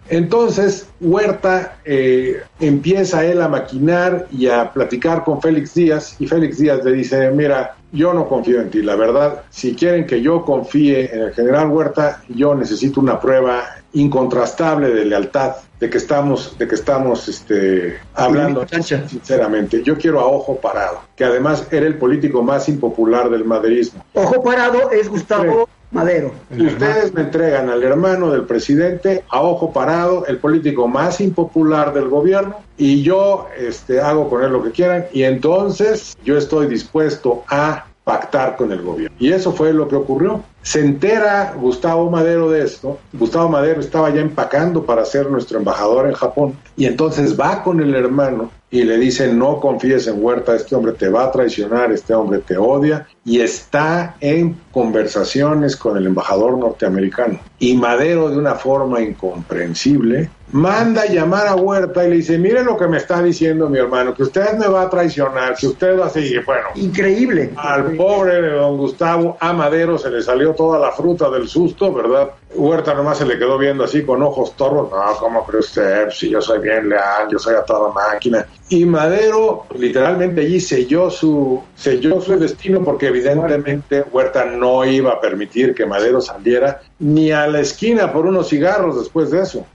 Entonces 0.10 0.88
Huerta 1.02 1.80
eh, 1.84 2.42
empieza 2.60 3.26
él 3.26 3.42
a 3.42 3.50
maquinar 3.50 4.28
y 4.32 4.48
a 4.48 4.72
platicar 4.72 5.24
con 5.24 5.42
Félix 5.42 5.74
Díaz 5.74 6.16
y 6.20 6.28
Félix 6.28 6.58
Díaz 6.58 6.84
le 6.86 6.94
dice, 6.94 7.30
mira, 7.32 7.76
yo 7.92 8.14
no 8.14 8.28
confío 8.28 8.62
en 8.62 8.70
ti, 8.70 8.82
la 8.82 8.96
verdad, 8.96 9.44
si 9.50 9.76
quieren 9.76 10.06
que 10.06 10.22
yo 10.22 10.44
confíe 10.44 11.14
en 11.14 11.22
el 11.22 11.34
general 11.34 11.70
Huerta, 11.70 12.22
yo 12.28 12.54
necesito 12.56 13.00
una 13.00 13.20
prueba 13.20 13.64
incontrastable 13.94 14.90
de 14.90 15.06
lealtad 15.06 15.56
de 15.80 15.90
que 15.90 15.98
estamos 15.98 16.58
de 16.58 16.68
que 16.68 16.76
estamos 16.76 17.28
este 17.28 18.00
hablando 18.14 18.66
sinceramente. 18.68 19.84
Yo 19.84 19.98
quiero 19.98 20.20
a 20.20 20.26
ojo 20.26 20.58
parado 20.58 21.02
que 21.16 21.24
además 21.24 21.68
era 21.72 21.86
el 21.86 21.98
político 21.98 22.42
más 22.44 22.68
impopular 22.68 23.30
del 23.30 23.46
maderismo 23.46 24.04
ojo 24.14 24.44
parado 24.44 24.92
es 24.92 25.08
Gustavo 25.08 25.70
Madero 25.92 26.34
ustedes 26.52 27.14
me 27.14 27.22
entregan 27.22 27.70
al 27.70 27.82
hermano 27.82 28.32
del 28.32 28.44
presidente 28.44 29.24
a 29.30 29.42
ojo 29.42 29.72
parado 29.72 30.26
el 30.26 30.38
político 30.38 30.88
más 30.88 31.22
impopular 31.22 31.94
del 31.94 32.10
gobierno 32.10 32.58
y 32.78 33.04
yo 33.04 33.48
este 33.58 34.02
hago 34.02 34.30
con 34.30 34.44
él 34.44 34.52
lo 34.52 34.64
que 34.64 34.72
quieran 34.72 35.06
y 35.14 35.24
entonces 35.24 36.18
yo 36.26 36.38
estoy 36.38 36.68
dispuesto 36.68 37.44
a 37.48 37.86
pactar 38.08 38.56
con 38.56 38.72
el 38.72 38.82
gobierno. 38.82 39.14
Y 39.20 39.34
eso 39.34 39.52
fue 39.52 39.74
lo 39.74 39.90
que 39.90 39.98
ocurrió. 39.98 40.42
Se 40.62 40.80
entera 40.80 41.54
Gustavo 41.60 42.10
Madero 42.10 42.50
de 42.50 42.64
esto. 42.64 42.98
Gustavo 43.12 43.50
Madero 43.50 43.82
estaba 43.82 44.10
ya 44.12 44.22
empacando 44.22 44.86
para 44.86 45.04
ser 45.04 45.30
nuestro 45.30 45.58
embajador 45.58 46.08
en 46.08 46.14
Japón. 46.14 46.58
Y 46.78 46.86
entonces 46.86 47.38
va 47.38 47.64
con 47.64 47.82
el 47.82 47.94
hermano 47.94 48.50
y 48.70 48.84
le 48.84 48.98
dice, 48.98 49.32
no 49.32 49.62
confíes 49.62 50.08
en 50.08 50.22
Huerta, 50.22 50.56
este 50.56 50.76
hombre 50.76 50.92
te 50.92 51.08
va 51.08 51.24
a 51.24 51.32
traicionar, 51.32 51.92
este 51.92 52.14
hombre 52.14 52.40
te 52.40 52.58
odia. 52.58 53.08
Y 53.24 53.40
está 53.40 54.16
en 54.20 54.58
conversaciones 54.72 55.78
con 55.78 55.98
el 55.98 56.06
embajador 56.06 56.58
norteamericano. 56.58 57.40
Y 57.60 57.76
Madero, 57.76 58.30
de 58.30 58.38
una 58.38 58.56
forma 58.56 59.02
incomprensible, 59.02 60.30
manda 60.52 61.04
a 61.04 61.08
llamar 61.08 61.48
a 61.48 61.56
Huerta 61.56 62.06
y 62.06 62.10
le 62.10 62.16
dice, 62.18 62.38
mire 62.38 62.64
lo 62.64 62.78
que 62.78 62.88
me 62.88 62.98
está 62.98 63.22
diciendo 63.22 63.70
mi 63.70 63.80
hermano, 63.80 64.14
que 64.14 64.24
usted 64.24 64.58
me 64.58 64.68
va 64.68 64.84
a 64.84 64.90
traicionar, 64.90 65.56
que 65.56 65.68
usted 65.68 65.98
va 65.98 66.08
a 66.08 66.10
seguir. 66.10 66.44
Bueno, 66.46 66.68
increíble. 66.76 67.52
Al 67.56 67.96
pobre 67.96 68.42
de 68.42 68.52
don 68.52 68.78
Gustavo, 68.78 69.38
a 69.40 69.54
Madero 69.54 69.98
se 69.98 70.10
le 70.10 70.22
salió 70.22 70.54
toda 70.54 70.78
la 70.80 70.92
fruta 70.92 71.30
del 71.30 71.48
susto, 71.48 71.94
¿verdad? 71.94 72.32
Huerta 72.58 72.94
nomás 72.94 73.20
se 73.20 73.26
le 73.26 73.38
quedó 73.38 73.58
viendo 73.58 73.84
así 73.84 74.04
con 74.04 74.22
ojos 74.24 74.56
torros, 74.56 74.90
no, 74.92 74.98
¿cómo 75.20 75.46
cree 75.46 75.60
usted? 75.60 76.10
Si 76.10 76.30
yo 76.30 76.42
soy 76.42 76.60
bien 76.60 76.90
leal, 76.90 77.28
yo 77.32 77.38
soy 77.38 77.56
a 77.56 77.64
toda 77.64 77.92
máquina. 77.92 78.46
Y 78.70 78.84
Madero 78.84 79.66
literalmente 79.78 80.42
allí 80.42 80.60
selló 80.60 81.10
su, 81.10 81.64
selló 81.76 82.20
su 82.20 82.38
destino 82.38 82.84
porque 82.84 83.08
evidentemente 83.08 84.04
Huerta 84.12 84.44
no 84.44 84.84
iba 84.84 85.14
a 85.14 85.22
permitir 85.22 85.74
que 85.74 85.86
Madero 85.86 86.20
saliera 86.20 86.82
ni 87.00 87.32
a 87.32 87.48
la 87.48 87.60
esquina 87.60 88.12
por 88.12 88.26
unos 88.26 88.50
cigarros 88.50 89.00
después 89.00 89.30
de 89.32 89.42
eso. 89.42 89.66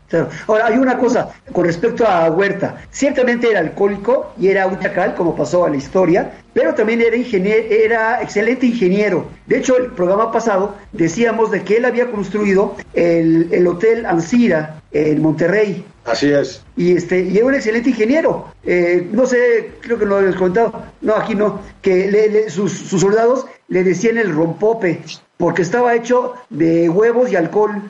Ahora, 0.46 0.66
hay 0.66 0.76
una 0.76 0.98
cosa 0.98 1.30
con 1.52 1.64
respecto 1.64 2.06
a 2.06 2.30
Huerta. 2.30 2.82
Ciertamente 2.90 3.50
era 3.50 3.60
alcohólico 3.60 4.32
y 4.38 4.48
era 4.48 4.66
un 4.66 4.78
chacal, 4.78 5.14
como 5.14 5.34
pasó 5.34 5.64
a 5.64 5.70
la 5.70 5.76
historia, 5.76 6.32
pero 6.52 6.74
también 6.74 7.00
era, 7.00 7.16
ingeniero, 7.16 7.64
era 7.70 8.22
excelente 8.22 8.66
ingeniero. 8.66 9.26
De 9.46 9.58
hecho, 9.58 9.76
el 9.78 9.92
programa 9.92 10.30
pasado 10.30 10.74
decíamos 10.92 11.50
de 11.50 11.62
que 11.62 11.78
él 11.78 11.84
había 11.84 12.10
construido 12.10 12.74
el, 12.92 13.48
el 13.52 13.66
Hotel 13.66 14.04
Ancira 14.04 14.82
en 14.90 15.22
Monterrey. 15.22 15.84
Así 16.04 16.32
es. 16.32 16.62
Y 16.76 16.96
este 16.96 17.22
y 17.22 17.36
era 17.36 17.46
un 17.46 17.54
excelente 17.54 17.90
ingeniero. 17.90 18.48
Eh, 18.64 19.08
no 19.12 19.24
sé, 19.24 19.72
creo 19.80 19.98
que 19.98 20.04
lo 20.04 20.16
habías 20.16 20.34
comentado. 20.34 20.84
No, 21.00 21.14
aquí 21.14 21.34
no. 21.34 21.60
Que 21.80 22.46
sus, 22.50 22.72
sus 22.72 23.00
soldados 23.00 23.46
le 23.68 23.84
decían 23.84 24.18
el 24.18 24.32
rompope 24.32 25.02
porque 25.36 25.62
estaba 25.62 25.94
hecho 25.94 26.34
de 26.50 26.88
huevos 26.88 27.30
y 27.32 27.36
alcohol. 27.36 27.82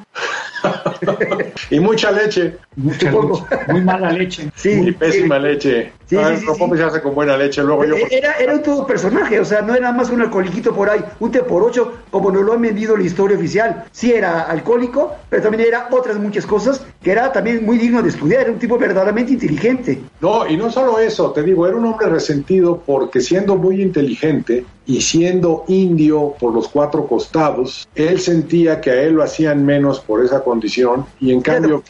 y 1.71 1.81
mucha 1.81 2.11
leche. 2.11 2.57
Muy 2.77 3.81
mala 3.83 4.13
leche. 4.13 4.51
Sí, 4.55 4.77
muy 4.77 4.93
pésima 4.93 5.39
leche. 5.39 5.93
Sí, 6.13 6.47
sí, 6.47 6.77
se 6.77 6.83
hace 6.83 7.01
con 7.01 7.15
buena 7.15 7.39
leche. 7.39 7.63
Luego 7.63 7.85
yo... 7.85 7.95
era, 8.11 8.35
era 8.35 8.53
un 8.53 8.63
todo 8.63 8.87
personaje, 8.87 9.41
o 9.41 9.45
sea, 9.45 9.63
no 9.63 9.75
era 9.75 9.93
más 9.93 10.11
un 10.11 10.21
alcoholiquito 10.21 10.75
por 10.75 10.91
ahí, 10.91 11.03
un 11.21 11.31
té 11.31 11.43
por 11.43 11.63
ocho, 11.63 11.93
como 12.11 12.31
nos 12.31 12.43
lo 12.43 12.53
han 12.53 12.61
vendido 12.61 12.97
la 12.97 13.05
historia 13.05 13.37
oficial. 13.37 13.85
Sí 13.93 14.13
era 14.13 14.43
alcohólico, 14.43 15.13
pero 15.31 15.43
también 15.43 15.67
era 15.67 15.89
otras 15.91 16.19
muchas 16.19 16.45
cosas 16.45 16.85
que 17.03 17.11
era 17.11 17.33
también 17.33 17.65
muy 17.65 17.79
digno 17.79 18.03
de 18.03 18.11
estudiar, 18.11 18.43
era 18.43 18.53
un 18.53 18.59
tipo 18.59 18.77
verdaderamente 18.79 19.33
inteligente. 19.33 20.01
No, 20.21 20.47
y 20.47 20.57
no 20.57 20.71
solo 20.71 20.99
eso, 20.99 21.33
te 21.33 21.43
digo, 21.43 21.67
era 21.67 21.77
un 21.77 21.87
hombre 21.87 22.09
resentido 22.09 22.83
porque 22.85 23.21
siendo 23.21 23.57
muy 23.57 23.81
inteligente 23.81 24.65
y 24.87 25.01
siendo 25.01 25.65
indio 25.69 26.35
por 26.39 26.53
los 26.53 26.69
cuatro 26.69 27.07
costados, 27.07 27.89
él 27.95 28.21
sentía 28.21 28.81
que 28.81 28.91
a 28.91 29.03
él 29.03 29.15
lo 29.15 29.23
hacían 29.23 29.65
menos 29.65 30.01
por 30.01 30.25
esa 30.25 30.43
condición 30.45 31.07
y 31.21 31.33
en 31.33 31.41
cambio 31.41 31.83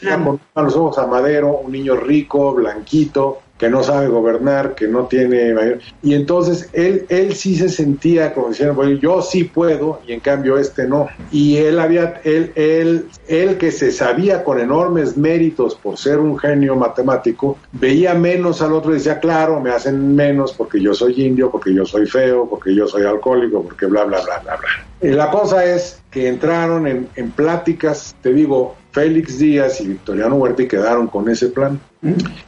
a 0.55 0.61
los 0.61 0.75
ojos 0.75 0.97
a 0.97 1.07
Madero, 1.07 1.59
un 1.63 1.71
niño 1.71 1.95
rico, 1.95 2.53
blanquito, 2.53 3.39
que 3.63 3.69
no 3.69 3.81
sabe 3.81 4.09
gobernar, 4.09 4.75
que 4.75 4.89
no 4.89 5.05
tiene 5.05 5.53
mayor... 5.53 5.79
Y 6.01 6.15
entonces 6.15 6.69
él, 6.73 7.05
él 7.07 7.33
sí 7.33 7.55
se 7.55 7.69
sentía 7.69 8.33
como 8.33 8.49
diciendo, 8.49 8.73
bueno, 8.73 8.99
yo 8.99 9.21
sí 9.21 9.45
puedo 9.45 10.01
y 10.05 10.11
en 10.11 10.19
cambio 10.19 10.57
este 10.57 10.85
no. 10.85 11.07
Y 11.31 11.55
él 11.55 11.79
había, 11.79 12.19
él, 12.25 12.51
él, 12.55 13.05
él 13.29 13.57
que 13.57 13.71
se 13.71 13.93
sabía 13.93 14.43
con 14.43 14.59
enormes 14.59 15.15
méritos 15.15 15.75
por 15.75 15.97
ser 15.97 16.19
un 16.19 16.37
genio 16.37 16.75
matemático, 16.75 17.57
veía 17.71 18.13
menos 18.13 18.61
al 18.61 18.73
otro 18.73 18.91
y 18.91 18.95
decía, 18.95 19.21
claro, 19.21 19.61
me 19.61 19.69
hacen 19.69 20.13
menos 20.13 20.51
porque 20.51 20.81
yo 20.81 20.93
soy 20.93 21.21
indio, 21.21 21.49
porque 21.49 21.73
yo 21.73 21.85
soy 21.85 22.05
feo, 22.05 22.45
porque 22.49 22.75
yo 22.75 22.85
soy 22.85 23.03
alcohólico, 23.03 23.63
porque 23.63 23.85
bla, 23.85 24.03
bla, 24.03 24.19
bla, 24.25 24.39
bla, 24.39 24.57
bla. 24.57 25.15
La 25.15 25.31
cosa 25.31 25.63
es 25.63 26.01
que 26.11 26.27
entraron 26.27 26.85
en, 26.85 27.07
en 27.15 27.31
pláticas, 27.31 28.13
te 28.21 28.33
digo, 28.33 28.75
Félix 28.93 29.39
Díaz 29.39 29.81
y 29.81 29.87
Victoriano 29.87 30.35
Huerta 30.35 30.61
y 30.61 30.67
quedaron 30.67 31.07
con 31.07 31.27
ese 31.27 31.49
plan. 31.49 31.79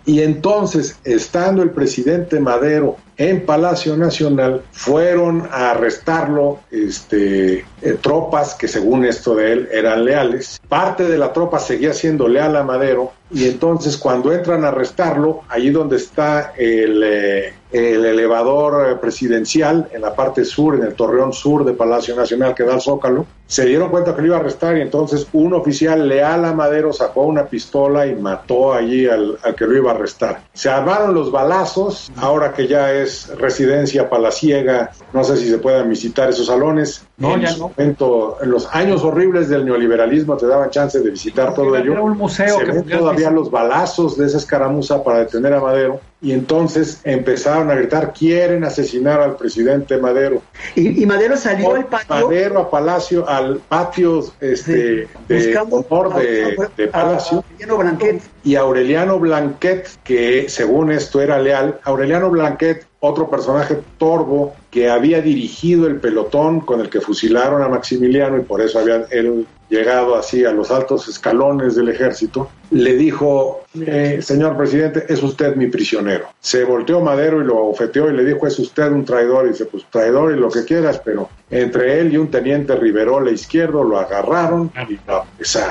Y 0.05 0.21
entonces, 0.21 0.97
estando 1.03 1.63
el 1.63 1.71
presidente 1.71 2.39
Madero 2.39 2.97
en 3.17 3.45
Palacio 3.45 3.97
Nacional, 3.97 4.61
fueron 4.71 5.47
a 5.51 5.71
arrestarlo 5.71 6.59
este, 6.71 7.65
eh, 7.81 7.97
tropas 8.01 8.53
que 8.53 8.67
según 8.67 9.05
esto 9.05 9.35
de 9.35 9.53
él 9.53 9.69
eran 9.71 10.05
leales. 10.05 10.59
Parte 10.67 11.05
de 11.05 11.17
la 11.17 11.31
tropa 11.31 11.59
seguía 11.59 11.93
siendo 11.93 12.27
leal 12.27 12.55
a 12.55 12.63
Madero 12.63 13.11
y 13.31 13.47
entonces 13.47 13.97
cuando 13.97 14.33
entran 14.33 14.65
a 14.65 14.69
arrestarlo, 14.69 15.41
allí 15.49 15.69
donde 15.69 15.97
está 15.97 16.53
el... 16.57 17.03
Eh, 17.03 17.53
el 17.75 18.05
elevador 18.05 18.89
eh, 18.89 18.95
presidencial 18.95 19.89
en 19.91 20.01
la 20.01 20.15
parte 20.15 20.45
sur, 20.45 20.75
en 20.75 20.83
el 20.83 20.93
torreón 20.93 21.33
sur 21.33 21.65
de 21.65 21.73
Palacio 21.73 22.15
Nacional 22.15 22.55
que 22.55 22.63
da 22.63 22.75
al 22.75 22.81
Zócalo, 22.81 23.25
se 23.47 23.65
dieron 23.65 23.89
cuenta 23.89 24.15
que 24.15 24.21
lo 24.21 24.27
iba 24.27 24.37
a 24.37 24.39
arrestar 24.39 24.77
y 24.77 24.81
entonces 24.81 25.27
un 25.33 25.53
oficial 25.53 26.07
leal 26.07 26.45
a 26.45 26.53
Madero 26.53 26.93
sacó 26.93 27.23
una 27.23 27.45
pistola 27.45 28.07
y 28.07 28.15
mató 28.15 28.73
allí 28.73 29.07
al, 29.07 29.37
que 29.57 29.65
lo 29.65 29.75
iba 29.75 29.91
a 29.91 29.95
arrestar. 29.95 30.43
Se 30.53 30.69
armaron 30.69 31.13
los 31.13 31.31
balazos, 31.31 32.11
ahora 32.15 32.53
que 32.53 32.67
ya 32.67 32.93
es 32.93 33.27
residencia 33.37 34.09
palaciega, 34.09 34.91
no 35.15 35.23
sé 35.23 35.37
si 35.37 35.49
se 35.49 35.57
puedan 35.57 35.89
visitar 35.89 36.29
esos 36.29 36.47
salones. 36.47 37.05
No, 37.17 37.35
en 37.35 37.41
ya 37.41 37.51
no. 37.53 37.69
Momento, 37.69 38.37
en 38.41 38.51
los 38.51 38.67
años 38.75 39.03
horribles 39.03 39.47
del 39.47 39.65
neoliberalismo 39.65 40.35
te 40.35 40.45
daban 40.45 40.69
chance 40.69 40.99
de 40.99 41.09
visitar 41.09 41.53
todo 41.53 41.75
ello. 41.75 41.93
Era 41.93 42.01
un 42.01 42.17
museo 42.17 42.59
se 42.59 42.65
que 42.65 42.71
ven 42.71 42.85
todavía 42.85 43.31
los 43.31 43.49
balazos 43.49 44.17
de 44.17 44.25
esa 44.25 44.37
escaramuza 44.37 45.03
para 45.03 45.19
detener 45.19 45.53
a 45.53 45.61
Madero 45.61 46.01
y 46.25 46.31
entonces 46.31 47.01
empezaron 47.03 47.69
a 47.69 47.75
gritar 47.75 48.11
quieren 48.11 48.63
asesinar 48.63 49.21
al 49.21 49.35
presidente 49.35 49.97
Madero 49.97 50.41
y, 50.75 51.05
Madero 51.05 51.37
salió 51.37 51.75
al 51.75 51.85
patio 51.85 52.07
Madero 52.09 52.59
a 52.61 52.69
Palacio 52.71 53.29
al 53.29 53.57
patio 53.57 54.25
este 54.39 55.07
de 55.27 55.57
honor 55.69 56.15
de, 56.15 56.57
de, 56.77 56.87
Palacio 56.87 57.43
Aureliano 57.43 57.77
Blanquet. 57.77 58.21
y 58.43 58.55
Aureliano 58.55 59.19
Blanquet 59.19 59.87
que 60.03 60.49
según 60.49 60.91
esto 60.91 61.21
era 61.21 61.37
leal 61.37 61.79
Aureliano 61.83 62.31
Blanquet 62.31 62.87
otro 63.01 63.29
personaje 63.29 63.77
torbo 63.99 64.55
que 64.75 64.89
había 64.89 65.21
dirigido 65.21 65.87
el 65.87 66.01
pelotón 66.01 66.59
con 66.59 66.81
el 66.81 66.89
que 66.89 66.99
fusilaron 66.99 67.61
a 67.63 67.69
Maximiliano 67.69 68.37
y 68.37 68.41
por 68.41 68.59
eso 68.59 68.77
había 68.77 69.05
él 69.09 69.47
llegado 69.69 70.15
así 70.15 70.45
a 70.45 70.51
los 70.51 70.71
altos 70.71 71.07
escalones 71.07 71.75
del 71.75 71.89
ejército, 71.89 72.49
le 72.71 72.95
dijo, 72.95 73.61
eh, 73.85 74.19
señor 74.21 74.57
presidente, 74.57 75.05
es 75.07 75.21
usted 75.23 75.55
mi 75.55 75.67
prisionero. 75.67 76.27
Se 76.39 76.63
volteó 76.63 76.99
Madero 77.01 77.41
y 77.41 77.45
lo 77.45 77.57
abofeteó 77.57 78.09
y 78.09 78.15
le 78.15 78.25
dijo, 78.25 78.47
es 78.47 78.57
usted 78.59 78.91
un 78.91 79.05
traidor. 79.05 79.45
Y 79.45 79.49
dice, 79.49 79.65
pues 79.65 79.85
traidor 79.89 80.35
y 80.35 80.39
lo 80.39 80.49
que 80.49 80.65
quieras, 80.65 81.01
pero 81.03 81.29
entre 81.49 81.99
él 81.99 82.13
y 82.13 82.17
un 82.17 82.29
teniente 82.29 82.75
Riverola 82.75 83.31
izquierdo 83.31 83.83
lo 83.83 83.99
agarraron 83.99 84.71
y 84.89 84.99
lo. 85.07 85.25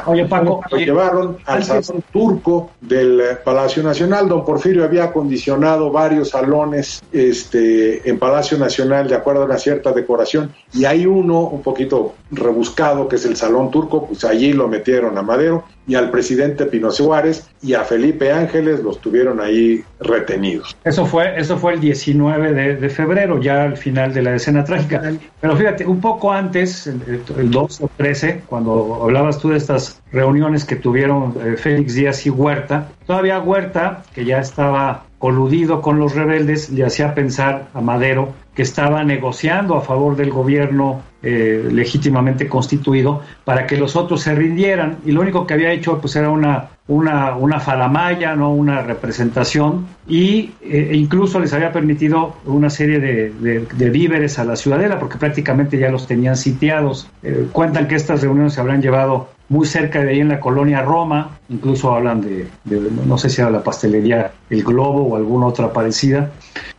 Oye, 0.07 0.25
Paco, 0.27 0.63
lo 0.71 0.77
llevaron 0.77 1.39
al 1.47 1.65
salón 1.65 2.05
turco 2.13 2.71
del 2.81 3.21
eh, 3.21 3.25
Palacio 3.45 3.83
Nacional. 3.83 4.29
Don 4.29 4.45
Porfirio 4.45 4.85
había 4.85 5.05
acondicionado 5.05 5.91
varios 5.91 6.31
salones 6.31 7.03
este, 7.13 8.09
en 8.09 8.19
Palacio 8.19 8.57
Nacional 8.57 8.94
de 9.03 9.15
acuerdo 9.15 9.43
a 9.43 9.45
una 9.47 9.59
cierta 9.59 9.93
decoración 9.93 10.53
y 10.73 10.85
hay 10.85 11.07
uno 11.07 11.41
un 11.41 11.63
poquito 11.63 12.15
rebuscado 12.31 13.09
que 13.09 13.17
es 13.17 13.25
el 13.25 13.37
Salón 13.37 13.71
Turco, 13.71 14.07
pues 14.07 14.25
allí 14.25 14.53
lo 14.53 14.69
metieron 14.69 15.19
a 15.19 15.23
Madero 15.23 15.65
y 15.87 15.95
al 15.95 16.11
presidente 16.11 16.67
Pino 16.67 16.91
Suárez 16.91 17.49
y 17.63 17.75
a 17.75 17.85
Felipe 17.85 18.33
Ángeles 18.33 18.81
los 18.81 19.01
tuvieron 19.01 19.41
ahí 19.41 19.85
retenidos. 20.01 20.77
Eso 20.85 21.05
fue, 21.05 21.39
eso 21.39 21.59
fue 21.59 21.75
el 21.75 21.81
19 21.81 22.53
de, 22.53 22.77
de 22.77 22.89
febrero, 22.89 23.41
ya 23.41 23.65
al 23.65 23.77
final 23.77 24.15
de 24.15 24.23
la 24.23 24.35
escena 24.35 24.65
trágica. 24.65 25.03
Pero 25.41 25.57
fíjate, 25.57 25.87
un 25.87 26.01
poco 26.01 26.33
antes, 26.33 26.87
el, 26.87 27.01
el 27.37 27.51
12 27.51 27.85
o 27.85 27.91
13, 27.97 28.43
cuando 28.47 29.01
hablabas 29.03 29.39
tú 29.39 29.51
de 29.51 29.59
estas 29.59 30.01
reuniones 30.13 30.65
que 30.65 30.77
tuvieron 30.77 31.35
eh, 31.45 31.57
Félix 31.57 31.95
Díaz 31.95 32.27
y 32.27 32.31
Huerta, 32.31 32.89
todavía 33.07 33.41
Huerta, 33.41 34.03
que 34.15 34.25
ya 34.25 34.39
estaba 34.39 35.05
coludido 35.19 35.81
con 35.81 35.99
los 35.99 36.15
rebeldes, 36.15 36.71
le 36.71 36.85
hacía 36.85 37.15
pensar 37.15 37.69
a 37.73 37.81
Madero 37.81 38.35
que 38.55 38.63
estaba 38.63 39.03
negociando 39.05 39.77
a 39.77 39.81
favor 39.81 40.17
del 40.17 40.31
gobierno 40.31 41.03
eh, 41.23 41.69
legítimamente 41.71 42.49
constituido 42.49 43.23
para 43.45 43.67
que 43.67 43.77
los 43.77 43.97
otros 43.97 44.23
se 44.23 44.35
rindieran 44.35 44.99
y 45.05 45.13
lo 45.13 45.23
único 45.23 45.47
que 45.47 45.55
había 45.55 45.73
hecho 45.73 46.01
pues 46.01 46.17
era 46.17 46.31
una 46.31 46.71
una, 46.87 47.35
una 47.37 47.61
faramaya, 47.61 48.37
¿no? 48.37 48.53
una 48.53 48.83
representación 48.83 49.87
y 50.07 50.51
eh, 50.63 50.91
incluso 50.93 51.41
les 51.41 51.53
había 51.55 51.73
permitido 51.73 52.37
una 52.45 52.69
serie 52.69 53.01
de, 53.01 53.31
de, 53.31 53.61
de, 53.61 53.91
víveres 53.91 54.39
a 54.39 54.45
la 54.45 54.55
ciudadela 54.55 54.99
porque 54.99 55.17
prácticamente 55.17 55.79
ya 55.79 55.89
los 55.89 56.07
tenían 56.07 56.37
sitiados. 56.37 57.09
Eh, 57.23 57.47
cuentan 57.53 57.89
que 57.89 57.95
estas 57.95 58.21
reuniones 58.21 58.53
se 58.53 58.61
habrán 58.61 58.83
llevado 58.83 59.31
muy 59.49 59.67
cerca 59.67 60.03
de 60.03 60.11
ahí 60.11 60.21
en 60.21 60.29
la 60.29 60.41
colonia 60.41 60.83
Roma, 60.83 61.39
incluso 61.49 61.93
hablan 61.93 62.21
de, 62.23 62.49
de, 62.65 62.91
no 63.07 63.19
sé 63.19 63.29
si 63.29 63.41
era 63.41 63.51
la 63.51 63.63
pastelería 63.63 64.33
El 64.49 64.65
Globo 64.65 65.03
o 65.03 65.17
alguna 65.17 65.47
otra 65.47 65.73
parecida. 65.73 66.31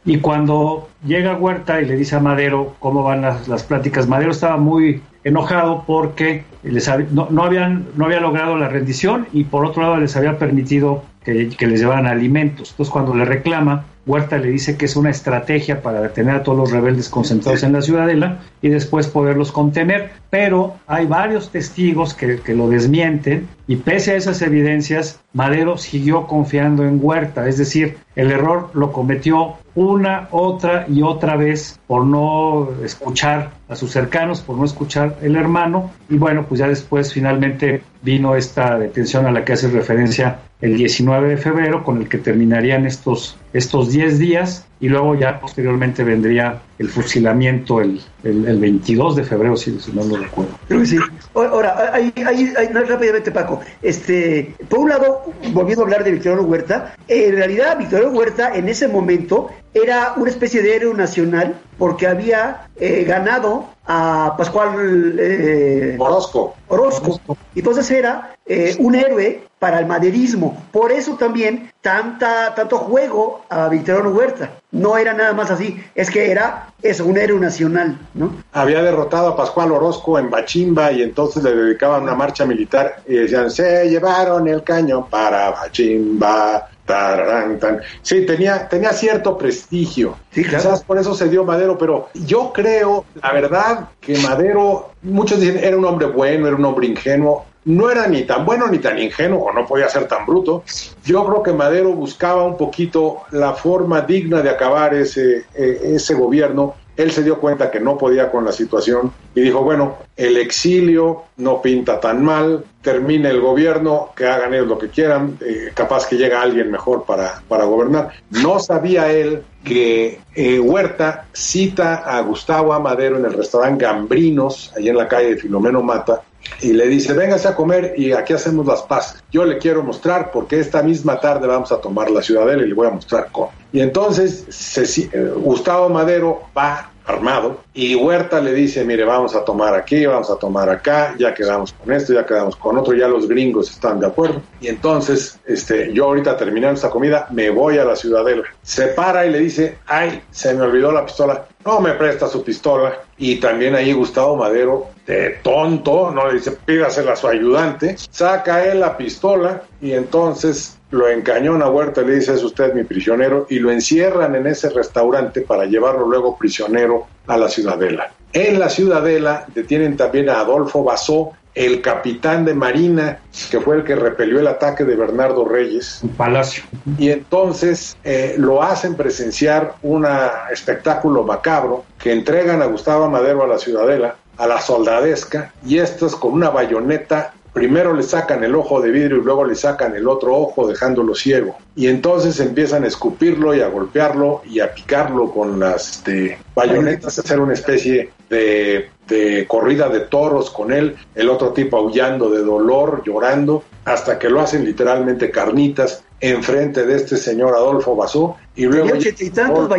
Y 0.03 0.20
cuando 0.20 0.89
llega 1.05 1.38
Huerta 1.38 1.82
y 1.82 1.86
le 1.86 1.95
dice 1.95 2.16
a 2.16 2.20
Madero 2.20 2.76
cómo 2.80 3.03
van 3.03 3.22
las, 3.22 3.47
las 3.47 3.63
pláticas, 3.63 4.07
Madero 4.07 4.32
estaba 4.32 4.57
muy 4.57 5.01
enojado 5.24 5.84
porque 5.86 6.45
les 6.63 6.89
no, 7.11 7.28
no, 7.30 7.43
habían, 7.43 7.88
no 7.95 8.05
había 8.05 8.20
logrado 8.20 8.57
la 8.57 8.70
rendición 8.70 9.28
y 9.34 9.43
por 9.43 9.66
otro 9.66 9.82
lado 9.82 9.97
les 9.97 10.16
había 10.16 10.38
permitido 10.38 11.03
que, 11.26 11.49
que, 11.49 11.67
les 11.67 11.82
llevaran 11.82 12.07
alimentos. 12.07 12.71
Entonces 12.71 12.93
cuando 12.93 13.13
le 13.15 13.26
reclama, 13.26 13.86
Huerta 14.05 14.38
le 14.38 14.49
dice 14.49 14.78
que 14.78 14.86
es 14.86 14.95
una 14.95 15.09
estrategia 15.09 15.82
para 15.82 15.99
detener 15.99 16.36
a 16.36 16.43
todos 16.43 16.57
los 16.57 16.71
rebeldes 16.71 17.09
concentrados 17.09 17.63
en 17.63 17.73
la 17.73 17.82
ciudadela 17.82 18.39
y 18.61 18.69
después 18.69 19.07
poderlos 19.07 19.51
contener. 19.51 20.11
Pero 20.30 20.76
hay 20.86 21.07
varios 21.07 21.49
testigos 21.49 22.13
que, 22.13 22.39
que 22.39 22.53
lo 22.53 22.69
desmienten 22.69 23.47
y 23.67 23.78
pese 23.78 24.11
a 24.11 24.15
esas 24.15 24.43
evidencias, 24.43 25.19
Madero 25.34 25.78
siguió 25.78 26.28
confiando 26.28 26.86
en 26.86 26.99
Huerta. 27.01 27.47
Es 27.47 27.57
decir, 27.57 27.97
el 28.15 28.32
error 28.32 28.69
lo 28.73 28.91
cometió 28.91 29.55
una, 29.73 30.28
otra 30.32 30.86
y 30.88 31.01
otra 31.01 31.36
vez 31.36 31.80
por 31.88 32.05
no 32.05 32.69
escuchar 32.84 33.51
a 33.67 33.76
sus 33.76 33.91
cercanos, 33.91 34.41
por 34.41 34.55
no 34.55 34.65
escuchar 34.65 35.17
el 35.23 35.36
hermano. 35.36 35.91
Y 36.09 36.17
bueno, 36.17 36.45
pues 36.47 36.59
ya 36.59 36.67
después 36.67 37.11
finalmente 37.11 37.82
vino 38.03 38.36
esta 38.36 38.78
detención 38.78 39.26
a 39.26 39.32
la 39.32 39.43
que 39.43 39.53
hace 39.53 39.67
referencia 39.69 40.39
el 40.62 40.78
19 40.78 41.30
de 41.30 41.38
febrero, 41.38 41.84
con 41.84 41.97
el 41.97 42.10
que 42.10 42.18
terminarían 42.18 42.86
estos, 42.86 43.38
estos 43.53 43.91
10 43.91 44.20
días 44.20 44.66
y 44.80 44.89
luego 44.89 45.15
ya 45.15 45.39
posteriormente 45.39 46.03
vendría 46.03 46.61
el 46.78 46.89
fusilamiento 46.89 47.80
el, 47.80 48.01
el, 48.23 48.45
el 48.45 48.59
22 48.59 49.15
de 49.15 49.23
febrero, 49.23 49.55
si, 49.55 49.80
si, 49.80 49.91
no 49.93 50.03
lo 50.03 50.17
recuerdo. 50.17 50.51
Creo 50.67 50.82
que 50.82 50.86
sí. 50.86 50.97
Ahora, 51.34 51.91
ahí, 51.93 52.13
ahí, 52.26 52.53
ahí, 52.57 52.67
rápidamente, 52.67 53.32
Paco. 53.32 53.61
Este, 53.82 54.53
por 54.67 54.80
un 54.80 54.89
lado, 54.89 55.23
volviendo 55.53 55.84
a 55.84 55.86
hablar 55.86 56.03
de 56.03 56.11
Victoriano 56.11 56.43
Huerta, 56.43 56.95
en 57.07 57.36
realidad 57.36 57.78
Victoriano 57.78 58.11
Huerta 58.11 58.53
en 58.53 58.67
ese 58.67 58.88
momento 58.88 59.49
era 59.73 60.13
una 60.17 60.30
especie 60.30 60.61
de 60.61 60.76
héroe 60.76 60.93
nacional 60.93 61.55
porque 61.78 62.07
había 62.07 62.67
eh, 62.78 63.03
ganado 63.05 63.67
a 63.86 64.36
Pascual 64.38 65.15
eh, 65.19 65.95
Orozco. 65.99 66.55
Orozco. 66.67 67.19
Entonces 67.55 67.89
era 67.91 68.36
eh, 68.45 68.76
un 68.80 68.95
héroe 68.95 69.43
para 69.59 69.80
el 69.80 69.86
maderismo. 69.86 70.63
Por 70.71 70.91
eso 70.91 71.15
también 71.15 71.71
tanta, 71.86 72.55
tanto 72.55 72.79
juego 72.79 73.45
a 73.47 73.69
Victoriano 73.69 74.09
Huerta. 74.09 74.49
No 74.71 74.97
era 74.97 75.13
nada 75.13 75.33
más 75.33 75.51
así, 75.51 75.79
es 75.93 76.09
que 76.09 76.31
era 76.31 76.73
eso, 76.81 77.05
un 77.05 77.15
héroe 77.15 77.39
nacional, 77.39 77.95
¿no? 78.15 78.33
Había 78.53 78.81
derrotado 78.81 79.27
a 79.27 79.36
Pascual 79.36 79.71
Orozco 79.71 80.17
en 80.17 80.31
Bachimba 80.31 80.91
y 80.91 81.03
entonces 81.03 81.43
le 81.43 81.53
dedicaban 81.53 82.01
una 82.01 82.15
marcha 82.15 82.43
militar 82.43 83.03
y 83.07 83.13
decían, 83.13 83.51
se 83.51 83.88
llevaron 83.88 84.47
el 84.47 84.63
cañón 84.63 85.07
para 85.11 85.51
Bachimba. 85.51 86.69
Tararán, 86.86 87.57
tan. 87.59 87.81
Sí, 88.03 88.27
tenía, 88.27 88.69
tenía 88.69 88.93
cierto 88.93 89.36
prestigio. 89.39 90.17
Sí, 90.31 90.43
claro. 90.43 90.57
Quizás 90.57 90.83
por 90.83 90.99
eso 90.99 91.15
se 91.15 91.29
dio 91.29 91.43
Madero, 91.43 91.79
pero 91.79 92.09
yo 92.13 92.51
creo, 92.53 93.05
la 93.23 93.33
verdad, 93.33 93.89
que 93.99 94.15
Madero, 94.19 94.91
muchos 95.01 95.39
dicen, 95.39 95.63
era 95.63 95.75
un 95.77 95.86
hombre 95.86 96.05
bueno, 96.05 96.47
era 96.47 96.55
un 96.55 96.65
hombre 96.65 96.86
ingenuo. 96.86 97.45
No 97.66 97.89
era 97.89 98.07
ni 98.07 98.24
tan 98.24 98.45
bueno 98.45 98.68
ni 98.68 98.80
tan 98.80 98.97
ingenuo, 98.99 99.51
no 99.51 99.66
podía 99.66 99.89
ser 99.89 100.07
tan 100.07 100.26
bruto. 100.26 100.63
Yo 101.03 101.26
creo 101.26 101.43
que 101.43 101.53
Madero 101.53 101.91
buscaba 101.93 102.43
un 102.43 102.57
poquito 102.57 103.24
la 103.32 103.53
forma 103.53 104.01
digna 104.01 104.41
de 104.41 104.49
acabar 104.49 104.93
ese, 104.93 105.45
ese 105.53 106.13
gobierno 106.13 106.76
él 106.97 107.11
se 107.11 107.24
dio 107.24 107.39
cuenta 107.39 107.70
que 107.70 107.80
no 107.80 107.97
podía 107.97 108.32
con 108.32 108.45
la 108.45 108.51
situación 108.51 109.11
y 109.34 109.41
dijo, 109.41 109.61
bueno, 109.61 109.97
el 110.16 110.38
exilio 110.38 111.24
no 111.38 111.61
pinta 111.61 111.99
tan 111.99 112.24
mal, 112.24 112.63
termine 112.82 113.30
el 113.30 113.41
gobierno, 113.41 114.11
que 114.16 114.26
hagan 114.26 114.53
ellos 114.53 114.68
lo 114.68 114.78
que 114.78 114.88
quieran, 114.88 115.38
eh, 115.41 115.72
capaz 115.74 116.07
que 116.07 116.16
llega 116.16 116.41
alguien 116.41 116.72
mejor 116.72 117.03
para, 117.03 117.41
para 117.47 117.66
gobernar. 117.66 118.11
No 118.30 118.59
sabía 118.59 119.11
él 119.11 119.43
que 119.63 120.22
eh, 120.36 120.59
Huerta 120.59 121.26
cita 121.34 121.95
a 121.95 122.22
Gustavo 122.22 122.72
Amadero 122.72 123.18
en 123.18 123.26
el 123.26 123.34
restaurante 123.34 123.84
Gambrinos, 123.84 124.72
ahí 124.78 124.88
en 124.88 124.97
la 124.97 125.07
calle 125.07 125.32
de 125.32 125.38
Filomeno 125.38 125.82
Mata, 125.82 126.22
y 126.62 126.74
le 126.74 126.88
dice, 126.88 127.14
véngase 127.14 127.48
a 127.48 127.56
comer 127.56 127.93
y 127.98 128.12
aquí 128.14 128.34
hacemos 128.34 128.66
las 128.66 128.82
paces. 128.84 129.24
Yo 129.32 129.46
le 129.46 129.58
quiero 129.58 129.84
mostrar 129.84 130.32
porque 130.32 130.60
esta 130.60 130.82
misma 130.82 131.20
tarde 131.20 131.48
vamos 131.48 131.72
a 131.72 131.82
tomar 131.82 132.10
la 132.10 132.22
ciudadela 132.22 132.64
y 132.64 132.68
le 132.68 132.74
voy 132.74 132.88
a 132.88 132.91
mostrar 132.91 133.30
cómo. 133.32 133.52
Y 133.72 133.82
entonces 133.82 134.78
eh, 134.78 135.34
Gustavo 135.36 135.89
Madero 135.89 136.43
va 136.58 136.91
armado 137.06 137.62
y 137.74 137.95
Huerta 137.95 138.41
le 138.41 138.53
dice, 138.53 138.84
mire, 138.84 139.03
vamos 139.03 139.36
a 139.36 139.43
tomar 139.43 139.76
aquí, 139.76 140.06
vamos 140.06 140.30
a 140.30 140.36
tomar 140.38 140.70
acá, 140.70 141.16
ya 141.18 141.34
quedamos 141.34 141.74
con 141.74 141.93
esto, 141.93 142.14
ya 142.14 142.26
quedamos 142.26 142.56
con 142.56 142.78
otro, 142.78 142.93
ya 142.93 143.08
los 143.08 143.28
gringos 143.28 143.70
están 143.70 143.99
de 143.99 144.08
acuerdo. 144.08 144.41
Y 144.62 144.68
entonces, 144.68 145.39
este, 145.45 145.91
yo 145.93 146.06
ahorita 146.06 146.38
terminando 146.38 146.76
esta 146.76 146.89
comida, 146.89 147.28
me 147.32 147.49
voy 147.49 147.78
a 147.78 147.86
la 147.86 147.95
ciudadela. 147.95 148.43
Se 148.64 148.88
para 148.88 149.26
y 149.26 149.32
le 149.32 149.39
dice, 149.39 149.78
ay, 149.88 150.24
se 150.32 150.53
me 150.53 150.62
olvidó 150.62 150.91
la 150.91 151.06
pistola. 151.06 151.45
No 151.66 151.80
me 151.80 151.91
presta 151.93 152.28
su 152.28 152.43
pistola. 152.43 152.99
Y 153.18 153.38
también 153.38 153.76
ahí 153.76 153.93
Gustavo 153.93 154.36
Madero, 154.36 154.88
de 155.06 155.39
tonto, 155.43 156.12
no 156.12 156.28
le 156.28 156.36
dice, 156.36 156.51
pídasela 156.51 157.14
a 157.14 157.16
su 157.16 157.28
ayudante. 157.28 157.95
Saca 158.10 158.66
él 158.66 158.80
la 158.80 158.97
pistola 158.97 159.64
y 159.82 159.93
entonces 159.93 160.74
lo 160.91 161.09
encañona 161.09 161.65
a 161.65 161.69
Huerta 161.69 162.01
y 162.01 162.05
le 162.05 162.15
dice, 162.15 162.33
es 162.33 162.43
usted 162.43 162.73
mi 162.73 162.83
prisionero, 162.83 163.47
y 163.49 163.59
lo 163.59 163.71
encierran 163.71 164.36
en 164.36 164.47
ese 164.47 164.69
restaurante 164.69 165.41
para 165.41 165.65
llevarlo 165.65 166.07
luego 166.07 166.38
prisionero 166.38 167.07
a 167.27 167.38
la 167.38 167.49
ciudadela. 167.49 168.11
En 168.33 168.59
la 168.59 168.69
ciudadela 168.69 169.45
detienen 169.53 169.97
también 169.97 170.29
a 170.29 170.39
Adolfo 170.39 170.83
Basó, 170.83 171.31
el 171.55 171.81
capitán 171.81 172.43
de 172.43 172.53
Marina, 172.53 173.19
que 173.49 173.61
fue 173.61 173.77
el 173.77 173.86
que 173.86 173.95
repelió 173.95 174.41
el 174.41 174.47
ataque 174.47 174.83
de 174.83 174.97
Bernardo 174.97 175.45
Reyes. 175.45 176.01
Un 176.03 176.09
palacio. 176.09 176.65
Y 176.97 177.09
entonces 177.11 177.95
eh, 178.03 178.36
lo 178.38 178.61
hacen 178.61 178.95
presenciar 178.95 179.75
un 179.81 180.05
espectáculo 180.51 181.23
macabro 181.23 181.86
que 181.97 182.11
entregan 182.11 182.61
a 182.61 182.65
Gustavo 182.65 183.09
Madero 183.09 183.43
a 183.43 183.47
la 183.47 183.57
ciudadela, 183.57 184.17
a 184.38 184.47
la 184.47 184.59
soldadesca, 184.59 185.53
y 185.65 185.77
estos 185.77 186.17
con 186.17 186.33
una 186.33 186.49
bayoneta 186.49 187.33
primero 187.56 187.93
le 187.93 188.03
sacan 188.03 188.43
el 188.43 188.53
ojo 188.53 188.82
de 188.82 188.91
vidrio 188.91 189.18
y 189.18 189.22
luego 189.22 189.45
le 189.45 189.56
sacan 189.56 189.95
el 189.95 190.10
otro 190.10 190.36
ojo 190.36 190.68
dejándolo 190.68 191.16
ciego. 191.16 191.56
Y 191.74 191.88
entonces 191.88 192.41
empiezan 192.41 192.84
a 192.84 192.88
escupirlo 192.88 193.56
y 193.56 193.62
a 193.62 193.70
golpearlo 193.70 194.41
y 194.45 194.60
a 194.60 194.74
picarlo 194.74 195.32
con 195.32 195.58
las 195.58 195.91
este, 195.91 196.38
bayonetas, 196.53 197.18
hacer 197.18 197.39
una 197.39 197.53
especie 197.53 198.12
de, 198.30 198.89
de, 199.08 199.47
corrida 199.47 199.88
de 199.88 200.01
toros 200.01 200.51
con 200.51 200.74
él, 200.74 200.97
el 201.16 201.30
otro 201.30 201.53
tipo 201.53 201.78
aullando 201.78 202.30
de 202.30 202.43
dolor, 202.43 203.03
llorando, 203.06 203.64
hasta 203.86 204.20
que 204.20 204.30
lo 204.30 204.41
hacen 204.41 204.66
literalmente 204.66 205.32
carnitas 205.32 206.03
enfrente 206.20 206.86
de 206.86 206.95
este 206.97 207.16
señor 207.16 207.56
Adolfo 207.56 207.95
Basó, 207.95 208.36
y 208.58 208.66
luego 208.66 208.97
y 208.97 209.30
tantos 209.30 209.70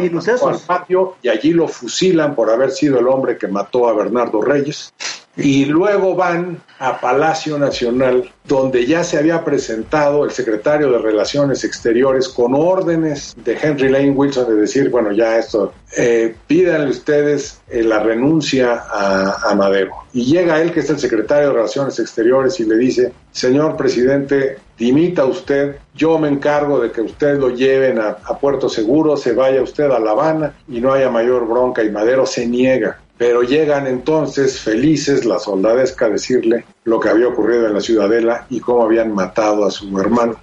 al 0.43 0.59
patio 0.61 1.17
y 1.23 1.29
allí 1.29 1.53
lo 1.53 1.69
fusilan 1.69 2.35
por 2.35 2.49
haber 2.51 2.71
sido 2.71 2.99
el 2.99 3.09
hombre 3.09 3.37
que 3.37 3.49
mató 3.49 3.87
a 3.87 3.93
Bernardo 3.93 4.41
Reyes. 4.41 4.95
Y 5.37 5.67
luego 5.67 6.15
van 6.15 6.63
a 6.79 6.99
Palacio 6.99 7.59
Nacional, 7.59 8.31
donde 8.45 8.87
ya 8.87 9.05
se 9.05 9.19
había 9.19 9.45
presentado 9.45 10.25
el 10.25 10.31
secretario 10.31 10.91
de 10.91 10.99
Relaciones 10.99 11.63
Exteriores 11.63 12.29
con 12.29 12.55
órdenes 12.55 13.35
de 13.45 13.59
Henry 13.61 13.91
Lane 13.91 14.11
Wilson 14.11 14.49
de 14.49 14.55
decir, 14.57 14.89
bueno, 14.89 15.13
ya 15.13 15.39
esto, 15.39 15.75
eh, 15.97 16.35
pídanle 16.47 16.91
ustedes 16.91 17.61
eh, 17.69 17.83
la 17.83 18.01
renuncia 18.01 18.85
a, 18.91 19.55
Madero. 19.55 19.93
Y 20.13 20.25
llega 20.25 20.61
él, 20.61 20.73
que 20.73 20.81
es 20.81 20.91
el 20.91 20.99
secretario 20.99 21.49
de 21.49 21.55
Relaciones 21.55 21.99
Exteriores, 21.99 22.59
y 22.61 22.65
le 22.65 22.77
dice, 22.77 23.13
señor 23.31 23.77
presidente, 23.77 24.59
dimita 24.79 25.25
usted, 25.25 25.77
yo 25.95 26.19
me 26.19 26.29
encargo 26.29 26.81
de 26.81 26.91
que 26.91 27.01
usted 27.01 27.39
lo 27.39 27.51
lleven 27.51 27.99
a 27.99 28.39
Puerto 28.39 28.69
Seguro, 28.69 29.17
se 29.17 29.33
vaya 29.33 29.63
usted 29.63 29.91
a 29.91 29.99
La 29.99 30.11
Habana 30.11 30.55
y 30.69 30.81
no 30.81 30.93
haya 30.93 31.11
mayor 31.11 31.47
bronca. 31.47 31.83
Y 31.83 31.91
Madero 31.91 32.27
se 32.27 32.47
niega. 32.47 32.99
Pero 33.19 33.43
llegan 33.43 33.87
entonces 33.87 34.61
felices 34.61 35.25
la 35.25 35.39
soldadesca 35.39 36.07
a 36.07 36.11
decirle 36.11 36.67
lo 36.85 37.01
que 37.01 37.09
había 37.09 37.29
ocurrido 37.29 37.67
en 37.67 37.75
la 37.75 37.81
ciudadela 37.81 38.47
y 38.51 38.61
cómo 38.61 38.85
habían 38.85 39.15
matado 39.15 39.65
a 39.65 39.71
su 39.71 39.99
hermano. 39.99 40.37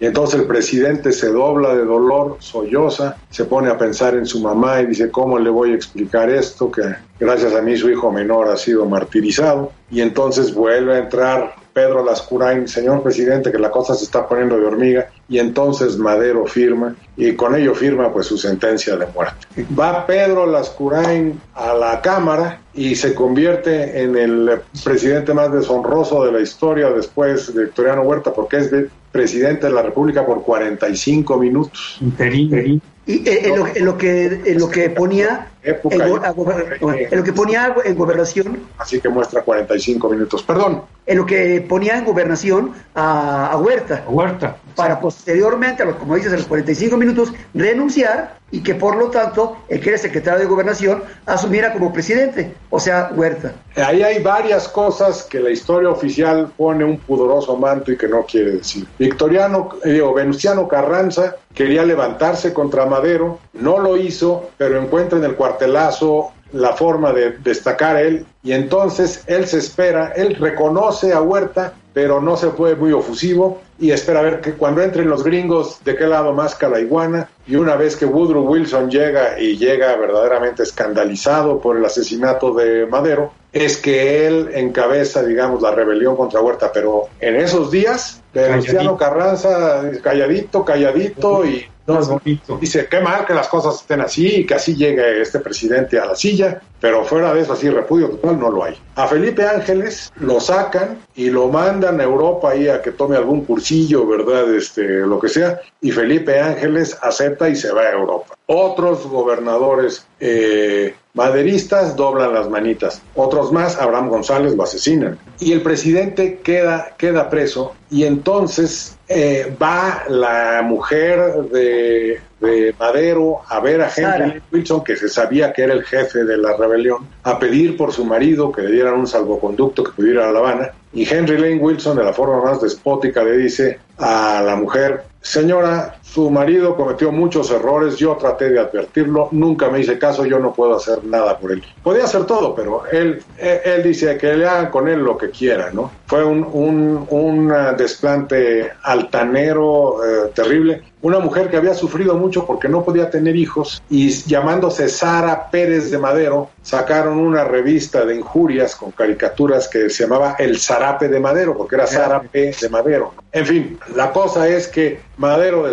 Y 0.00 0.06
entonces 0.06 0.40
el 0.40 0.46
presidente 0.46 1.12
se 1.12 1.28
dobla 1.28 1.74
de 1.74 1.84
dolor, 1.84 2.36
solloza, 2.40 3.16
se 3.30 3.44
pone 3.44 3.68
a 3.68 3.76
pensar 3.76 4.14
en 4.14 4.26
su 4.26 4.40
mamá 4.40 4.80
y 4.80 4.86
dice, 4.86 5.10
¿cómo 5.10 5.38
le 5.38 5.50
voy 5.50 5.72
a 5.72 5.74
explicar 5.74 6.30
esto? 6.30 6.70
Que 6.70 6.82
gracias 7.20 7.54
a 7.54 7.60
mí 7.60 7.76
su 7.76 7.90
hijo 7.90 8.10
menor 8.10 8.48
ha 8.48 8.56
sido 8.56 8.86
martirizado. 8.86 9.72
Y 9.90 10.00
entonces 10.00 10.54
vuelve 10.54 10.94
a 10.94 10.98
entrar 10.98 11.63
Pedro 11.74 12.04
Lascurain, 12.04 12.68
señor 12.68 13.02
presidente, 13.02 13.50
que 13.50 13.58
la 13.58 13.70
cosa 13.70 13.94
se 13.94 14.04
está 14.04 14.26
poniendo 14.28 14.56
de 14.56 14.64
hormiga, 14.64 15.08
y 15.28 15.38
entonces 15.40 15.98
Madero 15.98 16.46
firma, 16.46 16.94
y 17.16 17.34
con 17.34 17.54
ello 17.56 17.74
firma 17.74 18.12
pues 18.12 18.26
su 18.28 18.38
sentencia 18.38 18.96
de 18.96 19.06
muerte. 19.12 19.46
Va 19.78 20.06
Pedro 20.06 20.46
Lascurain 20.46 21.40
a 21.54 21.74
la 21.74 22.00
Cámara 22.00 22.60
y 22.72 22.94
se 22.94 23.12
convierte 23.14 24.02
en 24.02 24.16
el 24.16 24.60
presidente 24.84 25.34
más 25.34 25.52
deshonroso 25.52 26.24
de 26.24 26.32
la 26.32 26.40
historia 26.40 26.90
después 26.90 27.52
de 27.52 27.64
Victoriano 27.64 28.02
Huerta, 28.02 28.32
porque 28.32 28.58
es 28.58 28.70
de 28.70 28.88
presidente 29.10 29.66
de 29.66 29.72
la 29.72 29.82
República 29.82 30.24
por 30.24 30.42
45 30.42 31.36
minutos. 31.38 31.98
Interín. 32.00 32.80
Y 33.06 33.28
eh, 33.28 33.48
en, 33.48 33.58
lo, 33.58 33.66
en 33.66 33.84
lo 33.84 33.98
que 33.98 34.24
en 34.46 34.58
lo 34.58 34.68
que 34.70 34.88
ponía 34.88 35.48
Época, 35.62 35.94
en, 35.94 36.08
go- 36.10 36.16
a 36.24 36.32
gober- 36.34 36.78
en 37.10 37.18
lo 37.18 37.22
que 37.22 37.32
ponía 37.34 37.74
en 37.84 37.94
gobernación 37.96 38.60
Así 38.78 38.98
que 38.98 39.10
muestra 39.10 39.42
45 39.42 40.08
minutos. 40.08 40.42
Perdón, 40.42 40.82
en 41.06 41.18
lo 41.18 41.26
que 41.26 41.64
ponía 41.68 41.98
en 41.98 42.04
gobernación 42.04 42.72
a, 42.94 43.48
a 43.48 43.56
Huerta 43.58 44.04
Huerta. 44.08 44.56
para 44.74 45.00
posteriormente, 45.00 45.82
a 45.82 45.86
los, 45.86 45.96
como 45.96 46.14
dices, 46.16 46.32
a 46.32 46.36
los 46.36 46.46
45 46.46 46.96
minutos, 46.96 47.32
renunciar 47.52 48.38
y 48.50 48.62
que 48.62 48.74
por 48.74 48.96
lo 48.96 49.10
tanto 49.10 49.56
el 49.68 49.80
que 49.80 49.90
era 49.90 49.98
secretario 49.98 50.40
de 50.40 50.46
gobernación 50.46 51.02
asumiera 51.26 51.72
como 51.72 51.92
presidente, 51.92 52.54
o 52.70 52.78
sea, 52.78 53.10
Huerta. 53.14 53.52
Ahí 53.76 54.02
hay 54.02 54.22
varias 54.22 54.68
cosas 54.68 55.24
que 55.24 55.40
la 55.40 55.50
historia 55.50 55.90
oficial 55.90 56.52
pone 56.56 56.84
un 56.84 56.98
pudoroso 56.98 57.56
manto 57.56 57.90
y 57.90 57.96
que 57.96 58.06
no 58.06 58.24
quiere 58.24 58.52
decir. 58.52 58.86
Victoriano 58.98 59.70
eh, 59.84 60.00
o 60.00 60.14
Venustiano 60.14 60.68
Carranza 60.68 61.36
quería 61.52 61.84
levantarse 61.84 62.52
contra 62.52 62.86
Madero, 62.86 63.40
no 63.54 63.78
lo 63.78 63.96
hizo, 63.96 64.50
pero 64.56 64.80
encuentra 64.80 65.18
en 65.18 65.24
el 65.24 65.34
cuartelazo 65.34 66.32
la 66.54 66.72
forma 66.72 67.12
de 67.12 67.32
destacar 67.32 67.96
él 67.96 68.24
y 68.42 68.52
entonces 68.52 69.22
él 69.26 69.46
se 69.46 69.58
espera, 69.58 70.12
él 70.14 70.36
reconoce 70.36 71.12
a 71.12 71.20
Huerta, 71.20 71.74
pero 71.92 72.20
no 72.20 72.36
se 72.36 72.50
fue 72.50 72.76
muy 72.76 72.92
ofusivo 72.92 73.60
y 73.78 73.90
espera 73.90 74.20
a 74.20 74.22
ver 74.22 74.40
que 74.40 74.54
cuando 74.54 74.82
entren 74.82 75.08
los 75.08 75.24
gringos 75.24 75.82
de 75.84 75.96
qué 75.96 76.06
lado 76.06 76.32
más 76.32 76.56
la 76.62 76.80
iguana 76.80 77.28
y 77.46 77.56
una 77.56 77.76
vez 77.76 77.96
que 77.96 78.06
Woodrow 78.06 78.46
Wilson 78.46 78.90
llega 78.90 79.38
y 79.38 79.56
llega 79.56 79.94
verdaderamente 79.96 80.62
escandalizado 80.62 81.60
por 81.60 81.76
el 81.76 81.84
asesinato 81.84 82.54
de 82.54 82.86
Madero, 82.86 83.32
es 83.54 83.76
que 83.76 84.26
él 84.26 84.50
encabeza, 84.52 85.22
digamos, 85.22 85.62
la 85.62 85.70
rebelión 85.70 86.16
contra 86.16 86.40
Huerta, 86.40 86.72
pero 86.74 87.08
en 87.20 87.36
esos 87.36 87.70
días, 87.70 88.20
Venustiano. 88.34 88.96
Carranza, 88.96 89.82
calladito, 90.02 90.64
calladito 90.64 91.46
y 91.46 91.64
Más 91.86 92.08
bonito. 92.08 92.58
Dice, 92.58 92.88
qué 92.90 92.98
mal 92.98 93.24
que 93.24 93.32
las 93.32 93.46
cosas 93.46 93.76
estén 93.76 94.00
así 94.00 94.40
y 94.40 94.46
que 94.46 94.54
así 94.54 94.74
llegue 94.74 95.20
este 95.20 95.38
presidente 95.38 96.00
a 96.00 96.06
la 96.06 96.16
silla, 96.16 96.60
pero 96.80 97.04
fuera 97.04 97.32
de 97.32 97.42
eso, 97.42 97.52
así 97.52 97.70
repudio 97.70 98.08
total, 98.08 98.40
no 98.40 98.50
lo 98.50 98.64
hay. 98.64 98.76
A 98.96 99.06
Felipe 99.06 99.46
Ángeles 99.46 100.12
lo 100.16 100.40
sacan 100.40 100.98
y 101.14 101.30
lo 101.30 101.48
mandan 101.48 102.00
a 102.00 102.04
Europa 102.04 102.50
ahí 102.50 102.68
a 102.68 102.82
que 102.82 102.90
tome 102.90 103.16
algún 103.16 103.44
cursillo, 103.44 104.04
¿verdad? 104.04 104.52
Este, 104.52 104.82
lo 104.82 105.20
que 105.20 105.28
sea, 105.28 105.60
y 105.80 105.92
Felipe 105.92 106.40
Ángeles 106.40 106.98
acepta 107.02 107.48
y 107.48 107.54
se 107.54 107.70
va 107.70 107.82
a 107.82 107.92
Europa. 107.92 108.34
Otros 108.46 109.06
gobernadores 109.06 110.06
eh, 110.18 110.94
maderistas 111.14 111.94
doblan 111.94 112.34
las 112.34 112.50
manitas, 112.50 113.00
otros 113.14 113.52
más, 113.52 113.80
Abraham 113.80 114.08
González 114.08 114.54
lo 114.54 114.64
asesinan. 114.64 115.16
Y 115.38 115.52
el 115.52 115.62
presidente 115.62 116.40
queda, 116.42 116.94
queda 116.98 117.30
preso 117.30 117.74
y 117.88 118.04
entonces 118.04 118.98
eh, 119.08 119.56
va 119.62 120.02
la 120.08 120.62
mujer 120.62 121.34
de, 121.52 122.20
de 122.40 122.74
Madero 122.78 123.42
a 123.48 123.60
ver 123.60 123.80
a 123.82 123.90
Sara. 123.90 124.26
Henry 124.26 124.42
Wilson, 124.52 124.82
que 124.82 124.96
se 124.96 125.08
sabía 125.08 125.52
que 125.52 125.62
era 125.62 125.72
el 125.72 125.84
jefe 125.84 126.24
de 126.24 126.36
la 126.36 126.56
rebelión, 126.56 127.06
a 127.22 127.38
pedir 127.38 127.76
por 127.76 127.92
su 127.92 128.04
marido 128.04 128.50
que 128.50 128.62
le 128.62 128.72
dieran 128.72 128.94
un 128.94 129.06
salvoconducto 129.06 129.84
que 129.84 129.92
pudiera 129.92 130.28
a 130.28 130.32
La 130.32 130.40
Habana. 130.40 130.72
Y 130.92 131.08
Henry 131.08 131.38
Lane 131.38 131.58
Wilson, 131.58 131.96
de 131.96 132.04
la 132.04 132.12
forma 132.12 132.42
más 132.42 132.60
despótica, 132.60 133.22
le 133.22 133.36
dice 133.36 133.78
a 133.98 134.42
la 134.44 134.56
mujer, 134.56 135.04
señora, 135.20 135.96
su 136.14 136.30
marido 136.30 136.76
cometió 136.76 137.10
muchos 137.10 137.50
errores, 137.50 137.96
yo 137.96 138.14
traté 138.16 138.48
de 138.50 138.60
advertirlo, 138.60 139.30
nunca 139.32 139.68
me 139.68 139.80
hice 139.80 139.98
caso, 139.98 140.24
yo 140.24 140.38
no 140.38 140.52
puedo 140.52 140.76
hacer 140.76 141.02
nada 141.02 141.36
por 141.36 141.50
él. 141.50 141.60
Podía 141.82 142.04
hacer 142.04 142.24
todo, 142.24 142.54
pero 142.54 142.86
él, 142.86 143.20
él, 143.36 143.60
él 143.64 143.82
dice 143.82 144.16
que 144.16 144.32
le 144.34 144.46
hagan 144.46 144.70
con 144.70 144.86
él 144.86 145.00
lo 145.00 145.18
que 145.18 145.30
quiera, 145.30 145.72
¿no? 145.72 145.90
Fue 146.06 146.24
un, 146.24 146.46
un, 146.52 147.04
un 147.10 147.50
uh, 147.50 147.76
desplante 147.76 148.70
altanero 148.82 150.04
eh, 150.04 150.30
terrible. 150.32 150.84
Una 151.02 151.18
mujer 151.18 151.50
que 151.50 151.58
había 151.58 151.74
sufrido 151.74 152.14
mucho 152.14 152.46
porque 152.46 152.66
no 152.66 152.82
podía 152.82 153.10
tener 153.10 153.36
hijos 153.36 153.82
y 153.90 154.08
llamándose 154.10 154.88
Sara 154.88 155.50
Pérez 155.50 155.90
de 155.90 155.98
Madero, 155.98 156.48
sacaron 156.62 157.18
una 157.18 157.44
revista 157.44 158.06
de 158.06 158.16
injurias 158.16 158.74
con 158.74 158.90
caricaturas 158.92 159.68
que 159.68 159.90
se 159.90 160.04
llamaba 160.04 160.36
El 160.38 160.58
Zarape 160.58 161.08
de 161.08 161.20
Madero, 161.20 161.58
porque 161.58 161.74
era 161.74 161.86
Sara 161.86 162.22
P. 162.22 162.54
de 162.58 162.68
Madero. 162.70 163.12
En 163.32 163.44
fin, 163.44 163.78
la 163.94 164.12
cosa 164.12 164.48
es 164.48 164.68
que 164.68 165.00
Madero 165.18 165.68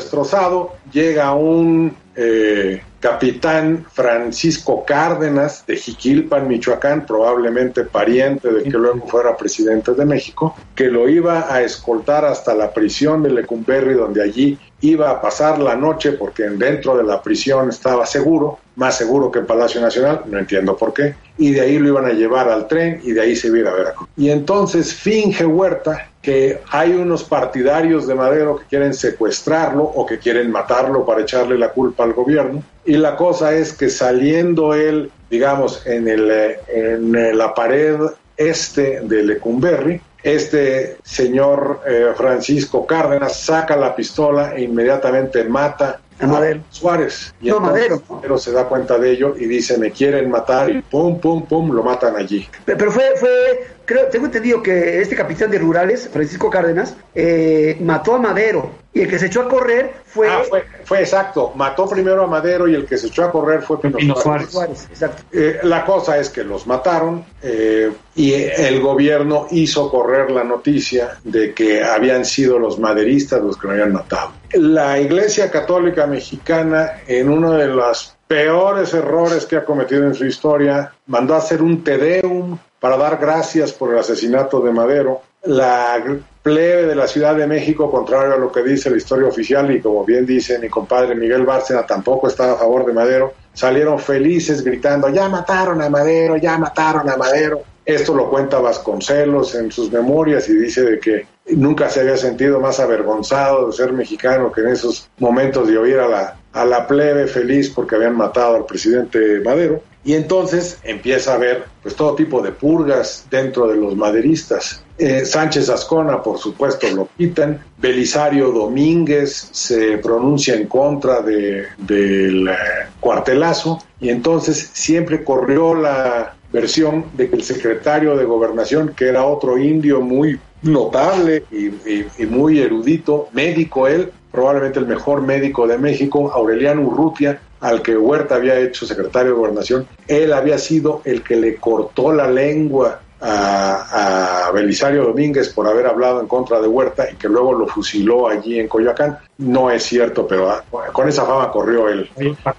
llega 0.91 1.34
un 1.34 1.95
eh, 2.15 2.82
capitán 2.99 3.86
Francisco 3.91 4.84
Cárdenas 4.86 5.65
de 5.65 5.75
Jiquilpan, 5.75 6.47
Michoacán, 6.47 7.05
probablemente 7.05 7.84
pariente 7.84 8.51
de 8.51 8.63
que 8.63 8.77
luego 8.77 9.07
fuera 9.07 9.36
presidente 9.36 9.93
de 9.93 10.05
México, 10.05 10.55
que 10.75 10.86
lo 10.86 11.09
iba 11.09 11.53
a 11.53 11.61
escoltar 11.61 12.25
hasta 12.25 12.53
la 12.53 12.73
prisión 12.73 13.23
de 13.23 13.32
Lecumberri, 13.32 13.93
donde 13.93 14.23
allí 14.23 14.59
iba 14.82 15.09
a 15.09 15.21
pasar 15.21 15.59
la 15.59 15.75
noche 15.75 16.13
porque 16.13 16.43
dentro 16.43 16.97
de 16.97 17.03
la 17.03 17.21
prisión 17.21 17.69
estaba 17.69 18.05
seguro, 18.05 18.59
más 18.75 18.97
seguro 18.97 19.32
que 19.32 19.39
en 19.39 19.45
Palacio 19.45 19.79
Nacional, 19.79 20.23
no 20.25 20.39
entiendo 20.39 20.75
por 20.75 20.93
qué, 20.93 21.15
y 21.38 21.51
de 21.51 21.61
ahí 21.61 21.79
lo 21.79 21.89
iban 21.89 22.05
a 22.05 22.13
llevar 22.13 22.49
al 22.49 22.67
tren 22.67 22.99
y 23.03 23.11
de 23.11 23.21
ahí 23.21 23.36
se 23.36 23.47
iba 23.47 23.69
a 23.69 23.73
Veracruz. 23.73 24.09
Y 24.17 24.29
entonces 24.29 24.93
finge 24.93 25.45
Huerta 25.45 26.09
que 26.21 26.59
hay 26.69 26.91
unos 26.91 27.23
partidarios 27.23 28.07
de 28.07 28.15
Madero 28.15 28.57
que 28.57 28.65
quieren 28.65 28.93
secuestrarlo 28.93 29.84
o 29.84 30.05
que 30.05 30.19
quieren 30.19 30.51
matarlo 30.51 31.05
para 31.05 31.21
echarle 31.21 31.57
la 31.57 31.69
culpa 31.69 32.03
al 32.03 32.13
gobierno. 32.13 32.63
Y 32.86 32.97
la 32.97 33.15
cosa 33.15 33.53
es 33.53 33.73
que 33.73 33.89
saliendo 33.89 34.73
él, 34.73 35.11
digamos, 35.29 35.86
en, 35.86 36.07
el, 36.07 36.32
en 36.67 37.38
la 37.38 37.53
pared 37.53 37.97
este 38.38 39.01
de 39.01 39.23
Lecumberri, 39.23 40.01
este 40.24 40.97
señor 41.03 41.82
eh, 41.86 42.13
Francisco 42.15 42.86
Cárdenas 42.86 43.39
saca 43.39 43.76
la 43.76 43.95
pistola 43.95 44.53
e 44.55 44.63
inmediatamente 44.63 45.43
mata 45.43 45.99
a 46.19 46.28
Madero. 46.28 46.61
Suárez. 46.69 47.34
Y 47.41 47.49
no, 47.49 47.59
Madero. 47.59 48.01
Madero 48.07 48.38
se 48.38 48.51
da 48.51 48.65
cuenta 48.65 48.97
de 48.99 49.11
ello 49.11 49.36
y 49.38 49.45
dice, 49.45 49.78
me 49.78 49.91
quieren 49.91 50.30
matar, 50.30 50.69
y 50.69 50.82
pum, 50.82 51.19
pum, 51.19 51.45
pum, 51.45 51.72
lo 51.72 51.84
matan 51.84 52.15
allí. 52.15 52.47
Pero 52.65 52.91
fue, 52.91 53.15
fue 53.15 53.67
creo, 53.86 54.07
tengo 54.07 54.25
entendido 54.25 54.61
que 54.61 55.01
este 55.01 55.15
capitán 55.15 55.51
de 55.51 55.59
rurales, 55.59 56.09
Francisco 56.11 56.49
Cárdenas, 56.49 56.95
eh, 57.13 57.77
mató 57.82 58.15
a 58.15 58.19
Madero 58.19 58.71
y 58.93 59.01
el 59.01 59.07
que 59.07 59.17
se 59.17 59.27
echó 59.27 59.41
a 59.41 59.49
correr 59.49 59.93
fue... 60.05 60.27
Ah, 60.29 60.41
fue, 60.47 60.63
fue 60.84 60.99
exacto, 60.99 61.53
mató 61.55 61.88
primero 61.88 62.23
a 62.23 62.27
Madero 62.27 62.67
y 62.67 62.75
el 62.75 62.86
que 62.86 62.97
se 62.97 63.07
echó 63.07 63.23
a 63.23 63.32
correr 63.32 63.61
fue 63.61 63.79
Pino, 63.79 63.97
Pino 63.97 64.15
Suárez. 64.15 64.53
Exacto. 64.89 65.23
Eh, 65.32 65.59
la 65.63 65.86
cosa 65.86 66.17
es 66.17 66.29
que 66.29 66.43
los 66.43 66.67
mataron 66.67 67.23
eh, 67.41 67.91
y 68.15 68.34
el 68.34 68.82
gobierno 68.82 69.47
hizo 69.51 69.89
correr 69.89 70.32
la 70.32 70.43
noticia 70.43 71.17
de 71.23 71.53
que 71.53 71.84
habían 71.84 72.25
sido 72.25 72.59
los 72.59 72.79
maderistas 72.79 73.41
los 73.41 73.57
que 73.57 73.67
lo 73.67 73.73
habían 73.73 73.93
matado. 73.93 74.32
La 74.53 74.99
Iglesia 74.99 75.49
Católica 75.49 76.05
Mexicana, 76.05 77.01
en 77.07 77.29
uno 77.29 77.53
de 77.53 77.67
los 77.67 78.15
peores 78.32 78.93
errores 78.93 79.45
que 79.45 79.57
ha 79.57 79.65
cometido 79.65 80.05
en 80.05 80.13
su 80.13 80.25
historia, 80.25 80.89
mandó 81.07 81.34
a 81.34 81.39
hacer 81.39 81.61
un 81.61 81.84
tedeum 81.84 82.57
para 82.79 82.95
dar 82.95 83.17
gracias 83.17 83.73
por 83.73 83.91
el 83.91 83.99
asesinato 83.99 84.61
de 84.61 84.71
Madero 84.71 85.21
la 85.43 86.01
plebe 86.41 86.86
de 86.86 86.95
la 86.95 87.07
Ciudad 87.07 87.36
de 87.36 87.45
México, 87.45 87.91
contrario 87.91 88.36
a 88.36 88.38
lo 88.38 88.49
que 88.49 88.63
dice 88.63 88.89
la 88.89 88.95
historia 88.95 89.27
oficial 89.27 89.69
y 89.75 89.82
como 89.82 90.05
bien 90.05 90.25
dice 90.25 90.59
mi 90.59 90.69
compadre 90.69 91.13
Miguel 91.13 91.45
Bárcena, 91.45 91.86
tampoco 91.86 92.29
estaba 92.29 92.53
a 92.53 92.55
favor 92.55 92.86
de 92.86 92.93
Madero, 92.93 93.34
salieron 93.53 93.99
felices 93.99 94.63
gritando, 94.63 95.09
ya 95.09 95.27
mataron 95.27 95.82
a 95.82 95.89
Madero, 95.89 96.38
ya 96.38 96.57
mataron 96.57 97.09
a 97.09 97.17
Madero. 97.17 97.63
Esto 97.84 98.15
lo 98.15 98.29
cuenta 98.29 98.59
Vasconcelos 98.59 99.55
en 99.55 99.73
sus 99.73 99.91
memorias 99.91 100.47
y 100.47 100.53
dice 100.53 100.84
de 100.84 100.99
que 100.99 101.27
nunca 101.47 101.89
se 101.89 101.99
había 101.99 102.15
sentido 102.15 102.61
más 102.61 102.79
avergonzado 102.79 103.67
de 103.67 103.73
ser 103.73 103.91
mexicano 103.91 104.53
que 104.53 104.61
en 104.61 104.69
esos 104.69 105.09
momentos 105.17 105.67
de 105.67 105.77
oír 105.77 105.99
a 105.99 106.07
la, 106.07 106.40
a 106.54 106.66
la 106.66 106.88
plebe 106.88 107.28
feliz 107.28 107.70
porque 107.70 107.95
habían 107.95 108.16
matado 108.16 108.56
al 108.56 108.66
presidente 108.66 109.39
Madero. 109.43 109.82
Y 110.04 110.16
entonces 110.16 110.80
empieza 110.84 111.32
a 111.32 111.36
haber 111.36 111.66
pues 111.84 111.95
todo 111.95 112.16
tipo 112.16 112.41
de 112.41 112.52
purgas 112.52 113.28
dentro 113.30 113.68
de 113.68 113.76
los 113.76 113.95
maderistas. 113.95 114.84
Eh, 114.97 115.26
Sánchez 115.26 115.70
Ascona, 115.70 116.24
por 116.24 116.39
supuesto, 116.39 116.88
lo 116.89 117.08
quitan. 117.18 117.64
Belisario 117.78 118.52
Domínguez 118.52 119.49
se 119.52 119.99
pronuncia 119.99 120.56
en 120.56 120.68
contra 120.68 121.22
de, 121.22 121.66
del 121.78 122.47
eh, 122.47 122.54
cuartelazo 122.99 123.80
y 123.99 124.10
entonces 124.10 124.72
siempre 124.74 125.24
corrió 125.24 125.76
la 125.76 126.36
versión 126.52 127.06
de 127.14 127.30
que 127.30 127.36
el 127.36 127.43
secretario 127.43 128.18
de 128.18 128.26
gobernación, 128.26 128.93
que 128.95 129.08
era 129.08 129.24
otro 129.24 129.58
indio 129.58 130.02
muy 130.02 130.39
notable 130.64 131.45
y 131.52 132.26
muy 132.26 132.60
erudito, 132.60 133.30
médico 133.32 133.88
él, 133.88 134.12
probablemente 134.32 134.79
el 134.79 134.88
mejor 134.88 135.21
médico 135.21 135.67
de 135.67 135.77
México, 135.77 136.32
Aureliano 136.32 136.82
Urrutia, 136.82 137.39
al 137.59 137.82
que 137.82 137.95
Huerta 137.95 138.36
había 138.36 138.57
hecho 138.59 138.86
secretario 138.86 139.32
de 139.32 139.38
gobernación, 139.38 139.88
él 140.07 140.34
había 140.34 140.57
sido 140.57 141.01
el 141.05 141.23
que 141.23 141.36
le 141.36 141.55
cortó 141.57 142.11
la 142.11 142.29
lengua 142.29 143.01
a, 143.21 144.47
a, 144.47 144.51
Belisario 144.51 145.03
Domínguez 145.03 145.49
por 145.49 145.67
haber 145.67 145.86
hablado 145.86 146.19
en 146.19 146.27
contra 146.27 146.59
de 146.59 146.67
Huerta 146.67 147.07
y 147.11 147.15
que 147.15 147.29
luego 147.29 147.53
lo 147.53 147.67
fusiló 147.67 148.27
allí 148.27 148.59
en 148.59 148.67
Coyoacán. 148.67 149.19
No 149.38 149.69
es 149.69 149.84
cierto, 149.84 150.27
pero 150.27 150.49
ah, 150.49 150.63
con 150.91 151.07
esa 151.07 151.23
fama 151.23 151.51
corrió 151.51 151.88
él. 151.88 152.09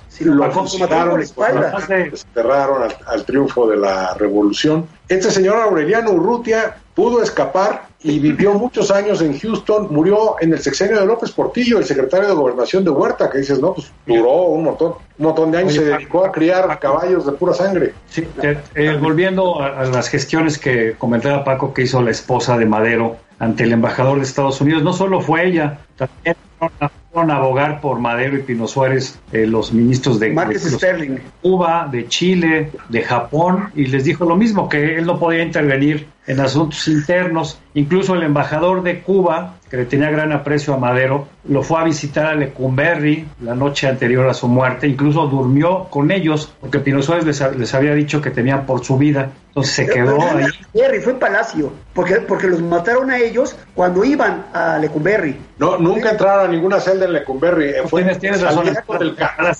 Sí, 0.09 0.25
lo, 0.25 0.51
fusilaron 0.53 1.21
y 1.21 1.41
al, 1.51 2.97
al, 3.07 3.25
triunfo 3.25 3.67
de 3.67 3.77
la 3.77 4.15
revolución. 4.15 4.87
Este 5.09 5.31
señor 5.31 5.57
Aureliano 5.57 6.13
Urrutia 6.13 6.77
pudo 6.95 7.23
escapar 7.23 7.89
y 8.05 8.19
vivió 8.19 8.55
muchos 8.55 8.91
años 8.91 9.23
en 9.23 9.39
Houston, 9.39 9.89
murió 9.91 10.37
en 10.41 10.53
el 10.53 10.59
sexenio 10.59 10.99
de 10.99 11.07
López 11.07 11.31
Portillo, 11.31 11.79
el 11.79 11.85
secretario 11.85 12.29
de 12.29 12.35
gobernación 12.35 12.85
de 12.85 12.91
Huerta, 12.91 13.31
que 13.31 13.39
dices, 13.39 13.61
no, 13.61 13.75
pues 13.75 13.93
duró 14.07 14.43
un 14.43 14.65
montón, 14.65 14.95
un 15.19 15.27
montón 15.27 15.51
de 15.51 15.59
años, 15.59 15.73
Oye, 15.73 15.81
se 15.81 15.91
dedicó 15.97 16.25
a 16.25 16.33
criar 16.33 16.71
a 16.71 16.79
caballos 16.79 17.27
de 17.27 17.33
pura 17.33 17.55
sangre. 17.55 17.95
Sí, 18.09 18.27
eh, 18.43 18.59
eh, 18.75 18.99
volviendo 19.01 19.61
a, 19.61 19.81
a, 19.81 19.85
las 19.85 20.09
gestiones 20.09 20.59
que 20.59 20.95
comentaba 20.99 21.45
Paco 21.45 21.73
que 21.73 21.83
hizo 21.83 22.03
la 22.03 22.11
esposa 22.11 22.59
de 22.59 22.67
Madero 22.67 23.17
ante 23.39 23.65
el 23.65 23.73
embajador 23.73 24.19
de 24.19 24.25
Estados 24.25 24.61
Unidos, 24.61 24.83
no 24.83 24.93
solo 24.93 25.21
fue 25.21 25.47
ella, 25.47 25.79
también 25.97 26.37
fueron 27.13 27.31
a 27.31 27.37
abogar 27.37 27.81
por 27.81 27.99
Madero 27.99 28.37
y 28.37 28.43
Pino 28.43 28.67
Suárez 28.67 29.19
eh, 29.33 29.47
los 29.47 29.73
ministros 29.73 30.19
de, 30.19 30.31
de 30.31 30.35
los, 30.35 30.81
Cuba, 31.43 31.89
de 31.91 32.09
Chile, 32.09 32.71
de 32.89 33.03
Japón, 33.03 33.71
y 33.75 33.87
les 33.87 34.05
dijo 34.05 34.25
lo 34.25 34.37
mismo, 34.37 34.69
que 34.69 34.97
él 34.97 35.07
no 35.07 35.19
podía 35.19 35.43
intervenir 35.43 36.07
en 36.27 36.41
asuntos 36.41 36.87
internos. 36.89 37.59
Incluso 37.75 38.15
el 38.15 38.23
embajador 38.23 38.83
de 38.83 39.01
Cuba, 39.01 39.55
que 39.71 39.79
le 39.79 39.85
tenía 39.87 40.11
gran 40.11 40.31
aprecio 40.33 40.75
a 40.75 40.77
Madero, 40.77 41.27
lo 41.49 41.63
fue 41.63 41.81
a 41.81 41.85
visitar 41.85 42.27
a 42.27 42.35
Lecumberri 42.35 43.27
la 43.41 43.55
noche 43.55 43.89
anterior 43.89 44.29
a 44.29 44.35
su 44.35 44.47
muerte, 44.47 44.87
incluso 44.87 45.27
durmió 45.27 45.85
con 45.85 46.11
ellos, 46.11 46.53
porque 46.61 46.79
Pino 46.79 47.03
Suárez 47.03 47.25
les, 47.25 47.57
les 47.57 47.75
había 47.75 47.95
dicho 47.95 48.21
que 48.21 48.31
tenían 48.31 48.67
por 48.67 48.85
su 48.85 48.99
vida. 48.99 49.31
Entonces 49.49 49.75
se 49.75 49.87
quedó 49.87 50.21
ahí. 50.21 50.45
Lecumberri 50.45 51.01
fue 51.01 51.13
en 51.15 51.19
Palacio, 51.19 51.73
porque, 51.95 52.17
porque 52.17 52.47
los 52.47 52.61
mataron 52.61 53.11
a 53.11 53.19
ellos 53.19 53.57
cuando 53.75 54.05
iban 54.05 54.47
a 54.53 54.79
Lecumberri. 54.79 55.37
No, 55.59 55.79
nunca 55.79 56.11
entraron 56.11 56.47
a 56.47 56.53
ninguna 56.53 56.79
celda 56.79 57.07
en 57.07 57.15
Lecumberri. 57.15 57.73
Fue 57.87 58.03
tienes, 58.03 58.19
tienes 58.19 58.43
razón. 58.43 58.67
Del, 58.67 59.17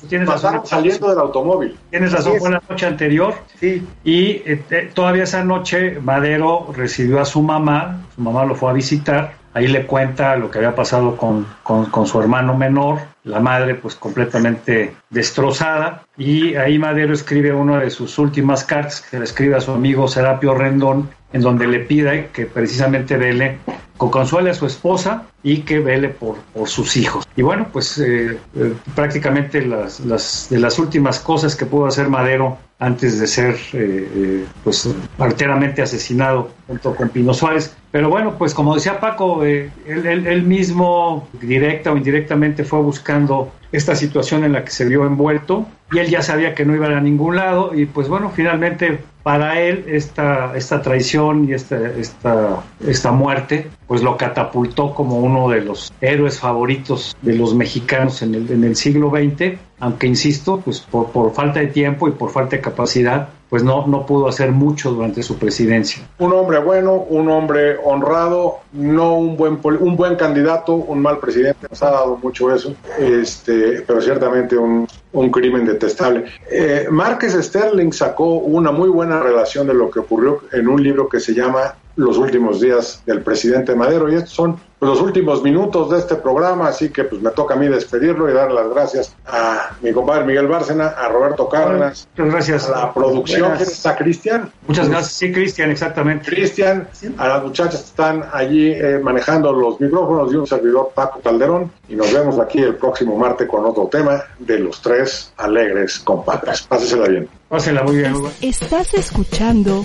tienes 0.09 0.29
razón. 0.29 0.61
saliendo 0.65 1.09
del 1.09 1.19
automóvil. 1.19 1.79
Tienes 1.91 2.13
razón, 2.13 2.39
fue 2.39 2.51
la 2.51 2.63
noche 2.69 2.87
anterior. 2.87 3.35
Sí. 3.59 3.87
Y 4.05 4.43
eh, 4.45 4.91
todavía 4.93 5.25
esa 5.25 5.43
noche 5.43 5.99
Madero 6.01 6.52
recibió 6.75 7.21
a 7.21 7.25
su 7.25 7.43
mamá, 7.43 8.01
su 8.15 8.21
mamá 8.23 8.45
lo 8.45 8.55
fue 8.55 8.71
a 8.71 8.73
visitar, 8.73 9.35
ahí 9.55 9.69
le 9.69 9.87
cuenta 9.87 10.37
lo 10.37 10.51
que 10.51 10.59
había 10.59 10.75
pasado 10.75 11.17
con, 11.17 11.47
con, 11.63 11.87
con 11.87 12.07
su 12.07 12.21
hermano 12.21 12.57
menor, 12.57 13.01
la 13.25 13.41
madre 13.41 13.75
pues 13.75 13.95
completamente 13.95 14.95
destrozada 15.11 16.03
y 16.17 16.57
ahí 16.57 16.79
Madero 16.79 17.15
escribe 17.15 17.53
una 17.53 17.79
de 17.79 17.91
sus 17.91 18.19
últimas 18.19 18.65
cartas 18.65 19.01
que 19.01 19.19
le 19.19 19.25
escribe 19.25 19.57
a 19.57 19.61
su 19.61 19.73
amigo 19.73 20.09
Serapio 20.09 20.55
Rendón 20.55 21.09
en 21.33 21.41
donde 21.41 21.67
le 21.67 21.81
pide 21.81 22.29
que 22.33 22.47
precisamente 22.47 23.17
vele 23.17 23.59
con 23.97 24.11
consuele 24.11 24.51
a 24.51 24.55
su 24.55 24.67
esposa 24.67 25.27
y 25.45 25.59
que 25.59 25.79
vele 25.79 26.09
por, 26.09 26.37
por 26.53 26.69
sus 26.69 26.97
hijos. 26.97 27.25
Y 27.37 27.43
bueno, 27.43 27.69
pues 27.73 27.99
eh, 27.99 28.37
eh, 28.57 28.73
prácticamente 28.97 29.65
las, 29.65 30.01
las, 30.01 30.49
de 30.51 30.59
las 30.59 30.79
últimas 30.81 31.21
cosas 31.21 31.55
que 31.55 31.67
pudo 31.67 31.87
hacer 31.87 32.09
Madero 32.09 32.59
antes 32.81 33.21
de 33.21 33.29
ser 33.29 33.57
eh, 33.75 34.45
pues 34.65 34.93
arteramente 35.19 35.83
asesinado 35.83 36.51
junto 36.67 36.97
con 36.97 37.11
Pino 37.11 37.33
Suárez. 37.33 37.77
Pero 37.93 38.09
bueno, 38.09 38.35
pues 38.37 38.55
como 38.55 38.75
decía 38.75 38.99
Paco, 38.99 39.45
él, 39.45 39.71
él, 39.87 40.27
él 40.27 40.43
mismo 40.43 41.29
directa 41.41 41.93
o 41.93 41.97
indirectamente 41.97 42.65
fue 42.65 42.81
buscando 42.81 43.53
esta 43.71 43.95
situación 43.95 44.45
en 44.45 44.53
la 44.53 44.65
que 44.65 44.71
se 44.71 44.85
vio 44.85 45.07
envuelto 45.07 45.67
y 45.93 45.99
él 45.99 46.09
ya 46.09 46.23
sabía 46.23 46.55
que 46.55 46.65
no 46.65 46.75
iba 46.75 46.87
a 46.87 47.01
ningún 47.01 47.37
lado 47.37 47.75
y 47.75 47.87
pues 47.87 48.09
bueno, 48.09 48.31
finalmente 48.35 49.01
para 49.23 49.61
él 49.61 49.85
esta, 49.89 50.57
esta 50.57 50.83
traición 50.83 51.49
y 51.49 51.55
esta, 51.55 51.77
esta, 51.77 52.63
esta 52.87 53.13
muerte 53.13 53.71
pues 53.93 54.03
lo 54.03 54.17
catapultó 54.17 54.95
como 54.95 55.19
uno 55.19 55.51
de 55.51 55.61
los 55.61 55.93
héroes 56.01 56.41
favoritos 56.41 57.15
de 57.21 57.35
los 57.35 57.55
mexicanos 57.55 58.23
en 58.23 58.35
el, 58.35 58.51
en 58.51 58.65
el 58.65 58.75
siglo 58.75 59.11
XX, 59.11 59.59
aunque 59.81 60.07
insisto, 60.07 60.63
pues 60.65 60.81
por, 60.81 61.09
por 61.09 61.35
falta 61.35 61.61
de 61.61 61.67
tiempo 61.67 62.09
y 62.09 62.13
por 62.13 62.31
falta 62.31 62.57
de 62.57 62.63
capacidad, 62.63 63.29
pues 63.51 63.63
no, 63.63 63.87
no 63.87 64.07
pudo 64.07 64.29
hacer 64.29 64.51
mucho 64.51 64.93
durante 64.93 65.23
su 65.23 65.37
presidencia. 65.37 66.09
Un 66.21 66.33
hombre 66.33 66.59
bueno, 66.61 66.95
un 66.95 67.29
hombre 67.29 67.77
honrado, 67.85 68.61
no 68.73 69.19
un 69.19 69.37
buen, 69.37 69.61
un 69.63 69.95
buen 69.95 70.17
candidato, 70.17 70.73
un 70.73 71.03
mal 71.03 71.19
presidente, 71.19 71.67
nos 71.69 71.83
ha 71.83 71.91
dado 71.91 72.17
mucho 72.17 72.51
eso, 72.51 72.75
este, 72.99 73.83
pero 73.87 74.01
ciertamente 74.01 74.57
un, 74.57 74.89
un 75.13 75.31
crimen 75.31 75.67
detestable. 75.67 76.25
Eh, 76.51 76.87
Márquez 76.91 77.35
Sterling 77.35 77.93
sacó 77.93 78.37
una 78.37 78.73
muy 78.73 78.89
buena 78.89 79.21
relación 79.21 79.67
de 79.67 79.75
lo 79.75 79.91
que 79.91 79.99
ocurrió 79.99 80.41
en 80.51 80.67
un 80.67 80.83
libro 80.83 81.11
que 81.11 81.21
se 81.21 81.35
llama 81.35 81.75
Los 81.97 82.17
últimos 82.19 82.61
días 82.61 83.03
del 83.07 83.23
presidente 83.23 83.75
Madero 83.75 84.11
y 84.11 84.15
estos 84.15 84.33
son 84.33 84.59
los 84.83 85.01
últimos 85.01 85.45
minutos 85.45 85.91
de 85.91 85.99
este 85.99 86.17
programa, 86.17 86.67
así 86.67 86.91
que 86.91 87.05
pues 87.05 87.23
me 87.23 87.31
toca 87.31 87.55
a 87.55 87.57
mí 87.57 87.69
despedirlo 87.69 88.29
y 88.29 88.33
dar 88.33 88.51
las 88.51 88.69
gracias 88.69 89.15
a 89.25 89.77
mi 89.81 89.93
compadre 89.93 90.25
Miguel 90.25 90.49
Bárcena, 90.49 90.89
a 90.89 91.09
Roberto 91.09 91.49
Cárdenas, 91.49 92.09
muchas 92.17 92.33
gracias 92.33 92.69
a 92.69 92.87
la 92.87 92.93
producción, 92.93 93.53
¿quién 93.57 93.69
está 93.69 93.95
Cristian? 93.97 94.51
Muchas 94.67 94.89
gracias, 94.89 95.13
sí, 95.13 95.33
Cristian, 95.33 95.71
exactamente. 95.71 96.29
Cristian, 96.29 96.89
a 97.17 97.29
las 97.29 97.45
muchachas 97.45 97.81
que 97.81 97.87
están 97.87 98.25
allí 98.33 98.73
eh, 98.73 98.99
manejando 99.01 99.53
los 99.53 99.81
micrófonos 99.81 100.33
y 100.33 100.37
un 100.37 100.49
servidor 100.49 100.91
Paco 100.93 101.21
Calderón 101.21 101.71
y 101.89 101.95
nos 101.95 102.13
vemos 102.13 102.41
aquí 102.41 102.59
el 102.59 102.75
próximo 102.75 103.17
martes 103.17 103.49
con 103.49 103.65
otro 103.65 103.87
tema 103.87 104.21
de 104.41 104.59
los 104.59 104.83
tres 104.83 105.33
alegres 105.37 106.01
compadres. 106.01 106.63
Pásesela 106.63 107.07
bien. 107.07 107.29
Pásela 107.49 107.85
muy 107.85 107.99
bien. 107.99 108.15
Estás 108.41 108.95
escuchando 108.95 109.85